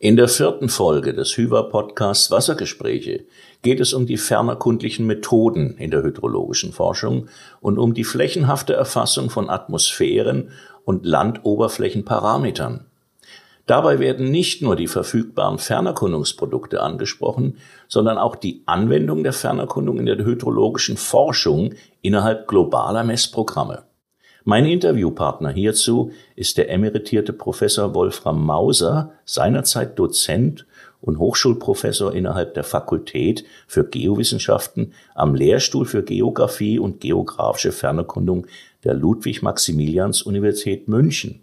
In 0.00 0.14
der 0.14 0.28
vierten 0.28 0.68
Folge 0.68 1.12
des 1.12 1.36
Hyva-Podcasts 1.36 2.30
Wassergespräche 2.30 3.24
geht 3.62 3.80
es 3.80 3.92
um 3.92 4.06
die 4.06 4.16
fernerkundlichen 4.16 5.08
Methoden 5.08 5.76
in 5.76 5.90
der 5.90 6.04
hydrologischen 6.04 6.72
Forschung 6.72 7.26
und 7.60 7.78
um 7.78 7.94
die 7.94 8.04
flächenhafte 8.04 8.74
Erfassung 8.74 9.28
von 9.28 9.50
Atmosphären 9.50 10.52
und 10.84 11.04
Landoberflächenparametern. 11.04 12.86
Dabei 13.66 13.98
werden 13.98 14.30
nicht 14.30 14.62
nur 14.62 14.76
die 14.76 14.86
verfügbaren 14.86 15.58
Fernerkundungsprodukte 15.58 16.80
angesprochen, 16.80 17.56
sondern 17.88 18.18
auch 18.18 18.36
die 18.36 18.62
Anwendung 18.66 19.24
der 19.24 19.32
Fernerkundung 19.32 19.98
in 19.98 20.06
der 20.06 20.24
hydrologischen 20.24 20.96
Forschung 20.96 21.74
innerhalb 22.02 22.46
globaler 22.46 23.02
Messprogramme. 23.02 23.82
Mein 24.50 24.64
Interviewpartner 24.64 25.50
hierzu 25.50 26.10
ist 26.34 26.56
der 26.56 26.70
emeritierte 26.70 27.34
Professor 27.34 27.94
Wolfram 27.94 28.46
Mauser, 28.46 29.12
seinerzeit 29.26 29.98
Dozent 29.98 30.64
und 31.02 31.18
Hochschulprofessor 31.18 32.14
innerhalb 32.14 32.54
der 32.54 32.64
Fakultät 32.64 33.44
für 33.66 33.84
Geowissenschaften 33.84 34.94
am 35.14 35.34
Lehrstuhl 35.34 35.84
für 35.84 36.02
Geographie 36.02 36.78
und 36.78 37.02
geografische 37.02 37.72
Fernerkundung 37.72 38.46
der 38.84 38.94
Ludwig-Maximilians-Universität 38.94 40.88
München. 40.88 41.40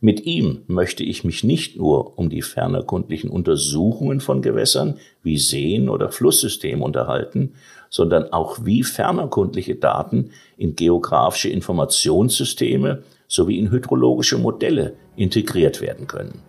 Mit 0.00 0.24
ihm 0.24 0.62
möchte 0.68 1.04
ich 1.04 1.24
mich 1.24 1.44
nicht 1.44 1.76
nur 1.76 2.18
um 2.18 2.30
die 2.30 2.40
fernerkundlichen 2.40 3.28
Untersuchungen 3.28 4.20
von 4.20 4.40
Gewässern 4.40 4.96
wie 5.22 5.36
Seen 5.36 5.90
oder 5.90 6.10
Flusssystemen 6.10 6.82
unterhalten, 6.82 7.52
sondern 7.92 8.32
auch 8.32 8.64
wie 8.64 8.82
fernerkundliche 8.82 9.76
Daten 9.76 10.30
in 10.56 10.74
geografische 10.74 11.50
Informationssysteme 11.50 13.02
sowie 13.28 13.58
in 13.58 13.70
hydrologische 13.70 14.38
Modelle 14.38 14.94
integriert 15.14 15.82
werden 15.82 16.06
können. 16.06 16.42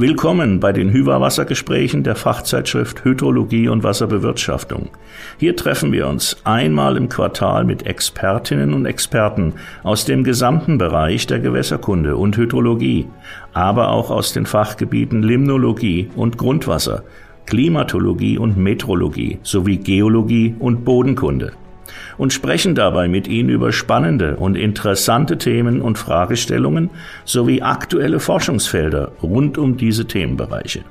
Willkommen 0.00 0.60
bei 0.60 0.72
den 0.72 0.92
Hywa-Wassergesprächen 0.92 2.04
der 2.04 2.14
Fachzeitschrift 2.14 3.04
Hydrologie 3.04 3.68
und 3.68 3.82
Wasserbewirtschaftung. 3.82 4.88
Hier 5.36 5.56
treffen 5.56 5.92
wir 5.92 6.06
uns 6.06 6.38
einmal 6.44 6.96
im 6.96 7.10
Quartal 7.10 7.64
mit 7.64 7.84
Expertinnen 7.86 8.72
und 8.72 8.86
Experten 8.86 9.56
aus 9.82 10.06
dem 10.06 10.24
gesamten 10.24 10.78
Bereich 10.78 11.26
der 11.26 11.40
Gewässerkunde 11.40 12.16
und 12.16 12.36
Hydrologie, 12.38 13.10
aber 13.52 13.90
auch 13.90 14.10
aus 14.10 14.32
den 14.32 14.46
Fachgebieten 14.46 15.22
Limnologie 15.22 16.10
und 16.16 16.38
Grundwasser, 16.38 17.02
Klimatologie 17.46 18.38
und 18.38 18.56
Metrologie 18.56 19.38
sowie 19.42 19.76
Geologie 19.76 20.54
und 20.58 20.84
Bodenkunde 20.84 21.52
und 22.18 22.32
sprechen 22.32 22.74
dabei 22.74 23.08
mit 23.08 23.28
Ihnen 23.28 23.48
über 23.48 23.72
spannende 23.72 24.36
und 24.36 24.54
interessante 24.54 25.38
Themen 25.38 25.80
und 25.80 25.98
Fragestellungen 25.98 26.90
sowie 27.24 27.62
aktuelle 27.62 28.20
Forschungsfelder 28.20 29.12
rund 29.22 29.58
um 29.58 29.76
diese 29.76 30.06
Themenbereiche. 30.06 30.82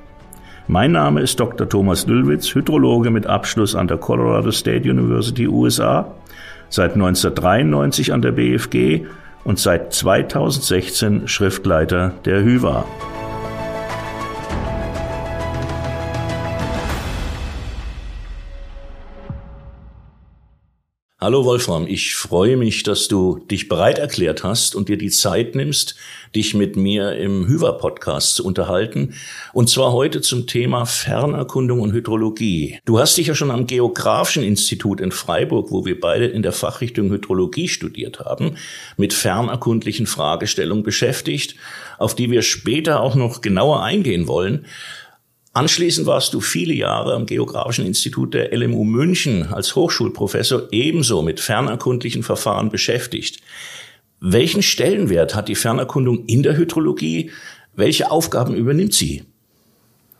Mein 0.66 0.92
Name 0.92 1.20
ist 1.20 1.40
Dr. 1.40 1.68
Thomas 1.68 2.06
Lüllwitz, 2.06 2.54
Hydrologe 2.54 3.10
mit 3.10 3.26
Abschluss 3.26 3.74
an 3.74 3.88
der 3.88 3.96
Colorado 3.96 4.52
State 4.52 4.88
University 4.88 5.48
USA, 5.48 6.12
seit 6.68 6.92
1993 6.92 8.12
an 8.12 8.22
der 8.22 8.32
BFG 8.32 9.06
und 9.44 9.58
seit 9.58 9.92
2016 9.92 11.28
Schriftleiter 11.28 12.12
der 12.24 12.42
HYVA. 12.42 12.84
Hallo 21.22 21.44
Wolfram, 21.44 21.86
ich 21.86 22.14
freue 22.14 22.56
mich, 22.56 22.82
dass 22.82 23.06
du 23.06 23.44
dich 23.50 23.68
bereit 23.68 23.98
erklärt 23.98 24.42
hast 24.42 24.74
und 24.74 24.88
dir 24.88 24.96
die 24.96 25.10
Zeit 25.10 25.54
nimmst, 25.54 25.94
dich 26.34 26.54
mit 26.54 26.76
mir 26.76 27.12
im 27.12 27.46
Hyver-Podcast 27.46 28.36
zu 28.36 28.44
unterhalten. 28.46 29.12
Und 29.52 29.68
zwar 29.68 29.92
heute 29.92 30.22
zum 30.22 30.46
Thema 30.46 30.86
Fernerkundung 30.86 31.80
und 31.80 31.92
Hydrologie. 31.92 32.78
Du 32.86 32.98
hast 32.98 33.18
dich 33.18 33.26
ja 33.26 33.34
schon 33.34 33.50
am 33.50 33.66
Geografischen 33.66 34.42
Institut 34.42 34.98
in 34.98 35.12
Freiburg, 35.12 35.70
wo 35.70 35.84
wir 35.84 36.00
beide 36.00 36.24
in 36.24 36.40
der 36.40 36.52
Fachrichtung 36.52 37.10
Hydrologie 37.10 37.68
studiert 37.68 38.20
haben, 38.20 38.56
mit 38.96 39.12
fernerkundlichen 39.12 40.06
Fragestellungen 40.06 40.84
beschäftigt, 40.84 41.54
auf 41.98 42.14
die 42.14 42.30
wir 42.30 42.40
später 42.40 43.00
auch 43.00 43.14
noch 43.14 43.42
genauer 43.42 43.82
eingehen 43.82 44.26
wollen. 44.26 44.64
Anschließend 45.52 46.06
warst 46.06 46.32
du 46.32 46.40
viele 46.40 46.74
Jahre 46.74 47.14
am 47.14 47.26
Geografischen 47.26 47.84
Institut 47.84 48.34
der 48.34 48.56
LMU 48.56 48.84
München 48.84 49.52
als 49.52 49.74
Hochschulprofessor 49.74 50.68
ebenso 50.70 51.22
mit 51.22 51.40
fernerkundlichen 51.40 52.22
Verfahren 52.22 52.70
beschäftigt. 52.70 53.40
Welchen 54.20 54.62
Stellenwert 54.62 55.34
hat 55.34 55.48
die 55.48 55.56
Fernerkundung 55.56 56.24
in 56.26 56.44
der 56.44 56.56
Hydrologie? 56.56 57.32
Welche 57.74 58.10
Aufgaben 58.10 58.54
übernimmt 58.54 58.94
sie? 58.94 59.24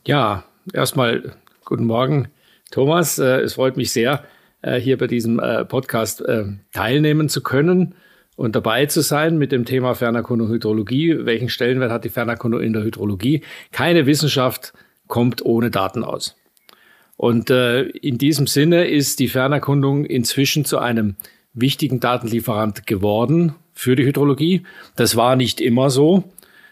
Ja, 0.04 0.44
erstmal 0.72 1.34
guten 1.64 1.84
Morgen, 1.84 2.28
Thomas. 2.72 3.20
Äh, 3.20 3.40
es 3.42 3.54
freut 3.54 3.76
mich 3.76 3.92
sehr, 3.92 4.24
äh, 4.62 4.80
hier 4.80 4.98
bei 4.98 5.06
diesem 5.06 5.38
äh, 5.38 5.64
Podcast 5.64 6.24
teilnehmen 6.72 7.28
zu 7.28 7.40
können 7.40 7.94
und 8.34 8.56
dabei 8.56 8.86
zu 8.86 9.00
sein 9.00 9.38
mit 9.38 9.52
dem 9.52 9.64
Thema 9.64 9.94
Fernerkundung 9.94 10.48
Hydrologie. 10.48 11.24
Welchen 11.24 11.50
Stellenwert 11.50 11.92
hat 11.92 12.04
die 12.04 12.08
Fernerkundung 12.08 12.62
in 12.62 12.72
der 12.72 12.82
Hydrologie? 12.82 13.42
Keine 13.70 14.06
Wissenschaft 14.06 14.72
kommt 15.10 15.44
ohne 15.44 15.70
Daten 15.70 16.02
aus. 16.02 16.36
Und 17.18 17.50
äh, 17.50 17.82
in 17.82 18.16
diesem 18.16 18.46
Sinne 18.46 18.88
ist 18.88 19.18
die 19.18 19.28
Fernerkundung 19.28 20.06
inzwischen 20.06 20.64
zu 20.64 20.78
einem 20.78 21.16
wichtigen 21.52 22.00
Datenlieferant 22.00 22.86
geworden 22.86 23.54
für 23.74 23.94
die 23.94 24.06
Hydrologie. 24.06 24.62
Das 24.96 25.16
war 25.16 25.36
nicht 25.36 25.60
immer 25.60 25.90
so. 25.90 26.24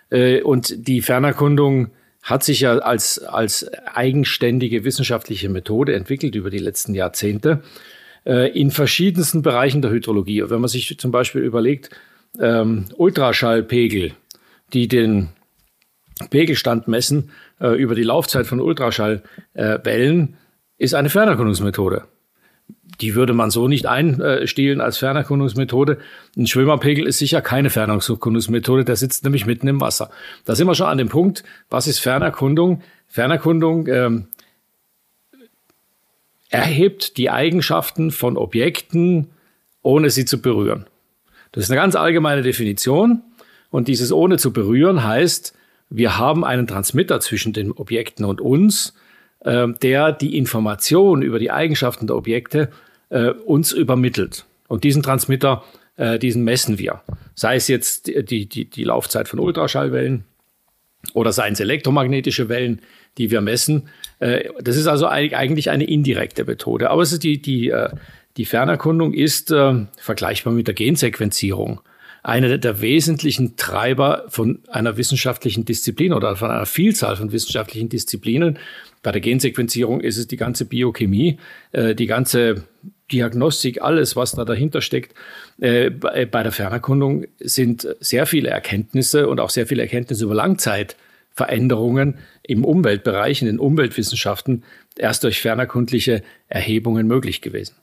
Äh, 0.09 0.41
und 0.41 0.89
die 0.89 1.03
Fernerkundung 1.03 1.91
hat 2.23 2.45
sich 2.45 2.61
ja 2.61 2.79
als, 2.79 3.19
als 3.19 3.71
eigenständige 3.95 4.85
wissenschaftliche 4.85 5.51
Methode 5.51 5.95
entwickelt 5.95 6.35
über 6.35 6.49
die 6.49 6.59
letzten 6.59 6.95
Jahrzehnte 6.95 7.63
äh, 8.25 8.51
in 8.59 8.71
verschiedensten 8.71 9.43
Bereichen 9.43 9.83
der 9.83 9.91
Hydrologie. 9.91 10.45
Wenn 10.49 10.61
man 10.61 10.69
sich 10.69 10.99
zum 10.99 11.11
Beispiel 11.11 11.43
überlegt, 11.43 11.91
ähm, 12.41 12.87
Ultraschallpegel, 12.97 14.13
die 14.73 14.89
den 14.89 15.29
Pegelstand 16.31 16.89
messen 16.89 17.31
äh, 17.61 17.69
über 17.71 17.95
die 17.95 18.03
Laufzeit 18.03 18.47
von 18.47 18.61
Ultraschallwellen, 18.61 20.29
äh, 20.29 20.37
ist 20.79 20.95
eine 20.95 21.11
Fernerkundungsmethode. 21.11 22.05
Die 23.01 23.15
würde 23.15 23.33
man 23.33 23.51
so 23.51 23.69
nicht 23.69 23.87
einstehlen 23.87 24.81
als 24.81 24.99
Fernerkundungsmethode. 24.99 25.99
Ein 26.37 26.47
Schwimmerpegel 26.47 27.07
ist 27.07 27.19
sicher 27.19 27.41
keine 27.41 27.71
Fernerkundungsmethode, 27.71 28.85
der 28.85 28.97
sitzt 28.97 29.25
nämlich 29.25 29.47
mitten 29.47 29.69
im 29.69 29.81
Wasser. 29.81 30.11
Da 30.45 30.55
sind 30.55 30.67
wir 30.67 30.75
schon 30.75 30.89
an 30.89 30.99
dem 30.99 31.09
Punkt, 31.09 31.45
was 31.71 31.87
ist 31.87 32.01
Fernerkundung? 32.01 32.83
Fernerkundung 33.07 33.87
ähm, 33.87 34.29
erhebt 36.51 37.17
die 37.19 37.31
Eigenschaften 37.31 38.11
von 38.11 38.37
Objekten, 38.37 39.29
ohne 39.83 40.11
sie 40.11 40.25
zu 40.25 40.41
berühren. 40.41 40.87
Das 41.53 41.65
ist 41.65 41.71
eine 41.71 41.81
ganz 41.81 41.95
allgemeine 41.95 42.43
Definition. 42.43 43.23
Und 43.71 43.89
dieses 43.89 44.13
ohne 44.13 44.39
zu 44.39 44.53
berühren 44.53 45.05
heißt, 45.05 45.55
wir 45.91 46.19
haben 46.19 46.45
einen 46.45 46.67
Transmitter 46.67 47.21
zwischen 47.21 47.53
den 47.53 47.73
Objekten 47.73 48.25
und 48.25 48.41
uns, 48.41 48.95
äh, 49.41 49.69
der 49.83 50.13
die 50.13 50.37
Information 50.37 51.23
über 51.23 51.39
die 51.39 51.51
Eigenschaften 51.51 52.07
der 52.07 52.17
Objekte 52.17 52.71
äh, 53.11 53.31
uns 53.31 53.73
übermittelt. 53.73 54.45
Und 54.69 54.85
diesen 54.85 55.03
Transmitter, 55.03 55.65
äh, 55.97 56.19
diesen 56.19 56.45
messen 56.45 56.79
wir. 56.79 57.03
Sei 57.35 57.57
es 57.57 57.69
jetzt 57.69 58.07
die, 58.07 58.47
die, 58.47 58.67
die 58.67 58.85
Laufzeit 58.85 59.29
von 59.29 59.39
Ultraschallwellen 59.39 60.25
oder 61.15 61.33
seien 61.33 61.55
es 61.55 61.61
elektromagnetische 61.61 62.49
Wellen, 62.49 62.81
die 63.17 63.31
wir 63.31 63.41
messen. 63.41 63.89
Äh, 64.19 64.51
das 64.61 64.77
ist 64.77 64.87
also 64.87 65.07
eigentlich 65.09 65.71
eine 65.71 65.85
indirekte 65.85 66.45
Methode. 66.45 66.91
Aber 66.91 67.03
es 67.03 67.13
ist 67.13 67.25
die, 67.25 67.41
die, 67.41 67.71
äh, 67.71 67.91
die 68.37 68.45
Fernerkundung 68.45 69.15
ist 69.15 69.51
äh, 69.51 69.87
vergleichbar 69.97 70.53
mit 70.53 70.67
der 70.67 70.75
Gensequenzierung 70.75 71.81
einer 72.23 72.59
der 72.59 72.81
wesentlichen 72.81 73.57
Treiber 73.57 74.25
von 74.29 74.61
einer 74.69 74.97
wissenschaftlichen 74.97 75.65
Disziplin 75.65 76.13
oder 76.13 76.37
von 76.37 76.51
einer 76.51 76.67
Vielzahl 76.67 77.17
von 77.17 77.33
wissenschaftlichen 77.33 77.89
Disziplinen. 77.89 78.59
Bei 79.03 79.13
der 79.13 79.21
Gensequenzierung 79.21 80.01
ist 80.01 80.17
es 80.17 80.27
die 80.27 80.37
ganze 80.37 80.65
Biochemie, 80.65 81.39
äh, 81.73 81.95
die 81.95 82.07
ganze 82.07 82.65
Diagnostik, 83.11 83.81
alles, 83.81 84.17
was 84.17 84.33
da 84.33 84.45
dahinter 84.45 84.83
steckt. 84.83 85.15
Äh, 85.61 85.91
bei 85.91 86.43
der 86.43 86.53
Fernerkundung 86.53 87.27
sind 87.41 87.89
sehr 88.01 88.27
viele 88.27 88.51
Erkenntnisse 88.51 89.29
und 89.29 89.41
auch 89.41 89.51
sehr 89.51 89.67
viele 89.67 89.83
Erkenntnisse 89.83 90.25
über 90.25 90.35
Langzeitveränderungen 90.35 92.19
im 92.43 92.65
Umweltbereich, 92.65 93.41
in 93.41 93.47
den 93.47 93.59
Umweltwissenschaften 93.59 94.65
erst 94.97 95.25
durch 95.25 95.41
fernerkundliche 95.41 96.23
Erhebungen 96.49 97.07
möglich 97.07 97.41
gewesen. 97.41 97.77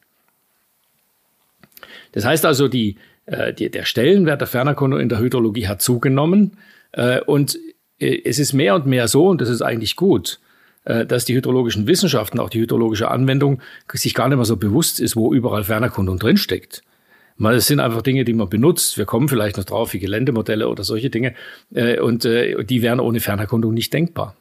Das 2.11 2.25
heißt 2.25 2.45
also, 2.45 2.67
die, 2.67 2.95
äh, 3.25 3.53
die, 3.53 3.69
der 3.69 3.85
Stellenwert 3.85 4.41
der 4.41 4.47
Fernerkundung 4.47 4.99
in 4.99 5.09
der 5.09 5.19
Hydrologie 5.19 5.67
hat 5.67 5.81
zugenommen. 5.81 6.57
Äh, 6.91 7.21
und 7.21 7.57
äh, 7.99 8.21
es 8.23 8.39
ist 8.39 8.53
mehr 8.53 8.75
und 8.75 8.85
mehr 8.85 9.07
so, 9.07 9.27
und 9.27 9.41
das 9.41 9.49
ist 9.49 9.61
eigentlich 9.61 9.95
gut, 9.95 10.39
äh, 10.85 11.05
dass 11.05 11.25
die 11.25 11.35
hydrologischen 11.35 11.87
Wissenschaften, 11.87 12.39
auch 12.39 12.49
die 12.49 12.59
hydrologische 12.59 13.09
Anwendung, 13.09 13.61
sich 13.93 14.13
gar 14.13 14.27
nicht 14.27 14.37
mehr 14.37 14.45
so 14.45 14.57
bewusst 14.57 14.99
ist, 14.99 15.15
wo 15.15 15.33
überall 15.33 15.63
Fernerkundung 15.63 16.19
drinsteckt. 16.19 16.83
Es 17.37 17.67
sind 17.67 17.81
einfach 17.81 18.01
Dinge, 18.01 18.23
die 18.23 18.33
man 18.33 18.47
benutzt. 18.47 18.97
Wir 18.97 19.03
kommen 19.03 19.27
vielleicht 19.27 19.57
noch 19.57 19.65
drauf, 19.65 19.91
wie 19.93 19.99
Geländemodelle 19.99 20.69
oder 20.69 20.85
solche 20.85 21.09
Dinge. 21.09 21.33
Äh, 21.73 21.99
und 21.99 22.23
die 22.23 22.81
wären 22.81 23.01
ohne 23.01 23.19
Fernerkundung 23.19 23.73
nicht 23.73 23.93
denkbar 23.93 24.37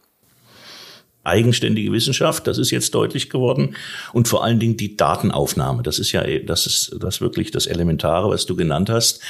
eigenständige 1.24 1.90
Wissenschaft, 1.92 2.46
das 2.46 2.58
ist 2.58 2.70
jetzt 2.70 2.94
deutlich 2.94 3.30
geworden. 3.30 3.76
Und 4.12 4.28
vor 4.28 4.44
allen 4.44 4.60
Dingen 4.60 4.76
die 4.76 4.96
Datenaufnahme, 4.96 5.82
das 5.82 5.98
ist 5.98 6.12
ja, 6.12 6.22
das 6.40 6.66
ist 6.66 6.96
das 7.00 7.20
wirklich 7.20 7.50
das 7.50 7.66
Elementare, 7.66 8.28
was 8.28 8.46
du 8.46 8.54
genannt 8.54 8.90
hast. 8.90 9.20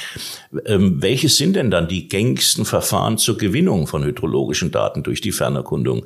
Ähm, 0.65 1.01
welches 1.01 1.37
sind 1.37 1.55
denn 1.55 1.71
dann 1.71 1.87
die 1.87 2.07
gängigsten 2.07 2.65
Verfahren 2.65 3.17
zur 3.17 3.37
Gewinnung 3.37 3.87
von 3.87 4.03
hydrologischen 4.03 4.71
Daten 4.71 5.03
durch 5.03 5.21
die 5.21 5.31
Fernerkundung? 5.31 6.05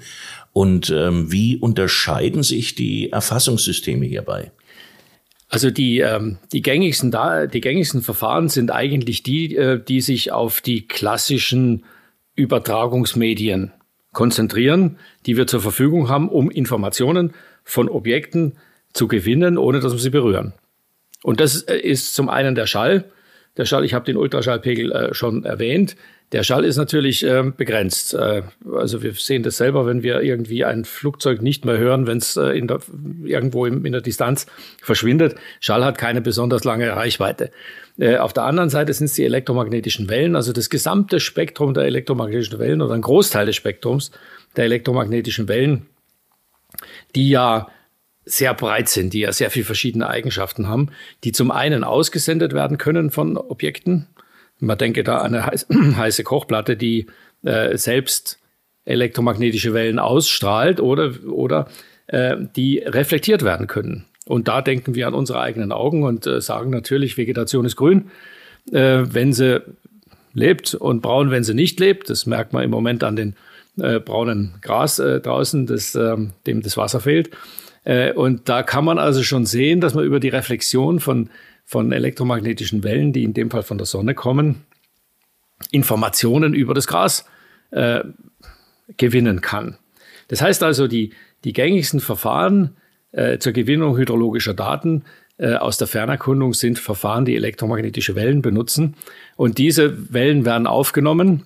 Und 0.54 0.90
ähm, 0.90 1.32
wie 1.32 1.58
unterscheiden 1.58 2.44
sich 2.44 2.76
die 2.76 3.12
Erfassungssysteme 3.12 4.06
hierbei? 4.06 4.52
Also 5.50 5.72
die, 5.72 6.00
ähm, 6.00 6.38
die, 6.54 6.62
gängigsten, 6.62 7.16
die 7.52 7.62
gängigsten 7.62 8.04
Verfahren 8.04 8.50
sind 8.50 8.72
eigentlich 8.72 9.24
die, 9.24 9.56
äh, 9.56 9.84
die 9.84 10.02
sich 10.02 10.32
auf 10.32 10.62
die 10.62 10.88
klassischen 10.88 11.84
Übertragungsmedien 12.36 13.74
konzentrieren, 14.12 14.98
die 15.26 15.38
wir 15.38 15.48
zur 15.48 15.62
Verfügung 15.62 16.10
haben, 16.10 16.30
um 16.30 16.50
Informationen 16.50 17.34
von 17.64 17.90
Objekten 17.90 18.58
zu 18.94 19.08
gewinnen, 19.08 19.58
ohne 19.58 19.80
dass 19.80 19.94
wir 19.94 20.00
sie 20.00 20.10
berühren. 20.10 20.54
Und 21.24 21.40
das 21.40 21.64
äh, 21.64 21.78
ist 21.78 22.16
zum 22.16 22.30
einen 22.30 22.56
der 22.56 22.66
Schall. 22.66 23.06
Der 23.58 23.66
Schall, 23.66 23.84
ich 23.84 23.94
habe 23.94 24.06
den 24.06 24.18
Ultraschallpegel 24.18 24.92
äh, 24.92 25.14
schon 25.14 25.44
erwähnt. 25.44 25.96
Der 26.32 26.44
Schall 26.44 26.64
ist 26.64 26.78
natürlich 26.78 27.26
äh, 27.26 27.44
begrenzt. 27.56 28.14
Äh, 28.14 28.44
also 28.72 29.02
wir 29.02 29.14
sehen 29.14 29.42
das 29.42 29.58
selber, 29.58 29.88
wenn 29.88 30.04
wir 30.04 30.22
irgendwie 30.22 30.64
ein 30.64 30.86
Flugzeug 30.86 31.42
nicht 31.42 31.66
mehr 31.66 31.78
hören, 31.78 32.06
wenn 32.06 32.20
es 32.20 32.38
äh, 32.38 32.52
irgendwo 33.24 33.66
in, 33.66 33.84
in 33.84 33.92
der 33.92 34.02
Distanz 34.02 34.46
verschwindet. 34.82 35.36
Schall 35.60 35.84
hat 35.84 35.98
keine 35.98 36.22
besonders 36.22 36.64
lange 36.64 36.96
Reichweite. 36.96 37.52
Äh, 37.98 38.18
auf 38.18 38.34
der 38.34 38.44
anderen 38.44 38.70
Seite 38.70 38.94
sind 38.94 39.06
es 39.06 39.14
die 39.14 39.26
elektromagnetischen 39.26 40.10
Wellen, 40.10 40.36
also 40.36 40.54
das 40.54 40.70
gesamte 40.70 41.20
Spektrum 41.20 41.74
der 41.74 41.86
elektromagnetischen 41.86 42.60
Wellen 42.60 42.82
oder 42.82 42.94
ein 42.94 43.02
Großteil 43.02 43.48
des 43.48 43.56
Spektrums 43.56 44.12
der 44.56 44.66
elektromagnetischen 44.66 45.48
Wellen, 45.48 45.88
die 47.16 47.30
ja 47.30 47.70
sehr 48.26 48.54
breit 48.54 48.90
sind, 48.90 49.14
die 49.14 49.22
ja 49.22 49.32
sehr 49.32 49.50
viele 49.50 49.66
verschiedene 49.66 50.08
Eigenschaften 50.08 50.68
haben, 50.68 50.90
die 51.24 51.32
zum 51.32 51.50
einen 51.50 51.84
ausgesendet 51.84 52.54
werden 52.54 52.78
können 52.78 53.10
von 53.10 53.38
Objekten, 53.38 54.08
man 54.60 54.78
denke 54.78 55.04
da 55.04 55.20
an 55.20 55.36
eine 55.36 55.46
heiße 55.98 56.24
Kochplatte, 56.24 56.78
die 56.78 57.08
äh, 57.44 57.78
selbst 57.78 58.40
elektromagnetische 58.86 59.74
Wellen 59.74 60.00
ausstrahlt 60.00 60.80
oder, 60.80 61.14
oder 61.28 61.68
äh, 62.08 62.38
die 62.56 62.80
reflektiert 62.80 63.44
werden 63.44 63.68
können. 63.68 64.06
Und 64.26 64.48
da 64.48 64.62
denken 64.62 64.96
wir 64.96 65.08
an 65.08 65.14
unsere 65.14 65.40
eigenen 65.40 65.72
Augen 65.72 66.04
und 66.04 66.28
äh, 66.28 66.42
sagen 66.42 66.70
natürlich, 66.70 67.18
Vegetation 67.18 67.66
ist 67.66 67.76
grün, 67.76 68.12
äh, 68.72 69.04
wenn 69.04 69.34
sie 69.34 69.62
lebt 70.34 70.76
und 70.76 71.02
braun, 71.02 71.32
wenn 71.32 71.44
sie 71.44 71.54
nicht 71.54 71.80
lebt. 71.80 72.10
Das 72.10 72.26
merkt 72.26 72.54
man 72.54 72.64
im 72.64 72.70
Moment 72.70 73.04
an 73.04 73.16
den 73.16 73.36
äh, 73.80 74.00
braunen 74.00 74.56
Gras 74.62 75.00
äh, 75.00 75.20
draußen, 75.20 75.66
das, 75.66 75.96
ähm, 75.96 76.32
dem 76.46 76.62
das 76.62 76.78
Wasser 76.78 77.00
fehlt. 77.00 77.32
und 78.16 78.50
da 78.50 78.62
kann 78.62 78.84
man 78.84 79.00
also 79.00 79.24
schon 79.24 79.46
sehen, 79.46 79.80
dass 79.80 79.94
man 79.94 80.04
über 80.04 80.20
die 80.20 80.30
Reflexion 80.30 81.00
von 81.00 81.30
von 81.70 81.92
elektromagnetischen 81.92 82.84
Wellen, 82.84 83.14
die 83.14 83.24
in 83.24 83.36
dem 83.36 83.52
Fall 83.52 83.62
von 83.62 83.78
der 83.78 83.86
Sonne 83.86 84.16
kommen, 84.16 84.66
Informationen 85.70 86.56
über 86.56 86.74
das 86.74 86.88
Gras 86.88 87.26
äh, 87.70 88.00
gewinnen 88.98 89.42
kann. 89.42 89.78
Das 90.30 90.42
heißt 90.42 90.64
also, 90.64 90.88
die, 90.88 91.12
die 91.44 91.54
gängigsten 91.54 92.00
Verfahren 92.00 92.76
äh, 93.12 93.38
zur 93.38 93.54
Gewinnung 93.54 93.98
hydrologischer 93.98 94.56
Daten 94.56 95.04
äh, 95.38 95.54
aus 95.54 95.78
der 95.78 95.86
Fernerkundung 95.86 96.56
sind 96.56 96.80
Verfahren, 96.80 97.26
die 97.26 97.36
elektromagnetische 97.36 98.16
Wellen 98.16 98.42
benutzen. 98.42 98.96
Und 99.36 99.60
diese 99.60 100.12
Wellen 100.12 100.46
werden 100.46 100.66
aufgenommen 100.66 101.44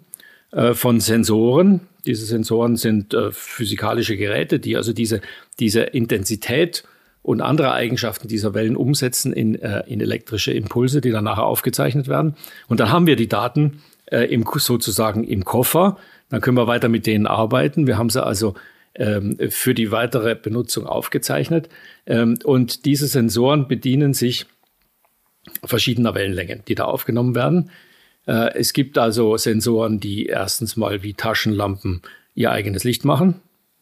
äh, 0.54 0.74
von 0.74 1.02
Sensoren. 1.02 1.82
Diese 2.06 2.26
Sensoren 2.26 2.78
sind 2.78 3.14
äh, 3.14 3.34
physikalische 3.34 4.16
Geräte, 4.16 4.62
die 4.62 4.78
also 4.78 4.94
diese, 4.94 5.20
diese 5.60 5.82
Intensität 5.82 6.86
und 7.24 7.42
andere 7.42 7.72
Eigenschaften 7.72 8.28
dieser 8.28 8.54
Wellen 8.54 8.76
umsetzen 8.76 9.34
in, 9.34 9.56
äh, 9.56 9.84
in 9.88 10.02
elektrische 10.02 10.54
Impulse, 10.54 11.02
die 11.02 11.10
dann 11.10 11.24
nachher 11.24 11.46
aufgezeichnet 11.46 12.08
werden. 12.08 12.36
Und 12.68 12.80
dann 12.80 12.92
haben 12.92 13.08
wir 13.08 13.16
die 13.16 13.30
Daten 13.30 13.82
äh, 14.06 14.26
im, 14.26 14.46
sozusagen 14.56 15.24
im 15.24 15.46
Koffer. 15.46 15.98
Dann 16.30 16.42
können 16.42 16.58
wir 16.58 16.68
weiter 16.68 16.90
mit 16.90 17.08
denen 17.08 17.26
arbeiten. 17.26 17.88
Wir 17.88 17.98
haben 17.98 18.10
sie 18.10 18.24
also 18.24 18.56
ähm, 18.96 19.38
für 19.50 19.74
die 19.74 19.92
weitere 19.92 20.36
Benutzung 20.36 20.86
aufgezeichnet. 20.86 21.70
Ähm, 22.06 22.38
und 22.44 22.86
diese 22.86 23.08
Sensoren 23.08 23.68
bedienen 23.70 24.14
sich 24.14 24.46
verschiedener 25.64 26.16
Wellenlängen, 26.16 26.64
die 26.68 26.76
da 26.76 26.86
aufgenommen 26.86 27.36
werden. 27.36 27.72
Äh, 28.28 28.54
es 28.56 28.74
gibt 28.74 28.98
also 28.98 29.38
Sensoren, 29.38 30.00
die 30.02 30.26
erstens 30.26 30.76
mal 30.76 31.04
wie 31.04 31.14
Taschenlampen 31.14 32.02
ihr 32.36 32.52
eigenes 32.52 32.84
Licht 32.84 33.06
machen, 33.06 33.42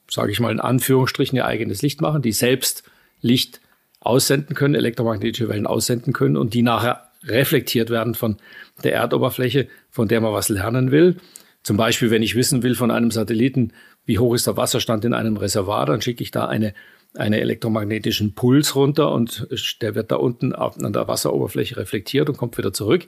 sage 0.10 0.32
ich 0.32 0.40
mal 0.40 0.52
in 0.52 0.60
Anführungsstrichen 0.60 1.36
ihr 1.36 1.46
eigenes 1.46 1.82
Licht 1.82 2.02
machen, 2.02 2.22
die 2.22 2.32
selbst 2.34 2.84
Licht 3.22 3.62
aussenden 4.00 4.56
können, 4.56 4.76
elektromagnetische 4.76 5.48
Wellen 5.48 5.68
aussenden 5.68 6.14
können 6.14 6.38
und 6.38 6.54
die 6.54 6.64
nachher 6.64 7.12
reflektiert 7.24 7.90
werden 7.90 8.16
von 8.16 8.38
der 8.84 8.94
Erdoberfläche, 8.94 9.68
von 9.90 10.08
der 10.08 10.22
man 10.22 10.34
was 10.34 10.50
lernen 10.50 10.92
will. 10.92 11.18
Zum 11.64 11.78
Beispiel, 11.78 12.10
wenn 12.10 12.24
ich 12.24 12.36
wissen 12.36 12.64
will 12.64 12.74
von 12.74 12.90
einem 12.90 13.12
Satelliten, 13.12 13.74
wie 14.06 14.18
hoch 14.18 14.34
ist 14.34 14.48
der 14.48 14.58
Wasserstand 14.58 15.06
in 15.06 15.14
einem 15.14 15.38
Reservoir, 15.38 15.86
dann 15.86 16.02
schicke 16.02 16.24
ich 16.24 16.32
da 16.32 16.48
eine, 16.48 16.74
einen 17.14 17.40
elektromagnetischen 17.40 18.34
Puls 18.34 18.76
runter 18.76 19.12
und 19.12 19.48
der 19.82 19.94
wird 19.94 20.12
da 20.12 20.16
unten 20.16 20.54
an 20.54 20.94
der 20.94 21.08
Wasseroberfläche 21.08 21.78
reflektiert 21.78 22.30
und 22.30 22.38
kommt 22.38 22.58
wieder 22.58 22.74
zurück. 22.74 23.08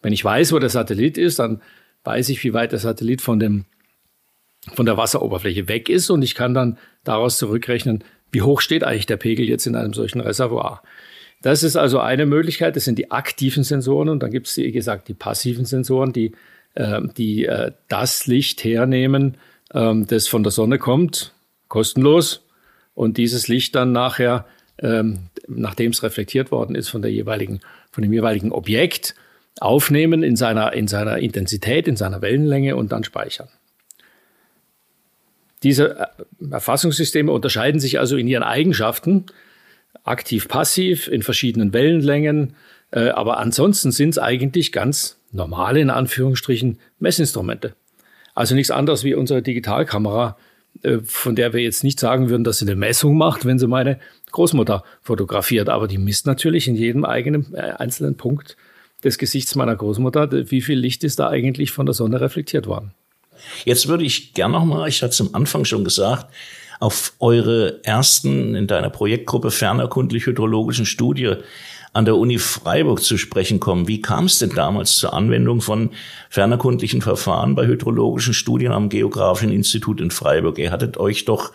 Wenn 0.00 0.12
ich 0.12 0.24
weiß, 0.24 0.52
wo 0.52 0.58
der 0.58 0.70
Satellit 0.70 1.16
ist, 1.16 1.38
dann 1.38 1.62
weiß 2.02 2.30
ich, 2.30 2.42
wie 2.42 2.52
weit 2.52 2.72
der 2.72 2.80
Satellit 2.80 3.22
von 3.22 3.38
dem 3.38 3.64
von 4.74 4.86
der 4.86 4.96
Wasseroberfläche 4.96 5.66
weg 5.66 5.88
ist 5.88 6.08
und 6.08 6.22
ich 6.22 6.36
kann 6.36 6.54
dann 6.54 6.78
daraus 7.02 7.36
zurückrechnen, 7.36 8.04
wie 8.32 8.42
hoch 8.42 8.60
steht 8.60 8.82
eigentlich 8.82 9.06
der 9.06 9.18
Pegel 9.18 9.48
jetzt 9.48 9.66
in 9.66 9.76
einem 9.76 9.92
solchen 9.92 10.20
Reservoir. 10.20 10.82
Das 11.42 11.62
ist 11.62 11.76
also 11.76 11.98
eine 11.98 12.24
Möglichkeit, 12.24 12.76
das 12.76 12.84
sind 12.84 12.98
die 12.98 13.10
aktiven 13.10 13.64
Sensoren 13.64 14.08
und 14.08 14.22
dann 14.22 14.30
gibt 14.30 14.46
es, 14.46 14.56
wie 14.56 14.72
gesagt, 14.72 15.08
die 15.08 15.14
passiven 15.14 15.64
Sensoren, 15.64 16.12
die, 16.12 16.32
äh, 16.74 17.00
die 17.16 17.46
äh, 17.46 17.72
das 17.88 18.26
Licht 18.26 18.64
hernehmen, 18.64 19.36
äh, 19.72 19.94
das 20.06 20.28
von 20.28 20.42
der 20.42 20.52
Sonne 20.52 20.78
kommt, 20.78 21.32
kostenlos 21.68 22.44
und 22.94 23.16
dieses 23.16 23.48
Licht 23.48 23.74
dann 23.74 23.92
nachher, 23.92 24.46
ähm, 24.78 25.30
nachdem 25.48 25.90
es 25.90 26.02
reflektiert 26.02 26.50
worden 26.50 26.74
ist 26.76 26.88
von 26.88 27.02
der 27.02 27.10
jeweiligen, 27.10 27.60
von 27.90 28.02
dem 28.02 28.12
jeweiligen 28.12 28.52
Objekt, 28.52 29.14
aufnehmen 29.60 30.22
in 30.22 30.36
seiner, 30.36 30.72
in 30.72 30.88
seiner 30.88 31.18
Intensität, 31.18 31.86
in 31.86 31.96
seiner 31.96 32.22
Wellenlänge 32.22 32.76
und 32.76 32.92
dann 32.92 33.04
speichern. 33.04 33.48
Diese 35.62 35.98
äh, 35.98 36.06
Erfassungssysteme 36.50 37.30
unterscheiden 37.30 37.80
sich 37.80 37.98
also 37.98 38.16
in 38.16 38.26
ihren 38.28 38.42
Eigenschaften, 38.42 39.26
aktiv-passiv, 40.04 41.08
in 41.08 41.22
verschiedenen 41.22 41.72
Wellenlängen, 41.72 42.54
äh, 42.90 43.08
aber 43.08 43.38
ansonsten 43.38 43.92
sind 43.92 44.10
es 44.10 44.18
eigentlich 44.18 44.72
ganz 44.72 45.18
normale, 45.30 45.80
in 45.80 45.90
Anführungsstrichen, 45.90 46.78
Messinstrumente. 46.98 47.74
Also 48.34 48.54
nichts 48.54 48.70
anderes 48.70 49.04
wie 49.04 49.14
unsere 49.14 49.42
Digitalkamera, 49.42 50.36
äh, 50.82 50.98
von 51.04 51.36
der 51.36 51.52
wir 51.52 51.60
jetzt 51.60 51.84
nicht 51.84 52.00
sagen 52.00 52.28
würden, 52.28 52.44
dass 52.44 52.58
sie 52.58 52.66
eine 52.66 52.76
Messung 52.76 53.16
macht, 53.16 53.44
wenn 53.44 53.58
sie 53.58 53.68
meine 53.68 53.98
Großmutter 54.32 54.82
fotografiert. 55.00 55.68
Aber 55.68 55.86
die 55.86 55.98
misst 55.98 56.26
natürlich 56.26 56.66
in 56.66 56.74
jedem 56.74 57.04
eigenen 57.04 57.54
einzelnen 57.54 58.16
Punkt 58.16 58.56
des 59.04 59.18
Gesichts 59.18 59.54
meiner 59.54 59.76
Großmutter, 59.76 60.50
wie 60.50 60.62
viel 60.62 60.78
Licht 60.78 61.04
ist 61.04 61.18
da 61.18 61.28
eigentlich 61.28 61.72
von 61.72 61.86
der 61.86 61.94
Sonne 61.94 62.20
reflektiert 62.20 62.66
worden. 62.66 62.94
Jetzt 63.64 63.88
würde 63.88 64.04
ich 64.04 64.34
gern 64.34 64.52
nochmal, 64.52 64.88
ich 64.88 65.02
hatte 65.02 65.12
es 65.12 65.20
am 65.20 65.30
Anfang 65.32 65.64
schon 65.64 65.84
gesagt, 65.84 66.32
auf 66.80 67.12
eure 67.20 67.80
ersten 67.84 68.54
in 68.56 68.66
deiner 68.66 68.90
Projektgruppe 68.90 69.50
fernerkundlich-hydrologischen 69.50 70.84
Studie 70.84 71.36
an 71.92 72.06
der 72.06 72.16
Uni 72.16 72.38
Freiburg 72.38 73.02
zu 73.02 73.18
sprechen 73.18 73.60
kommen. 73.60 73.86
Wie 73.86 74.00
kam 74.00 74.24
es 74.24 74.38
denn 74.38 74.50
damals 74.50 74.96
zur 74.96 75.12
Anwendung 75.12 75.60
von 75.60 75.90
fernerkundlichen 76.30 77.02
Verfahren 77.02 77.54
bei 77.54 77.66
hydrologischen 77.66 78.34
Studien 78.34 78.72
am 78.72 78.88
Geografischen 78.88 79.52
Institut 79.52 80.00
in 80.00 80.10
Freiburg? 80.10 80.58
Ihr 80.58 80.70
hattet 80.70 80.96
euch 80.96 81.24
doch 81.24 81.52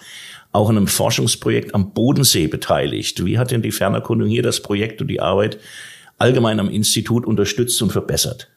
auch 0.52 0.70
in 0.70 0.78
einem 0.78 0.88
Forschungsprojekt 0.88 1.76
am 1.76 1.94
Bodensee 1.94 2.48
beteiligt. 2.48 3.26
Wie 3.26 3.38
hat 3.38 3.52
denn 3.52 3.62
die 3.62 3.72
Fernerkundung 3.72 4.30
hier 4.30 4.44
das 4.44 4.62
Projekt 4.62 5.02
und 5.02 5.08
die 5.08 5.20
Arbeit 5.20 5.60
allgemein 6.20 6.60
am 6.60 6.70
Institut 6.70 7.26
unterstützt 7.26 7.82
und 7.82 7.92
verbessert? 7.92 8.48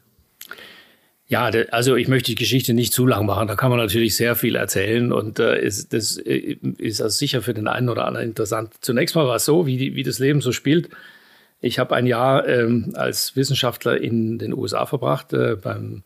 Ja, 1.30 1.48
also 1.70 1.94
ich 1.94 2.08
möchte 2.08 2.32
die 2.32 2.34
Geschichte 2.34 2.74
nicht 2.74 2.92
zu 2.92 3.06
lang 3.06 3.24
machen. 3.24 3.46
Da 3.46 3.54
kann 3.54 3.70
man 3.70 3.78
natürlich 3.78 4.16
sehr 4.16 4.34
viel 4.34 4.56
erzählen 4.56 5.12
und 5.12 5.38
äh, 5.38 5.62
ist, 5.62 5.92
das 5.92 6.16
äh, 6.18 6.56
ist 6.78 7.00
also 7.00 7.16
sicher 7.16 7.40
für 7.40 7.54
den 7.54 7.68
einen 7.68 7.88
oder 7.88 8.04
anderen 8.04 8.26
interessant. 8.26 8.74
Zunächst 8.80 9.14
mal 9.14 9.28
war 9.28 9.36
es 9.36 9.44
so, 9.44 9.64
wie, 9.64 9.76
die, 9.76 9.94
wie 9.94 10.02
das 10.02 10.18
Leben 10.18 10.40
so 10.40 10.50
spielt. 10.50 10.90
Ich 11.60 11.78
habe 11.78 11.94
ein 11.94 12.06
Jahr 12.06 12.48
ähm, 12.48 12.94
als 12.94 13.36
Wissenschaftler 13.36 14.00
in 14.00 14.40
den 14.40 14.52
USA 14.52 14.86
verbracht, 14.86 15.32
äh, 15.32 15.54
beim, 15.54 16.02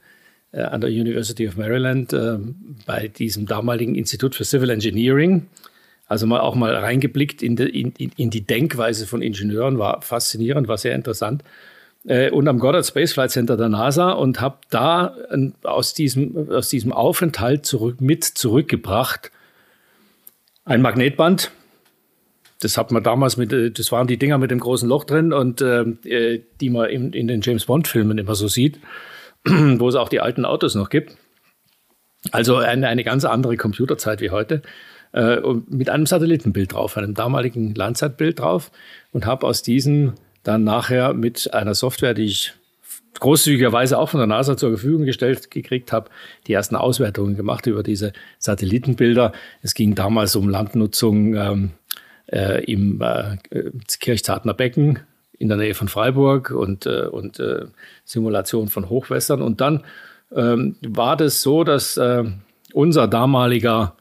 äh, 0.52 0.61
an 0.61 0.83
der 0.83 0.90
University 0.90 1.49
of 1.49 1.57
Maryland, 1.57 2.12
äh, 2.12 2.37
bei 2.85 3.09
diesem 3.09 3.47
damaligen 3.47 3.95
Institut 3.95 4.35
für 4.35 4.45
Civil 4.45 4.69
Engineering. 4.69 5.47
Also 6.07 6.26
mal 6.26 6.40
auch 6.40 6.54
mal 6.54 6.76
reingeblickt 6.76 7.43
in, 7.43 7.57
de, 7.57 7.66
in, 7.66 7.95
in 7.97 8.28
die 8.28 8.43
Denkweise 8.43 9.07
von 9.07 9.23
Ingenieuren, 9.23 9.78
war 9.78 10.02
faszinierend, 10.02 10.69
war 10.69 10.76
sehr 10.76 10.95
interessant. 10.95 11.43
Äh, 12.06 12.30
und 12.30 12.49
am 12.49 12.58
Goddard 12.58 12.87
Space 12.87 13.12
Flight 13.12 13.30
Center 13.30 13.56
der 13.56 13.68
NASA 13.68 14.12
und 14.12 14.40
habe 14.40 14.58
da 14.70 15.16
aus 15.62 15.94
diesem, 15.94 16.50
aus 16.50 16.68
diesem 16.68 16.92
Aufenthalt 16.92 17.66
zurück, 17.66 18.00
mit 18.00 18.25
zurückgebracht 18.25 19.30
ein 20.64 20.82
Magnetband. 20.82 21.50
Das 22.61 22.78
hat 22.78 22.90
man 22.90 23.02
damals 23.02 23.37
mit, 23.37 23.52
äh, 23.52 23.70
das 23.70 23.92
waren 23.92 24.06
die 24.06 24.18
Dinger 24.18 24.38
mit 24.38 24.50
dem 24.50 24.61
großen 24.61 24.88
Loch 24.88 25.04
drin 25.04 25.32
und 25.32 25.61
äh, 25.61 26.40
die 26.61 26.70
man 26.70 26.88
in, 26.88 27.12
in 27.12 27.28
den 27.28 27.40
James 27.40 27.66
Bond 27.66 27.88
Filmen 27.88 28.18
immer 28.18 28.34
so 28.34 28.49
sieht, 28.49 28.78
wo 29.44 29.88
es 29.88 29.94
auch 29.94 30.08
die 30.08 30.20
alten 30.20 30.44
Autos 30.44 30.75
noch 30.75 30.88
gibt. 30.88 31.16
Also 32.30 32.56
eine, 32.56 32.88
eine 32.88 33.04
ganz 33.04 33.25
andere 33.26 33.56
Computerzeit 33.56 34.20
wie 34.23 34.30
heute. 34.30 34.62
Äh, 35.12 35.40
mit 35.68 35.90
einem 35.90 36.06
Satellitenbild 36.06 36.73
drauf, 36.73 36.96
einem 36.96 37.14
damaligen 37.14 37.75
Landsat-Bild 37.75 38.40
drauf 38.40 38.73
und 39.12 39.26
habe 39.26 39.46
aus 39.46 39.62
diesem 39.62 40.14
dann 40.44 40.64
nachher 40.64 41.14
mit 41.14 41.52
einer 41.52 41.74
Software, 41.74 42.14
die 42.14 42.26
ich 42.26 42.54
großzügigerweise 43.18 43.98
auch 43.98 44.08
von 44.10 44.18
der 44.18 44.26
NASA 44.26 44.56
zur 44.56 44.70
Verfügung 44.70 45.04
gestellt 45.04 45.50
gekriegt 45.50 45.92
habe, 45.92 46.10
die 46.46 46.52
ersten 46.52 46.76
Auswertungen 46.76 47.36
gemacht 47.36 47.66
über 47.66 47.82
diese 47.82 48.12
Satellitenbilder. 48.38 49.32
Es 49.62 49.74
ging 49.74 49.94
damals 49.94 50.36
um 50.36 50.48
Landnutzung 50.48 51.34
ähm, 51.34 51.70
äh, 52.26 52.64
im 52.64 53.00
äh, 53.00 53.36
Kirchzartner 54.00 54.54
Becken 54.54 55.00
in 55.38 55.48
der 55.48 55.56
Nähe 55.56 55.74
von 55.74 55.88
Freiburg 55.88 56.50
und, 56.50 56.86
äh, 56.86 57.06
und 57.06 57.38
äh, 57.38 57.66
Simulation 58.04 58.68
von 58.68 58.88
Hochwässern. 58.88 59.42
Und 59.42 59.60
dann 59.60 59.84
ähm, 60.34 60.76
war 60.86 61.16
das 61.16 61.42
so, 61.42 61.64
dass 61.64 61.96
äh, 61.96 62.24
unser 62.72 63.08
damaliger 63.08 63.94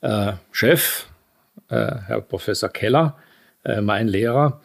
äh, 0.00 0.32
Chef, 0.52 1.06
äh, 1.68 1.92
Herr 2.06 2.20
Professor 2.20 2.68
Keller, 2.68 3.16
äh, 3.64 3.80
mein 3.80 4.08
Lehrer, 4.08 4.60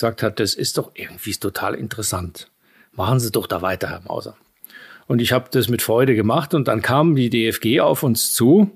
gesagt 0.00 0.22
hat, 0.22 0.40
das 0.40 0.54
ist 0.54 0.78
doch 0.78 0.92
irgendwie 0.94 1.34
total 1.34 1.74
interessant. 1.74 2.50
Machen 2.92 3.20
Sie 3.20 3.30
doch 3.30 3.46
da 3.46 3.60
weiter, 3.60 3.90
Herr 3.90 4.00
Mauser. 4.00 4.34
Und 5.06 5.20
ich 5.20 5.32
habe 5.32 5.50
das 5.50 5.68
mit 5.68 5.82
Freude 5.82 6.14
gemacht 6.14 6.54
und 6.54 6.68
dann 6.68 6.80
kam 6.80 7.14
die 7.16 7.28
DFG 7.28 7.80
auf 7.80 8.02
uns 8.02 8.32
zu 8.32 8.70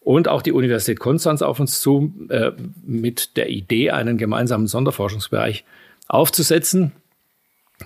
und 0.00 0.26
auch 0.26 0.42
die 0.42 0.50
Universität 0.50 0.98
Konstanz 0.98 1.40
auf 1.40 1.60
uns 1.60 1.80
zu 1.80 2.12
äh, 2.30 2.50
mit 2.84 3.36
der 3.36 3.48
Idee, 3.48 3.92
einen 3.92 4.18
gemeinsamen 4.18 4.66
Sonderforschungsbereich 4.66 5.64
aufzusetzen, 6.08 6.90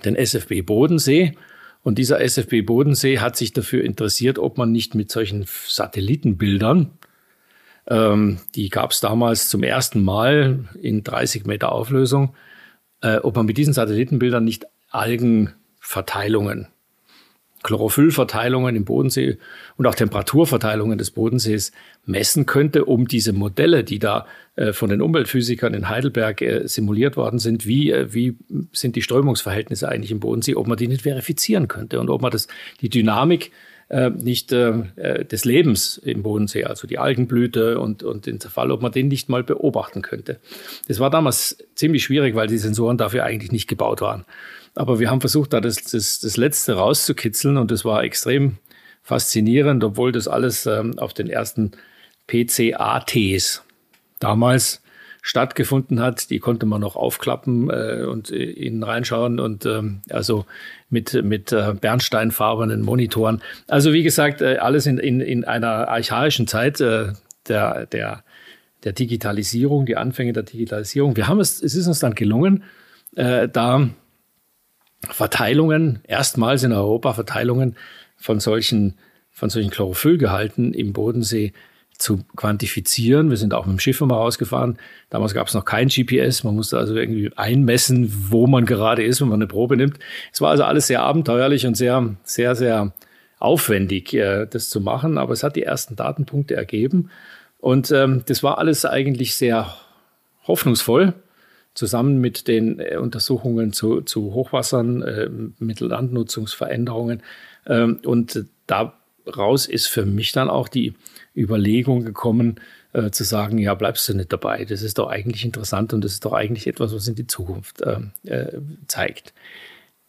den 0.03 0.15
SFB 0.15 0.61
Bodensee. 0.63 1.37
Und 1.83 1.99
dieser 1.99 2.19
SFB 2.19 2.61
Bodensee 2.65 3.19
hat 3.19 3.37
sich 3.37 3.53
dafür 3.53 3.83
interessiert, 3.83 4.39
ob 4.39 4.57
man 4.57 4.71
nicht 4.71 4.95
mit 4.95 5.11
solchen 5.11 5.45
Satellitenbildern, 5.67 6.89
ähm, 7.87 8.39
die 8.55 8.69
gab 8.69 8.89
es 8.89 9.01
damals 9.01 9.49
zum 9.49 9.61
ersten 9.61 10.03
Mal 10.03 10.65
in 10.81 11.03
30 11.03 11.45
Meter 11.45 11.71
Auflösung, 11.71 12.33
äh, 13.01 13.17
ob 13.17 13.35
man 13.35 13.45
mit 13.45 13.57
diesen 13.57 13.73
Satellitenbildern 13.73 14.43
nicht 14.43 14.65
Algenverteilungen, 14.89 16.67
Chlorophyllverteilungen 17.63 18.75
im 18.75 18.85
Bodensee 18.85 19.37
und 19.77 19.85
auch 19.85 19.93
Temperaturverteilungen 19.93 20.97
des 20.97 21.11
Bodensees 21.11 21.71
messen 22.05 22.47
könnte, 22.47 22.85
um 22.85 23.07
diese 23.07 23.33
Modelle, 23.33 23.83
die 23.83 23.99
da 23.99 24.25
äh, 24.55 24.73
von 24.73 24.89
den 24.89 25.01
Umweltphysikern 25.01 25.73
in 25.73 25.87
Heidelberg 25.87 26.41
äh, 26.41 26.67
simuliert 26.67 27.17
worden 27.17 27.37
sind, 27.37 27.67
wie, 27.67 27.91
äh, 27.91 28.13
wie 28.13 28.37
sind 28.73 28.95
die 28.95 29.03
Strömungsverhältnisse 29.03 29.87
eigentlich 29.87 30.11
im 30.11 30.19
Bodensee, 30.19 30.55
ob 30.55 30.67
man 30.67 30.77
die 30.77 30.87
nicht 30.87 31.03
verifizieren 31.03 31.67
könnte 31.67 31.99
und 31.99 32.09
ob 32.09 32.21
man 32.21 32.31
das, 32.31 32.47
die 32.81 32.89
Dynamik 32.89 33.47
äh, 33.47 33.70
nicht 34.09 34.53
äh, 34.53 34.69
äh, 34.95 35.25
des 35.25 35.43
Lebens 35.43 35.97
im 35.97 36.23
Bodensee, 36.23 36.63
also 36.63 36.87
die 36.87 36.97
Algenblüte 36.97 37.79
und, 37.79 38.03
und 38.03 38.25
den 38.25 38.39
Zerfall, 38.39 38.71
ob 38.71 38.81
man 38.81 38.91
den 38.91 39.09
nicht 39.09 39.27
mal 39.27 39.43
beobachten 39.43 40.01
könnte. 40.01 40.39
Das 40.87 40.99
war 40.99 41.09
damals 41.09 41.57
ziemlich 41.75 42.03
schwierig, 42.03 42.33
weil 42.35 42.47
die 42.47 42.57
Sensoren 42.57 42.97
dafür 42.97 43.25
eigentlich 43.25 43.51
nicht 43.51 43.67
gebaut 43.67 43.99
waren. 43.99 44.25
Aber 44.75 44.99
wir 44.99 45.09
haben 45.09 45.19
versucht, 45.19 45.51
da 45.51 45.59
das, 45.59 45.75
das, 45.75 46.19
das 46.21 46.37
Letzte 46.37 46.73
rauszukitzeln 46.73 47.57
und 47.57 47.71
das 47.71 47.83
war 47.83 48.03
extrem 48.03 48.57
faszinierend, 49.03 49.83
obwohl 49.83 50.13
das 50.13 50.27
alles 50.27 50.65
ähm, 50.65 50.97
auf 50.97 51.13
den 51.13 51.29
ersten 51.29 51.71
PCATs 52.27 53.63
damals 54.19 54.80
stattgefunden 55.21 55.99
hat. 55.99 56.29
Die 56.31 56.39
konnte 56.39 56.65
man 56.65 56.81
noch 56.81 56.95
aufklappen 56.95 57.69
äh, 57.69 58.03
und 58.03 58.31
äh, 58.31 58.43
innen 58.43 58.83
reinschauen 58.83 59.39
und 59.39 59.65
ähm, 59.65 60.01
also 60.09 60.45
mit, 60.89 61.13
mit 61.23 61.51
äh, 61.51 61.73
bernsteinfarbenen 61.79 62.81
Monitoren. 62.81 63.41
Also 63.67 63.93
wie 63.93 64.03
gesagt, 64.03 64.41
äh, 64.41 64.57
alles 64.57 64.87
in, 64.87 64.97
in, 64.97 65.21
in 65.21 65.45
einer 65.45 65.87
archaischen 65.87 66.47
Zeit 66.47 66.81
äh, 66.81 67.13
der, 67.47 67.85
der, 67.85 68.23
der 68.83 68.93
Digitalisierung, 68.93 69.85
die 69.85 69.95
Anfänge 69.95 70.33
der 70.33 70.43
Digitalisierung. 70.43 71.15
Wir 71.15 71.27
haben 71.27 71.39
es, 71.39 71.61
es 71.61 71.75
ist 71.75 71.87
uns 71.87 71.99
dann 71.99 72.15
gelungen, 72.15 72.63
äh, 73.15 73.47
da 73.47 73.89
Verteilungen, 75.09 75.99
erstmals 76.07 76.63
in 76.63 76.73
Europa 76.73 77.13
Verteilungen 77.13 77.75
von 78.17 78.39
solchen, 78.39 78.97
von 79.31 79.49
solchen 79.49 79.71
Chlorophyllgehalten 79.71 80.73
im 80.73 80.93
Bodensee 80.93 81.53
zu 82.01 82.19
quantifizieren. 82.35 83.29
Wir 83.29 83.37
sind 83.37 83.53
auch 83.53 83.65
mit 83.65 83.77
dem 83.77 83.79
Schiff 83.79 84.01
mal 84.01 84.15
rausgefahren. 84.15 84.77
Damals 85.09 85.33
gab 85.33 85.47
es 85.47 85.53
noch 85.53 85.65
kein 85.65 85.87
GPS. 85.87 86.43
Man 86.43 86.55
musste 86.55 86.77
also 86.77 86.95
irgendwie 86.95 87.31
einmessen, 87.35 88.11
wo 88.29 88.47
man 88.47 88.65
gerade 88.65 89.03
ist, 89.03 89.21
wenn 89.21 89.29
man 89.29 89.37
eine 89.37 89.47
Probe 89.47 89.77
nimmt. 89.77 89.99
Es 90.33 90.41
war 90.41 90.49
also 90.51 90.63
alles 90.63 90.87
sehr 90.87 91.03
abenteuerlich 91.03 91.65
und 91.67 91.75
sehr, 91.75 92.15
sehr, 92.23 92.55
sehr 92.55 92.93
aufwendig, 93.39 94.13
äh, 94.13 94.47
das 94.47 94.69
zu 94.69 94.81
machen. 94.81 95.17
Aber 95.17 95.33
es 95.33 95.43
hat 95.43 95.55
die 95.55 95.63
ersten 95.63 95.95
Datenpunkte 95.95 96.55
ergeben. 96.55 97.09
Und 97.59 97.91
ähm, 97.91 98.23
das 98.25 98.41
war 98.41 98.57
alles 98.57 98.85
eigentlich 98.85 99.35
sehr 99.35 99.73
hoffnungsvoll, 100.47 101.13
zusammen 101.75 102.19
mit 102.19 102.47
den 102.47 102.79
äh, 102.79 102.97
Untersuchungen 102.97 103.73
zu, 103.73 104.01
zu 104.01 104.33
Hochwassern, 104.33 105.03
äh, 105.03 105.29
Mittellandnutzungsveränderungen. 105.59 107.21
Ähm, 107.67 107.99
und 108.03 108.45
daraus 108.65 109.67
ist 109.67 109.87
für 109.87 110.05
mich 110.05 110.31
dann 110.31 110.49
auch 110.49 110.67
die 110.67 110.95
Überlegung 111.35 112.03
gekommen, 112.03 112.59
äh, 112.93 113.11
zu 113.11 113.23
sagen, 113.23 113.57
ja, 113.57 113.73
bleibst 113.73 114.07
du 114.09 114.13
nicht 114.13 114.33
dabei. 114.33 114.65
Das 114.65 114.81
ist 114.81 114.97
doch 114.97 115.09
eigentlich 115.09 115.45
interessant 115.45 115.93
und 115.93 116.03
das 116.03 116.13
ist 116.13 116.25
doch 116.25 116.33
eigentlich 116.33 116.67
etwas, 116.67 116.93
was 116.93 117.07
in 117.07 117.15
die 117.15 117.27
Zukunft 117.27 117.81
äh, 117.81 117.99
äh, 118.25 118.59
zeigt. 118.87 119.33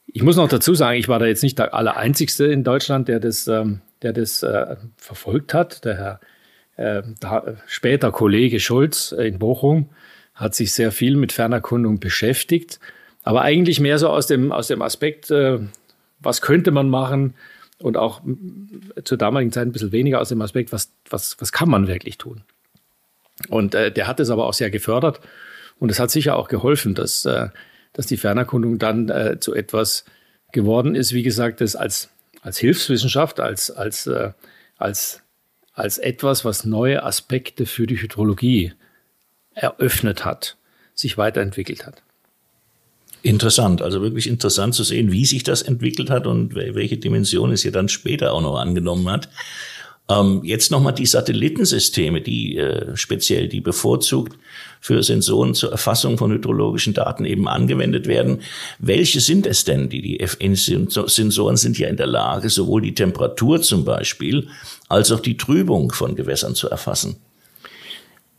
Ich 0.06 0.22
muss 0.22 0.36
noch 0.36 0.48
dazu 0.48 0.74
sagen, 0.74 0.98
ich 0.98 1.08
war 1.08 1.18
da 1.18 1.26
jetzt 1.26 1.42
nicht 1.42 1.58
der 1.58 1.74
Allereinzigste 1.74 2.46
in 2.46 2.64
Deutschland, 2.64 3.08
der 3.08 3.20
das, 3.20 3.46
ähm, 3.46 3.80
der 4.02 4.12
das 4.12 4.42
äh, 4.42 4.76
verfolgt 4.96 5.54
hat. 5.54 5.84
Der 5.84 5.96
Herr 5.96 6.20
äh, 6.76 7.02
da, 7.20 7.56
später 7.66 8.10
Kollege 8.10 8.60
Schulz 8.60 9.12
in 9.12 9.38
Bochum 9.38 9.90
hat 10.34 10.54
sich 10.54 10.72
sehr 10.72 10.92
viel 10.92 11.16
mit 11.16 11.32
Fernerkundung 11.32 12.00
beschäftigt, 12.00 12.80
aber 13.22 13.42
eigentlich 13.42 13.80
mehr 13.80 13.98
so 13.98 14.08
aus 14.08 14.26
dem, 14.26 14.50
aus 14.50 14.66
dem 14.66 14.82
Aspekt, 14.82 15.30
äh, 15.30 15.60
was 16.18 16.40
könnte 16.40 16.70
man 16.70 16.88
machen, 16.88 17.34
und 17.82 17.96
auch 17.96 18.22
zur 19.04 19.18
damaligen 19.18 19.52
Zeit 19.52 19.66
ein 19.66 19.72
bisschen 19.72 19.92
weniger 19.92 20.20
aus 20.20 20.28
dem 20.28 20.40
Aspekt, 20.40 20.72
was, 20.72 20.92
was, 21.10 21.36
was 21.40 21.52
kann 21.52 21.68
man 21.68 21.88
wirklich 21.88 22.18
tun. 22.18 22.42
Und 23.48 23.74
äh, 23.74 23.90
der 23.90 24.06
hat 24.06 24.20
es 24.20 24.30
aber 24.30 24.46
auch 24.46 24.54
sehr 24.54 24.70
gefördert 24.70 25.20
und 25.78 25.90
es 25.90 25.98
hat 25.98 26.10
sicher 26.10 26.36
auch 26.36 26.48
geholfen, 26.48 26.94
dass, 26.94 27.24
äh, 27.24 27.48
dass 27.92 28.06
die 28.06 28.16
Fernerkundung 28.16 28.78
dann 28.78 29.08
äh, 29.08 29.40
zu 29.40 29.54
etwas 29.54 30.04
geworden 30.52 30.94
ist, 30.94 31.12
wie 31.12 31.22
gesagt, 31.22 31.60
das 31.60 31.74
als, 31.76 32.10
als 32.42 32.58
Hilfswissenschaft, 32.58 33.40
als, 33.40 33.70
als, 33.70 34.06
äh, 34.06 34.32
als, 34.76 35.22
als 35.72 35.98
etwas, 35.98 36.44
was 36.44 36.64
neue 36.64 37.02
Aspekte 37.02 37.66
für 37.66 37.86
die 37.86 38.00
Hydrologie 38.00 38.74
eröffnet 39.54 40.24
hat, 40.24 40.56
sich 40.94 41.18
weiterentwickelt 41.18 41.86
hat. 41.86 42.02
Interessant, 43.22 43.82
also 43.82 44.02
wirklich 44.02 44.26
interessant 44.26 44.74
zu 44.74 44.82
sehen, 44.82 45.12
wie 45.12 45.24
sich 45.24 45.44
das 45.44 45.62
entwickelt 45.62 46.10
hat 46.10 46.26
und 46.26 46.56
welche 46.56 46.96
Dimension 46.96 47.52
es 47.52 47.62
hier 47.62 47.70
dann 47.70 47.88
später 47.88 48.32
auch 48.32 48.42
noch 48.42 48.56
angenommen 48.56 49.08
hat. 49.08 49.28
Ähm, 50.08 50.40
jetzt 50.42 50.72
nochmal 50.72 50.92
die 50.92 51.06
Satellitensysteme, 51.06 52.20
die 52.20 52.56
äh, 52.56 52.96
speziell, 52.96 53.48
die 53.48 53.60
bevorzugt 53.60 54.36
für 54.80 55.02
Sensoren 55.04 55.54
zur 55.54 55.70
Erfassung 55.70 56.18
von 56.18 56.32
hydrologischen 56.32 56.94
Daten 56.94 57.24
eben 57.24 57.46
angewendet 57.46 58.08
werden. 58.08 58.40
Welche 58.80 59.20
sind 59.20 59.46
es 59.46 59.62
denn? 59.62 59.88
Die, 59.88 60.02
die 60.02 60.18
FN-Sensoren 60.18 61.56
sind 61.56 61.78
ja 61.78 61.88
in 61.88 61.96
der 61.96 62.08
Lage, 62.08 62.50
sowohl 62.50 62.82
die 62.82 62.94
Temperatur 62.94 63.62
zum 63.62 63.84
Beispiel 63.84 64.48
als 64.88 65.12
auch 65.12 65.20
die 65.20 65.36
Trübung 65.36 65.92
von 65.92 66.16
Gewässern 66.16 66.56
zu 66.56 66.68
erfassen. 66.68 67.16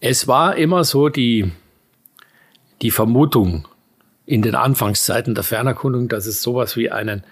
Es 0.02 0.28
war 0.28 0.58
immer 0.58 0.84
so 0.84 1.08
die, 1.08 1.50
die 2.82 2.92
Vermutung, 2.92 3.66
in 4.26 4.42
den 4.42 4.56
Anfangszeiten 4.56 5.36
der 5.36 5.44
Fernerkundung, 5.44 6.08
dass 6.08 6.26
es 6.26 6.42
sowas 6.42 6.78
wie 6.78 6.90
einen, 6.90 7.24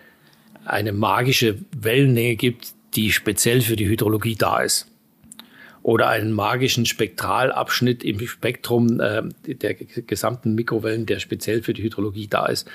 eine 0.65 0.91
magische 0.91 1.59
Wellennähe 1.75 2.35
gibt, 2.35 2.73
die 2.95 3.11
speziell 3.11 3.61
für 3.61 3.75
die 3.75 3.87
Hydrologie 3.87 4.35
da 4.35 4.61
ist. 4.61 4.87
Oder 5.83 6.09
einen 6.09 6.31
magischen 6.31 6.85
Spektralabschnitt 6.85 8.03
im 8.03 8.19
Spektrum 8.27 8.99
äh, 8.99 9.23
der 9.47 9.73
gesamten 9.73 10.53
Mikrowellen, 10.53 11.05
der 11.05 11.19
speziell 11.19 11.63
für 11.63 11.73
die 11.73 11.81
Hydrologie 11.83 12.27
da 12.27 12.45
ist. 12.45 12.67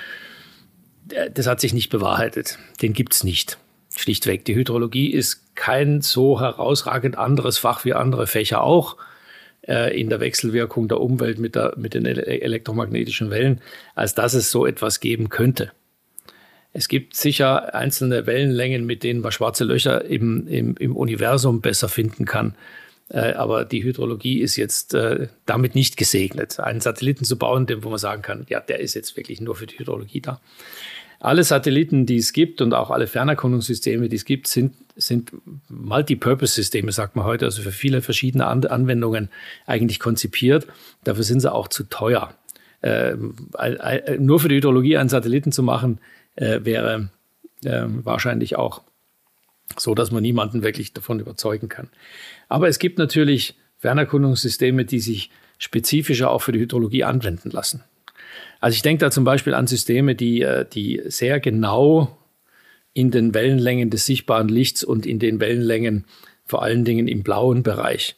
Das 1.32 1.46
hat 1.46 1.60
sich 1.60 1.72
nicht 1.72 1.90
bewahrheitet. 1.90 2.58
Den 2.82 2.94
gibt's 2.94 3.22
nicht. 3.22 3.58
Schlichtweg. 3.94 4.44
Die 4.44 4.56
Hydrologie 4.56 5.12
ist 5.12 5.54
kein 5.54 6.00
so 6.00 6.40
herausragend 6.40 7.16
anderes 7.16 7.58
Fach 7.58 7.84
wie 7.84 7.94
andere 7.94 8.26
Fächer 8.26 8.62
auch. 8.62 8.96
Äh, 9.68 10.00
in 10.00 10.08
der 10.10 10.20
Wechselwirkung 10.20 10.86
der 10.86 11.00
Umwelt 11.00 11.38
mit, 11.38 11.56
der, 11.56 11.74
mit 11.76 11.94
den 11.94 12.06
elektromagnetischen 12.06 13.30
Wellen, 13.30 13.60
als 13.96 14.14
dass 14.14 14.34
es 14.34 14.52
so 14.52 14.64
etwas 14.64 15.00
geben 15.00 15.28
könnte. 15.28 15.72
Es 16.72 16.88
gibt 16.88 17.16
sicher 17.16 17.74
einzelne 17.74 18.26
Wellenlängen, 18.26 18.86
mit 18.86 19.02
denen 19.02 19.20
man 19.20 19.32
schwarze 19.32 19.64
Löcher 19.64 20.04
im, 20.04 20.46
im, 20.46 20.76
im 20.76 20.94
Universum 20.94 21.62
besser 21.62 21.88
finden 21.88 22.26
kann. 22.26 22.54
Äh, 23.08 23.32
aber 23.32 23.64
die 23.64 23.82
Hydrologie 23.82 24.40
ist 24.40 24.56
jetzt 24.56 24.94
äh, 24.94 25.28
damit 25.46 25.74
nicht 25.74 25.96
gesegnet. 25.96 26.60
Einen 26.60 26.80
Satelliten 26.80 27.24
zu 27.24 27.36
bauen, 27.36 27.66
wo 27.82 27.88
man 27.88 27.98
sagen 27.98 28.22
kann, 28.22 28.46
ja, 28.48 28.60
der 28.60 28.78
ist 28.78 28.94
jetzt 28.94 29.16
wirklich 29.16 29.40
nur 29.40 29.56
für 29.56 29.66
die 29.66 29.78
Hydrologie 29.78 30.20
da. 30.20 30.40
Alle 31.20 31.44
Satelliten, 31.44 32.06
die 32.06 32.16
es 32.16 32.32
gibt 32.32 32.60
und 32.60 32.74
auch 32.74 32.90
alle 32.90 33.06
Fernerkundungssysteme, 33.06 34.08
die 34.08 34.16
es 34.16 34.24
gibt, 34.24 34.46
sind, 34.46 34.74
sind 34.96 35.32
Multipurpose-Systeme, 35.68 36.92
sagt 36.92 37.16
man 37.16 37.24
heute, 37.24 37.46
also 37.46 37.62
für 37.62 37.72
viele 37.72 38.02
verschiedene 38.02 38.46
Anwendungen 38.46 39.30
eigentlich 39.66 39.98
konzipiert. 39.98 40.66
Dafür 41.04 41.24
sind 41.24 41.40
sie 41.40 41.52
auch 41.52 41.68
zu 41.68 41.84
teuer. 41.84 42.34
Äh, 42.82 43.16
nur 44.18 44.40
für 44.40 44.48
die 44.48 44.56
Hydrologie 44.56 44.98
einen 44.98 45.08
Satelliten 45.08 45.52
zu 45.52 45.62
machen, 45.62 46.00
äh, 46.36 46.60
wäre 46.62 47.10
äh, 47.64 47.84
wahrscheinlich 47.86 48.56
auch 48.56 48.82
so, 49.76 49.94
dass 49.94 50.10
man 50.10 50.22
niemanden 50.22 50.62
wirklich 50.62 50.92
davon 50.92 51.18
überzeugen 51.18 51.68
kann. 51.68 51.88
Aber 52.48 52.68
es 52.68 52.78
gibt 52.78 52.98
natürlich 52.98 53.56
Fernerkundungssysteme, 53.78 54.84
die 54.84 55.00
sich 55.00 55.30
spezifischer 55.58 56.30
auch 56.30 56.42
für 56.42 56.52
die 56.52 56.60
Hydrologie 56.60 57.04
anwenden 57.04 57.50
lassen. 57.50 57.82
Also 58.60 58.74
ich 58.74 58.82
denke 58.82 59.04
da 59.04 59.10
zum 59.10 59.24
Beispiel 59.24 59.54
an 59.54 59.66
Systeme, 59.66 60.14
die, 60.14 60.42
äh, 60.42 60.64
die 60.70 61.02
sehr 61.06 61.40
genau 61.40 62.16
in 62.92 63.10
den 63.10 63.34
Wellenlängen 63.34 63.90
des 63.90 64.06
sichtbaren 64.06 64.48
Lichts 64.48 64.82
und 64.82 65.04
in 65.04 65.18
den 65.18 65.40
Wellenlängen 65.40 66.06
vor 66.46 66.62
allen 66.62 66.84
Dingen 66.84 67.08
im 67.08 67.22
blauen 67.22 67.62
Bereich 67.62 68.16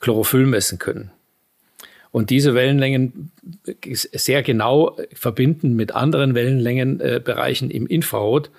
Chlorophyll 0.00 0.46
messen 0.46 0.78
können. 0.78 1.10
Und 2.10 2.30
diese 2.30 2.54
Wellenlängen 2.54 3.32
sehr 4.12 4.42
genau 4.44 4.96
verbinden 5.12 5.74
mit 5.74 5.96
anderen 5.96 6.34
Wellenlängenbereichen 6.34 7.70
im 7.70 7.88
Infrarot, 7.88 8.50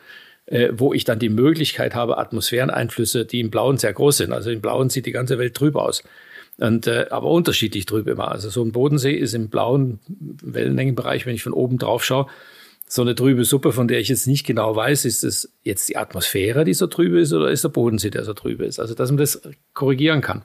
äh, 0.46 0.70
wo 0.74 0.94
ich 0.94 1.06
dann 1.06 1.20
die 1.20 1.30
Möglichkeit 1.30 1.96
habe, 1.96 2.18
Atmosphäreneinflüsse, 2.18 3.26
die 3.26 3.40
im 3.40 3.52
Blauen 3.52 3.78
sehr 3.78 3.94
groß 3.94 4.18
sind. 4.18 4.34
Also 4.34 4.52
im 4.52 4.62
Blauen 4.62 4.90
sieht 4.90 5.06
die 5.06 5.14
ganze 5.14 5.40
Welt 5.40 5.56
trüb 5.56 5.78
aus. 5.78 6.04
Und, 6.58 6.88
äh, 6.88 7.08
aber 7.10 7.30
unterschiedlich 7.30 7.86
trüb 7.86 8.08
immer. 8.08 8.32
Also 8.32 8.50
so 8.50 8.64
ein 8.64 8.72
Bodensee 8.72 9.14
ist 9.14 9.34
im 9.34 9.50
blauen 9.50 10.00
Wellenlängenbereich, 10.08 11.26
wenn 11.26 11.36
ich 11.36 11.44
von 11.44 11.54
oben 11.54 11.78
drauf 11.78 12.04
schaue, 12.04 12.28
so 12.88 13.02
eine 13.02 13.16
trübe 13.16 13.46
Suppe, 13.46 13.72
von 13.72 13.88
der 13.88 14.00
ich 14.00 14.10
jetzt 14.10 14.28
nicht 14.28 14.46
genau 14.46 14.76
weiß, 14.76 15.06
ist 15.06 15.24
es 15.24 15.52
jetzt 15.64 15.90
die 15.90 15.98
Atmosphäre, 15.98 16.64
die 16.66 16.74
so 16.74 16.88
trübe 16.88 17.20
ist, 17.20 17.34
oder 17.34 17.50
ist 17.50 17.64
der 17.64 17.70
Bodensee, 17.70 18.12
der 18.12 18.24
so 18.24 18.34
trübe 18.34 18.66
ist? 18.66 18.80
Also, 18.80 18.94
dass 18.94 19.10
man 19.10 19.18
das 19.18 19.42
korrigieren 19.74 20.22
kann. 20.22 20.44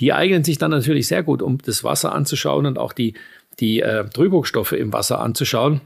Die 0.00 0.12
eignen 0.12 0.44
sich 0.44 0.58
dann 0.58 0.70
natürlich 0.70 1.06
sehr 1.06 1.22
gut, 1.22 1.42
um 1.42 1.58
das 1.58 1.84
Wasser 1.84 2.14
anzuschauen 2.14 2.66
und 2.66 2.78
auch 2.78 2.92
die, 2.92 3.14
die 3.60 3.80
äh, 3.80 4.08
Trübungsstoffe 4.08 4.72
im 4.72 4.92
Wasser 4.92 5.20
anzuschauen, 5.20 5.82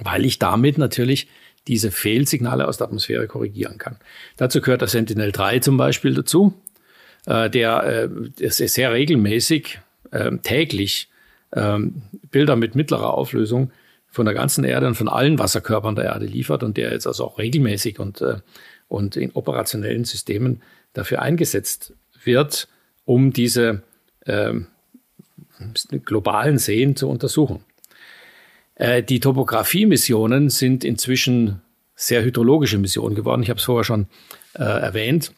weil 0.00 0.24
ich 0.24 0.38
damit 0.38 0.78
natürlich 0.78 1.28
diese 1.66 1.90
Fehlsignale 1.90 2.66
aus 2.66 2.78
der 2.78 2.86
Atmosphäre 2.86 3.26
korrigieren 3.26 3.78
kann. 3.78 3.98
Dazu 4.36 4.60
gehört 4.60 4.80
der 4.80 4.88
Sentinel-3 4.88 5.60
zum 5.60 5.76
Beispiel 5.76 6.14
dazu, 6.14 6.54
äh, 7.26 7.50
der, 7.50 8.08
äh, 8.40 8.48
sehr 8.50 8.92
regelmäßig, 8.92 9.80
äh, 10.10 10.36
täglich 10.38 11.08
äh, 11.50 11.78
Bilder 12.30 12.56
mit 12.56 12.74
mittlerer 12.74 13.14
Auflösung 13.14 13.70
von 14.08 14.26
der 14.26 14.34
ganzen 14.34 14.64
Erde 14.64 14.86
und 14.86 14.94
von 14.94 15.08
allen 15.08 15.38
Wasserkörpern 15.38 15.96
der 15.96 16.04
Erde 16.04 16.26
liefert 16.26 16.62
und 16.62 16.76
der 16.76 16.92
jetzt 16.92 17.06
also 17.06 17.24
auch 17.24 17.38
regelmäßig 17.38 17.98
und, 17.98 18.20
äh, 18.20 18.36
und 18.88 19.16
in 19.16 19.32
operationellen 19.32 20.04
Systemen 20.04 20.62
dafür 20.92 21.22
eingesetzt 21.22 21.94
wird, 22.22 22.68
um 23.04 23.32
diese 23.32 23.82
äh, 24.26 24.52
globalen 26.04 26.58
Seen 26.58 26.96
zu 26.96 27.08
untersuchen. 27.08 27.64
Äh, 28.74 29.02
die 29.02 29.20
Topographie-Missionen 29.20 30.50
sind 30.50 30.84
inzwischen 30.84 31.62
sehr 31.94 32.22
hydrologische 32.22 32.78
Missionen 32.78 33.14
geworden. 33.14 33.42
Ich 33.42 33.50
habe 33.50 33.58
es 33.58 33.64
vorher 33.64 33.84
schon 33.84 34.06
äh, 34.54 34.62
erwähnt, 34.62 35.32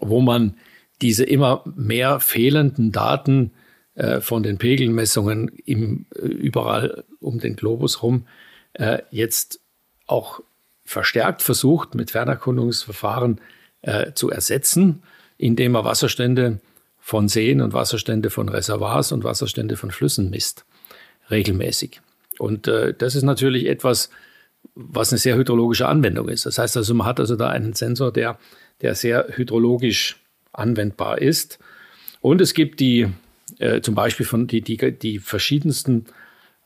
wo 0.00 0.20
man 0.20 0.56
diese 1.02 1.24
immer 1.24 1.62
mehr 1.76 2.20
fehlenden 2.20 2.92
Daten 2.92 3.52
äh, 3.94 4.20
von 4.20 4.42
den 4.42 4.58
Pegelmessungen 4.58 5.48
im, 5.64 6.06
äh, 6.14 6.26
überall 6.26 7.04
um 7.20 7.38
den 7.38 7.56
Globus 7.56 8.02
rum 8.02 8.26
äh, 8.74 9.02
jetzt 9.10 9.60
auch 10.06 10.40
verstärkt 10.84 11.42
versucht, 11.42 11.94
mit 11.94 12.10
Fernerkundungsverfahren 12.10 13.40
äh, 13.82 14.12
zu 14.12 14.30
ersetzen, 14.30 15.02
indem 15.38 15.72
man 15.72 15.84
Wasserstände 15.84 16.60
von 16.98 17.28
Seen 17.28 17.60
und 17.60 17.72
Wasserstände 17.72 18.30
von 18.30 18.48
Reservoirs 18.48 19.12
und 19.12 19.24
Wasserstände 19.24 19.76
von 19.76 19.90
Flüssen 19.90 20.30
misst, 20.30 20.64
regelmäßig. 21.30 22.00
Und 22.38 22.68
äh, 22.68 22.94
das 22.94 23.14
ist 23.14 23.22
natürlich 23.22 23.66
etwas, 23.66 24.10
was 24.74 25.12
eine 25.12 25.18
sehr 25.18 25.36
hydrologische 25.36 25.86
Anwendung 25.86 26.28
ist. 26.28 26.46
Das 26.46 26.58
heißt 26.58 26.76
also, 26.76 26.94
man 26.94 27.06
hat 27.06 27.20
also 27.20 27.36
da 27.36 27.48
einen 27.48 27.74
Sensor, 27.74 28.12
der, 28.12 28.38
der 28.80 28.94
sehr 28.94 29.28
hydrologisch 29.30 30.20
anwendbar 30.52 31.20
ist. 31.20 31.58
Und 32.20 32.40
es 32.40 32.54
gibt 32.54 32.80
die, 32.80 33.08
äh, 33.58 33.80
zum 33.80 33.94
Beispiel 33.94 34.26
von 34.26 34.46
die, 34.46 34.60
die, 34.60 34.76
die 34.98 35.18
verschiedensten, 35.18 36.06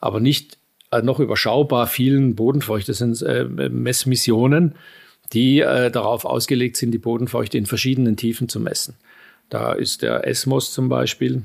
aber 0.01 0.21
nicht 0.21 0.59
äh, 0.91 1.03
noch 1.03 1.21
überschaubar 1.21 1.87
vielen 1.87 2.35
Bodenfeuchte 2.35 2.95
sind 2.95 3.21
äh, 3.23 3.45
Messmissionen, 3.45 4.75
die 5.33 5.61
äh, 5.61 5.91
darauf 5.91 6.25
ausgelegt 6.25 6.77
sind, 6.77 6.93
die 6.93 6.99
Bodenfeuchte 6.99 7.59
in 7.59 7.67
verschiedenen 7.67 8.17
Tiefen 8.17 8.49
zu 8.49 8.61
messen. 8.61 8.95
Da 9.51 9.73
ist 9.73 10.03
der 10.03 10.27
ESMOS 10.27 10.73
zum 10.73 10.89
Beispiel, 10.89 11.43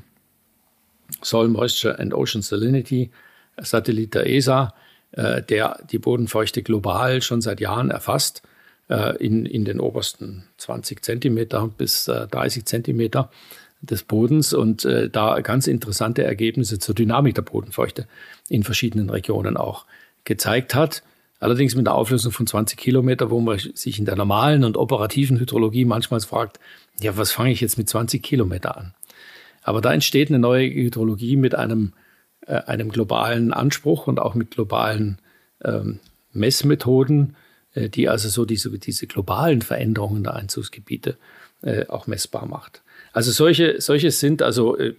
Soil 1.21 1.47
Moisture 1.47 1.99
and 1.99 2.13
Ocean 2.13 2.41
Salinity, 2.41 3.11
Satellit 3.57 4.13
der 4.13 4.27
ESA, 4.27 4.73
äh, 5.11 5.41
der 5.41 5.79
die 5.91 5.99
Bodenfeuchte 5.99 6.63
global 6.63 7.21
schon 7.21 7.41
seit 7.41 7.59
Jahren 7.59 7.91
erfasst, 7.91 8.41
in, 8.89 9.45
in 9.45 9.65
den 9.65 9.79
obersten 9.79 10.43
20 10.57 11.03
Zentimeter 11.03 11.67
bis 11.67 12.07
äh, 12.07 12.27
30 12.27 12.65
Zentimeter 12.65 13.31
des 13.81 14.03
Bodens 14.03 14.53
und 14.53 14.85
äh, 14.85 15.09
da 15.09 15.39
ganz 15.41 15.67
interessante 15.67 16.23
Ergebnisse 16.23 16.79
zur 16.79 16.95
Dynamik 16.95 17.35
der 17.35 17.41
Bodenfeuchte 17.41 18.07
in 18.49 18.63
verschiedenen 18.63 19.09
Regionen 19.09 19.57
auch 19.57 19.85
gezeigt 20.23 20.73
hat. 20.73 21.03
Allerdings 21.39 21.75
mit 21.75 21.87
einer 21.87 21.95
Auflösung 21.95 22.31
von 22.31 22.47
20 22.47 22.77
Kilometer, 22.77 23.29
wo 23.29 23.41
man 23.41 23.59
sich 23.59 23.99
in 23.99 24.05
der 24.05 24.15
normalen 24.15 24.63
und 24.63 24.77
operativen 24.77 25.39
Hydrologie 25.39 25.83
manchmal 25.83 26.21
fragt, 26.21 26.59
ja, 27.01 27.17
was 27.17 27.31
fange 27.31 27.51
ich 27.51 27.59
jetzt 27.59 27.77
mit 27.77 27.89
20 27.89 28.23
Kilometer 28.23 28.77
an? 28.77 28.93
Aber 29.63 29.81
da 29.81 29.93
entsteht 29.93 30.29
eine 30.29 30.39
neue 30.39 30.69
Hydrologie 30.69 31.35
mit 31.35 31.55
einem 31.55 31.93
äh, 32.47 32.55
einem 32.55 32.89
globalen 32.89 33.53
Anspruch 33.53 34.07
und 34.07 34.19
auch 34.19 34.35
mit 34.35 34.51
globalen 34.51 35.17
ähm, 35.63 35.99
Messmethoden, 36.33 37.31
äh, 37.31 37.42
die 37.75 38.09
also 38.09 38.29
so 38.29 38.45
diese, 38.45 38.69
diese 38.77 39.07
globalen 39.07 39.61
Veränderungen 39.61 40.23
der 40.23 40.35
Einzugsgebiete 40.35 41.17
äh, 41.63 41.87
auch 41.87 42.07
messbar 42.07 42.45
macht. 42.45 42.81
Also 43.13 43.31
solche, 43.31 43.81
solche 43.81 44.11
sind 44.11 44.41
also 44.41 44.77
äh, 44.77 44.95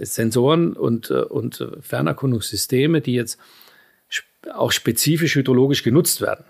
Sensoren 0.00 0.74
und, 0.74 1.10
äh, 1.10 1.14
und 1.14 1.66
Fernerkundungssysteme, 1.80 3.00
die 3.00 3.14
jetzt 3.14 3.38
auch 4.52 4.72
spezifisch 4.72 5.36
hydrologisch 5.36 5.82
genutzt 5.82 6.20
werden. 6.20 6.44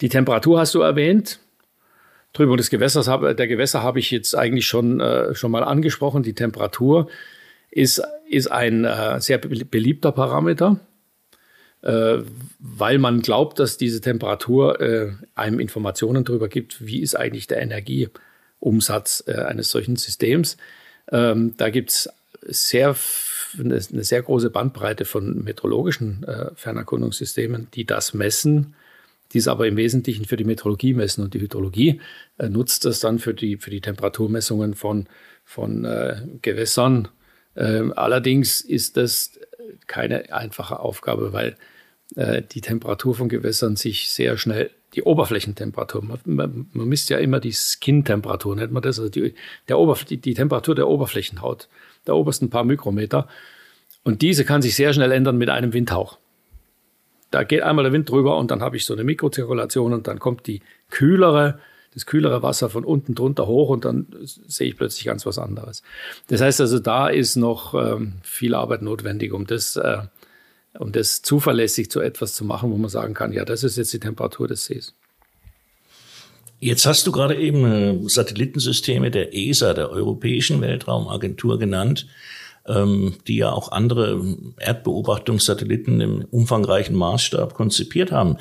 Die 0.00 0.08
Temperatur 0.08 0.58
hast 0.58 0.74
du 0.74 0.80
erwähnt. 0.80 1.38
Trübung 2.32 2.56
des 2.56 2.70
Gewässers, 2.70 3.06
der 3.06 3.48
Gewässer 3.48 3.82
habe 3.82 3.98
ich 3.98 4.10
jetzt 4.10 4.36
eigentlich 4.36 4.66
schon, 4.66 5.00
äh, 5.00 5.34
schon 5.34 5.50
mal 5.50 5.64
angesprochen. 5.64 6.22
Die 6.22 6.34
Temperatur 6.34 7.08
ist, 7.70 8.02
ist 8.28 8.50
ein 8.50 8.84
äh, 8.84 9.20
sehr 9.20 9.38
beliebter 9.38 10.12
Parameter, 10.12 10.78
äh, 10.78 10.89
weil 11.82 12.98
man 12.98 13.22
glaubt, 13.22 13.58
dass 13.58 13.76
diese 13.76 14.00
Temperatur 14.00 14.80
äh, 14.80 15.12
einem 15.34 15.60
Informationen 15.60 16.24
darüber 16.24 16.48
gibt, 16.48 16.84
wie 16.84 17.00
ist 17.00 17.14
eigentlich 17.14 17.46
der 17.46 17.62
Energieumsatz 17.62 19.24
äh, 19.26 19.34
eines 19.34 19.70
solchen 19.70 19.96
Systems. 19.96 20.56
Ähm, 21.10 21.54
da 21.56 21.70
gibt 21.70 21.90
es 21.90 22.10
sehr, 22.42 22.96
eine, 23.58 23.80
sehr 23.80 24.22
große 24.22 24.50
Bandbreite 24.50 25.04
von 25.04 25.42
meteorologischen 25.42 26.24
äh, 26.24 26.50
Fernerkundungssystemen, 26.54 27.68
die 27.74 27.84
das 27.84 28.14
messen 28.14 28.74
die 29.32 29.38
es 29.38 29.46
aber 29.46 29.68
im 29.68 29.76
Wesentlichen 29.76 30.24
für 30.24 30.36
die 30.36 30.42
Meteorologie 30.42 30.92
messen. 30.92 31.22
Und 31.22 31.34
die 31.34 31.40
Hydrologie 31.40 32.00
äh, 32.38 32.48
nutzt 32.48 32.84
das 32.84 32.98
dann 32.98 33.20
für 33.20 33.32
die, 33.32 33.58
für 33.58 33.70
die 33.70 33.80
Temperaturmessungen 33.80 34.74
von, 34.74 35.06
von 35.44 35.84
äh, 35.84 36.16
Gewässern 36.42 37.06
ähm, 37.56 37.92
allerdings 37.96 38.60
ist 38.60 38.96
das 38.96 39.38
keine 39.86 40.32
einfache 40.32 40.80
Aufgabe, 40.80 41.32
weil 41.32 41.56
äh, 42.16 42.42
die 42.42 42.60
Temperatur 42.60 43.14
von 43.14 43.28
Gewässern 43.28 43.76
sich 43.76 44.10
sehr 44.10 44.36
schnell, 44.36 44.70
die 44.94 45.02
Oberflächentemperatur, 45.02 46.02
man, 46.02 46.18
man, 46.24 46.66
man 46.72 46.88
misst 46.88 47.10
ja 47.10 47.18
immer 47.18 47.40
die 47.40 47.52
Skin-Temperatur, 47.52 48.56
nennt 48.56 48.72
man 48.72 48.82
das, 48.82 48.98
also 48.98 49.10
die, 49.10 49.34
der 49.68 49.78
Oberf 49.78 50.04
die, 50.04 50.16
die 50.16 50.34
Temperatur 50.34 50.74
der 50.74 50.88
Oberflächenhaut, 50.88 51.68
der 52.06 52.16
obersten 52.16 52.50
paar 52.50 52.64
Mikrometer. 52.64 53.28
Und 54.02 54.22
diese 54.22 54.44
kann 54.44 54.62
sich 54.62 54.74
sehr 54.74 54.92
schnell 54.92 55.12
ändern 55.12 55.38
mit 55.38 55.50
einem 55.50 55.72
Windhauch. 55.72 56.18
Da 57.30 57.44
geht 57.44 57.62
einmal 57.62 57.84
der 57.84 57.92
Wind 57.92 58.10
drüber 58.10 58.38
und 58.38 58.50
dann 58.50 58.60
habe 58.60 58.76
ich 58.76 58.84
so 58.84 58.94
eine 58.94 59.04
Mikrozirkulation 59.04 59.92
und 59.92 60.08
dann 60.08 60.18
kommt 60.18 60.46
die 60.46 60.62
kühlere 60.90 61.60
das 61.92 62.06
kühlere 62.06 62.42
Wasser 62.42 62.70
von 62.70 62.84
unten 62.84 63.14
drunter 63.14 63.46
hoch 63.46 63.68
und 63.68 63.84
dann 63.84 64.06
sehe 64.22 64.68
ich 64.68 64.76
plötzlich 64.76 65.06
ganz 65.06 65.26
was 65.26 65.38
anderes. 65.38 65.82
Das 66.28 66.40
heißt 66.40 66.60
also, 66.60 66.78
da 66.78 67.08
ist 67.08 67.36
noch 67.36 67.74
ähm, 67.74 68.14
viel 68.22 68.54
Arbeit 68.54 68.82
notwendig, 68.82 69.32
um 69.32 69.46
das 69.46 69.76
äh, 69.76 70.02
um 70.78 70.92
das 70.92 71.22
zuverlässig 71.22 71.90
zu 71.90 72.00
etwas 72.00 72.34
zu 72.34 72.44
machen, 72.44 72.70
wo 72.70 72.76
man 72.76 72.90
sagen 72.90 73.14
kann, 73.14 73.32
ja, 73.32 73.44
das 73.44 73.64
ist 73.64 73.76
jetzt 73.76 73.92
die 73.92 74.00
Temperatur 74.00 74.48
des 74.48 74.66
Sees. 74.66 74.94
Jetzt 76.60 76.84
hast 76.84 77.06
du 77.06 77.12
gerade 77.12 77.36
eben 77.36 77.64
äh, 77.64 78.08
Satellitensysteme 78.08 79.10
der 79.10 79.34
ESA, 79.34 79.72
der 79.72 79.90
Europäischen 79.90 80.60
Weltraumagentur, 80.60 81.58
genannt, 81.58 82.06
ähm, 82.66 83.14
die 83.26 83.36
ja 83.36 83.50
auch 83.50 83.72
andere 83.72 84.36
Erdbeobachtungssatelliten 84.58 86.00
im 86.02 86.24
umfangreichen 86.30 86.94
Maßstab 86.94 87.54
konzipiert 87.54 88.12
haben. 88.12 88.36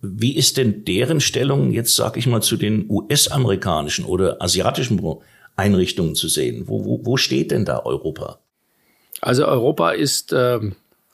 Wie 0.00 0.34
ist 0.34 0.56
denn 0.56 0.84
deren 0.84 1.20
Stellung 1.20 1.70
jetzt, 1.70 1.94
sag 1.94 2.16
ich 2.16 2.26
mal, 2.26 2.42
zu 2.42 2.56
den 2.56 2.90
US-amerikanischen 2.90 4.04
oder 4.04 4.42
asiatischen 4.42 5.00
Einrichtungen 5.54 6.16
zu 6.16 6.26
sehen? 6.26 6.64
Wo, 6.66 6.84
wo, 6.84 7.06
wo 7.06 7.16
steht 7.16 7.52
denn 7.52 7.64
da 7.64 7.84
Europa? 7.84 8.40
Also 9.20 9.46
Europa 9.46 9.92
ist, 9.92 10.32
äh, 10.32 10.58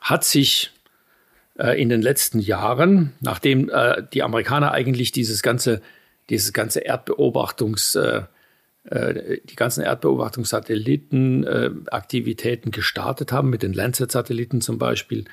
hat 0.09 0.23
sich 0.23 0.71
äh, 1.57 1.81
in 1.81 1.89
den 1.89 2.01
letzten 2.01 2.39
Jahren, 2.39 3.13
nachdem 3.19 3.69
äh, 3.69 4.03
die 4.13 4.23
Amerikaner 4.23 4.71
eigentlich 4.71 5.11
dieses 5.11 5.41
ganze 5.41 5.81
dieses 6.29 6.53
ganze 6.53 6.79
Erdbeobachtungs, 6.81 7.95
äh, 7.95 8.21
äh, 8.83 9.39
die 9.43 9.55
ganzen 9.55 9.83
Erdbeobachtungssatellitenaktivitäten 9.83 12.71
gestartet 12.71 13.31
haben, 13.31 13.49
mit 13.49 13.63
den 13.63 13.73
Landsat-Satelliten 13.73 14.61
zum 14.61 14.77
Beispiel, 14.77 15.25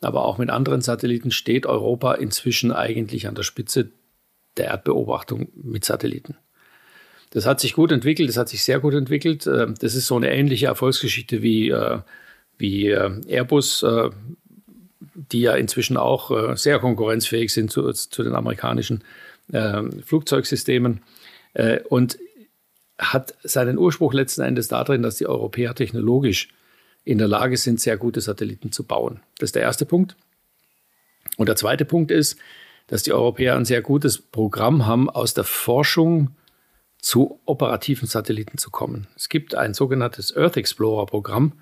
aber 0.00 0.24
auch 0.24 0.38
mit 0.38 0.50
anderen 0.50 0.80
Satelliten, 0.80 1.30
steht 1.30 1.66
Europa 1.66 2.14
inzwischen 2.14 2.72
eigentlich 2.72 3.28
an 3.28 3.34
der 3.34 3.44
Spitze 3.44 3.90
der 4.56 4.66
Erdbeobachtung 4.66 5.48
mit 5.54 5.84
Satelliten. 5.84 6.36
Das 7.30 7.46
hat 7.46 7.60
sich 7.60 7.74
gut 7.74 7.92
entwickelt, 7.92 8.28
das 8.28 8.36
hat 8.36 8.48
sich 8.48 8.64
sehr 8.64 8.80
gut 8.80 8.94
entwickelt. 8.94 9.46
Äh, 9.46 9.68
das 9.78 9.94
ist 9.94 10.06
so 10.06 10.16
eine 10.16 10.32
ähnliche 10.32 10.66
Erfolgsgeschichte 10.66 11.42
wie, 11.42 11.72
wie 12.60 12.90
Airbus, 12.90 13.84
die 15.14 15.40
ja 15.40 15.54
inzwischen 15.54 15.96
auch 15.96 16.56
sehr 16.56 16.78
konkurrenzfähig 16.78 17.52
sind 17.52 17.70
zu, 17.70 17.90
zu 17.92 18.22
den 18.22 18.34
amerikanischen 18.34 19.02
äh, 19.52 19.82
Flugzeugsystemen 20.04 21.02
äh, 21.54 21.80
und 21.88 22.18
hat 22.98 23.34
seinen 23.42 23.78
Ursprung 23.78 24.12
letzten 24.12 24.42
Endes 24.42 24.68
darin, 24.68 25.02
dass 25.02 25.16
die 25.16 25.26
Europäer 25.26 25.74
technologisch 25.74 26.48
in 27.02 27.18
der 27.18 27.28
Lage 27.28 27.56
sind, 27.56 27.80
sehr 27.80 27.96
gute 27.96 28.20
Satelliten 28.20 28.72
zu 28.72 28.84
bauen. 28.84 29.20
Das 29.38 29.48
ist 29.48 29.54
der 29.54 29.62
erste 29.62 29.86
Punkt. 29.86 30.16
Und 31.36 31.48
der 31.48 31.56
zweite 31.56 31.84
Punkt 31.84 32.10
ist, 32.10 32.38
dass 32.88 33.02
die 33.02 33.12
Europäer 33.12 33.56
ein 33.56 33.64
sehr 33.64 33.80
gutes 33.82 34.18
Programm 34.18 34.86
haben, 34.86 35.08
aus 35.08 35.32
der 35.32 35.44
Forschung 35.44 36.36
zu 36.98 37.40
operativen 37.46 38.06
Satelliten 38.06 38.58
zu 38.58 38.70
kommen. 38.70 39.08
Es 39.16 39.30
gibt 39.30 39.54
ein 39.54 39.72
sogenanntes 39.72 40.36
Earth 40.36 40.58
Explorer 40.58 41.06
Programm 41.06 41.54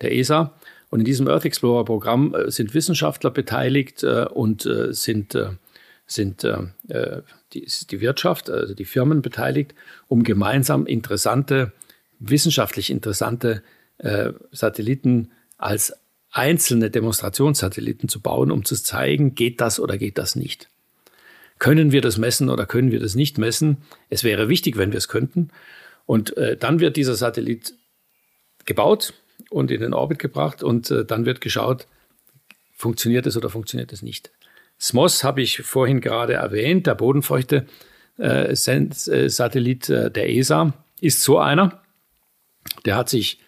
der 0.00 0.14
ESA. 0.14 0.54
Und 0.90 1.00
in 1.00 1.04
diesem 1.06 1.26
Earth 1.26 1.44
Explorer 1.44 1.84
Programm 1.84 2.34
äh, 2.34 2.50
sind 2.50 2.74
Wissenschaftler 2.74 3.30
beteiligt 3.30 4.02
äh, 4.02 4.26
und 4.26 4.66
äh, 4.66 4.92
sind 4.92 5.36
sind 6.04 6.42
die, 6.42 7.66
die 7.90 8.00
Wirtschaft, 8.00 8.50
also 8.50 8.74
die 8.74 8.84
Firmen 8.84 9.22
beteiligt, 9.22 9.74
um 10.08 10.24
gemeinsam 10.24 10.84
interessante, 10.84 11.72
wissenschaftlich 12.18 12.90
interessante 12.90 13.62
Satelliten 14.50 15.30
als 15.56 15.94
einzelne 16.32 16.90
Demonstrationssatelliten 16.90 18.10
zu 18.10 18.20
bauen, 18.20 18.50
um 18.50 18.64
zu 18.64 18.74
zeigen, 18.74 19.34
geht 19.34 19.62
das 19.62 19.80
oder 19.80 19.96
geht 19.96 20.18
das 20.18 20.36
nicht. 20.36 20.68
Können 21.58 21.92
wir 21.92 22.00
das 22.00 22.18
messen 22.18 22.50
oder 22.50 22.66
können 22.66 22.90
wir 22.90 23.00
das 23.00 23.14
nicht 23.14 23.38
messen? 23.38 23.78
Es 24.10 24.24
wäre 24.24 24.50
wichtig, 24.50 24.76
wenn 24.76 24.90
wir 24.90 24.98
es 24.98 25.08
könnten. 25.08 25.48
Und 26.04 26.36
äh, 26.36 26.56
dann 26.56 26.80
wird 26.80 26.96
dieser 26.96 27.14
Satellit 27.14 27.74
gebaut 28.64 29.14
und 29.50 29.70
in 29.70 29.80
den 29.80 29.94
Orbit 29.94 30.18
gebracht 30.18 30.62
und 30.62 30.90
äh, 30.90 31.04
dann 31.04 31.26
wird 31.26 31.40
geschaut, 31.40 31.86
funktioniert 32.74 33.26
es 33.26 33.36
oder 33.36 33.48
funktioniert 33.48 33.92
es 33.92 34.02
nicht. 34.02 34.32
SMOS 34.78 35.22
habe 35.22 35.42
ich 35.42 35.58
vorhin 35.58 36.00
gerade 36.00 36.34
erwähnt, 36.34 36.86
der 36.86 36.94
bodenfeuchte 36.94 37.66
äh, 38.18 38.52
äh, 38.52 39.28
Satellit 39.28 39.88
äh, 39.88 40.10
der 40.10 40.30
ESA 40.30 40.74
ist 41.00 41.22
so 41.22 41.38
einer. 41.38 41.82
Der 42.84 42.96
hat 42.96 43.08
sich 43.08 43.40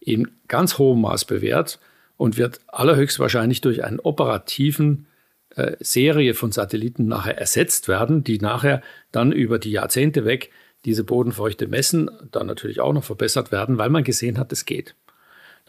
in 0.00 0.28
ganz 0.48 0.78
hohem 0.78 1.00
Maß 1.02 1.26
bewährt 1.26 1.78
und 2.16 2.36
wird 2.38 2.60
allerhöchstwahrscheinlich 2.68 3.60
durch 3.60 3.84
einen 3.84 4.00
operativen 4.00 5.06
äh, 5.56 5.76
Serie 5.80 6.34
von 6.34 6.52
Satelliten 6.52 7.06
nachher 7.06 7.38
ersetzt 7.38 7.88
werden, 7.88 8.24
die 8.24 8.38
nachher 8.38 8.82
dann 9.12 9.32
über 9.32 9.58
die 9.58 9.72
Jahrzehnte 9.72 10.24
weg 10.24 10.50
diese 10.84 11.04
Bodenfeuchte 11.04 11.66
messen, 11.66 12.10
dann 12.30 12.46
natürlich 12.46 12.80
auch 12.80 12.92
noch 12.92 13.04
verbessert 13.04 13.52
werden, 13.52 13.78
weil 13.78 13.90
man 13.90 14.04
gesehen 14.04 14.38
hat, 14.38 14.52
es 14.52 14.64
geht. 14.64 14.94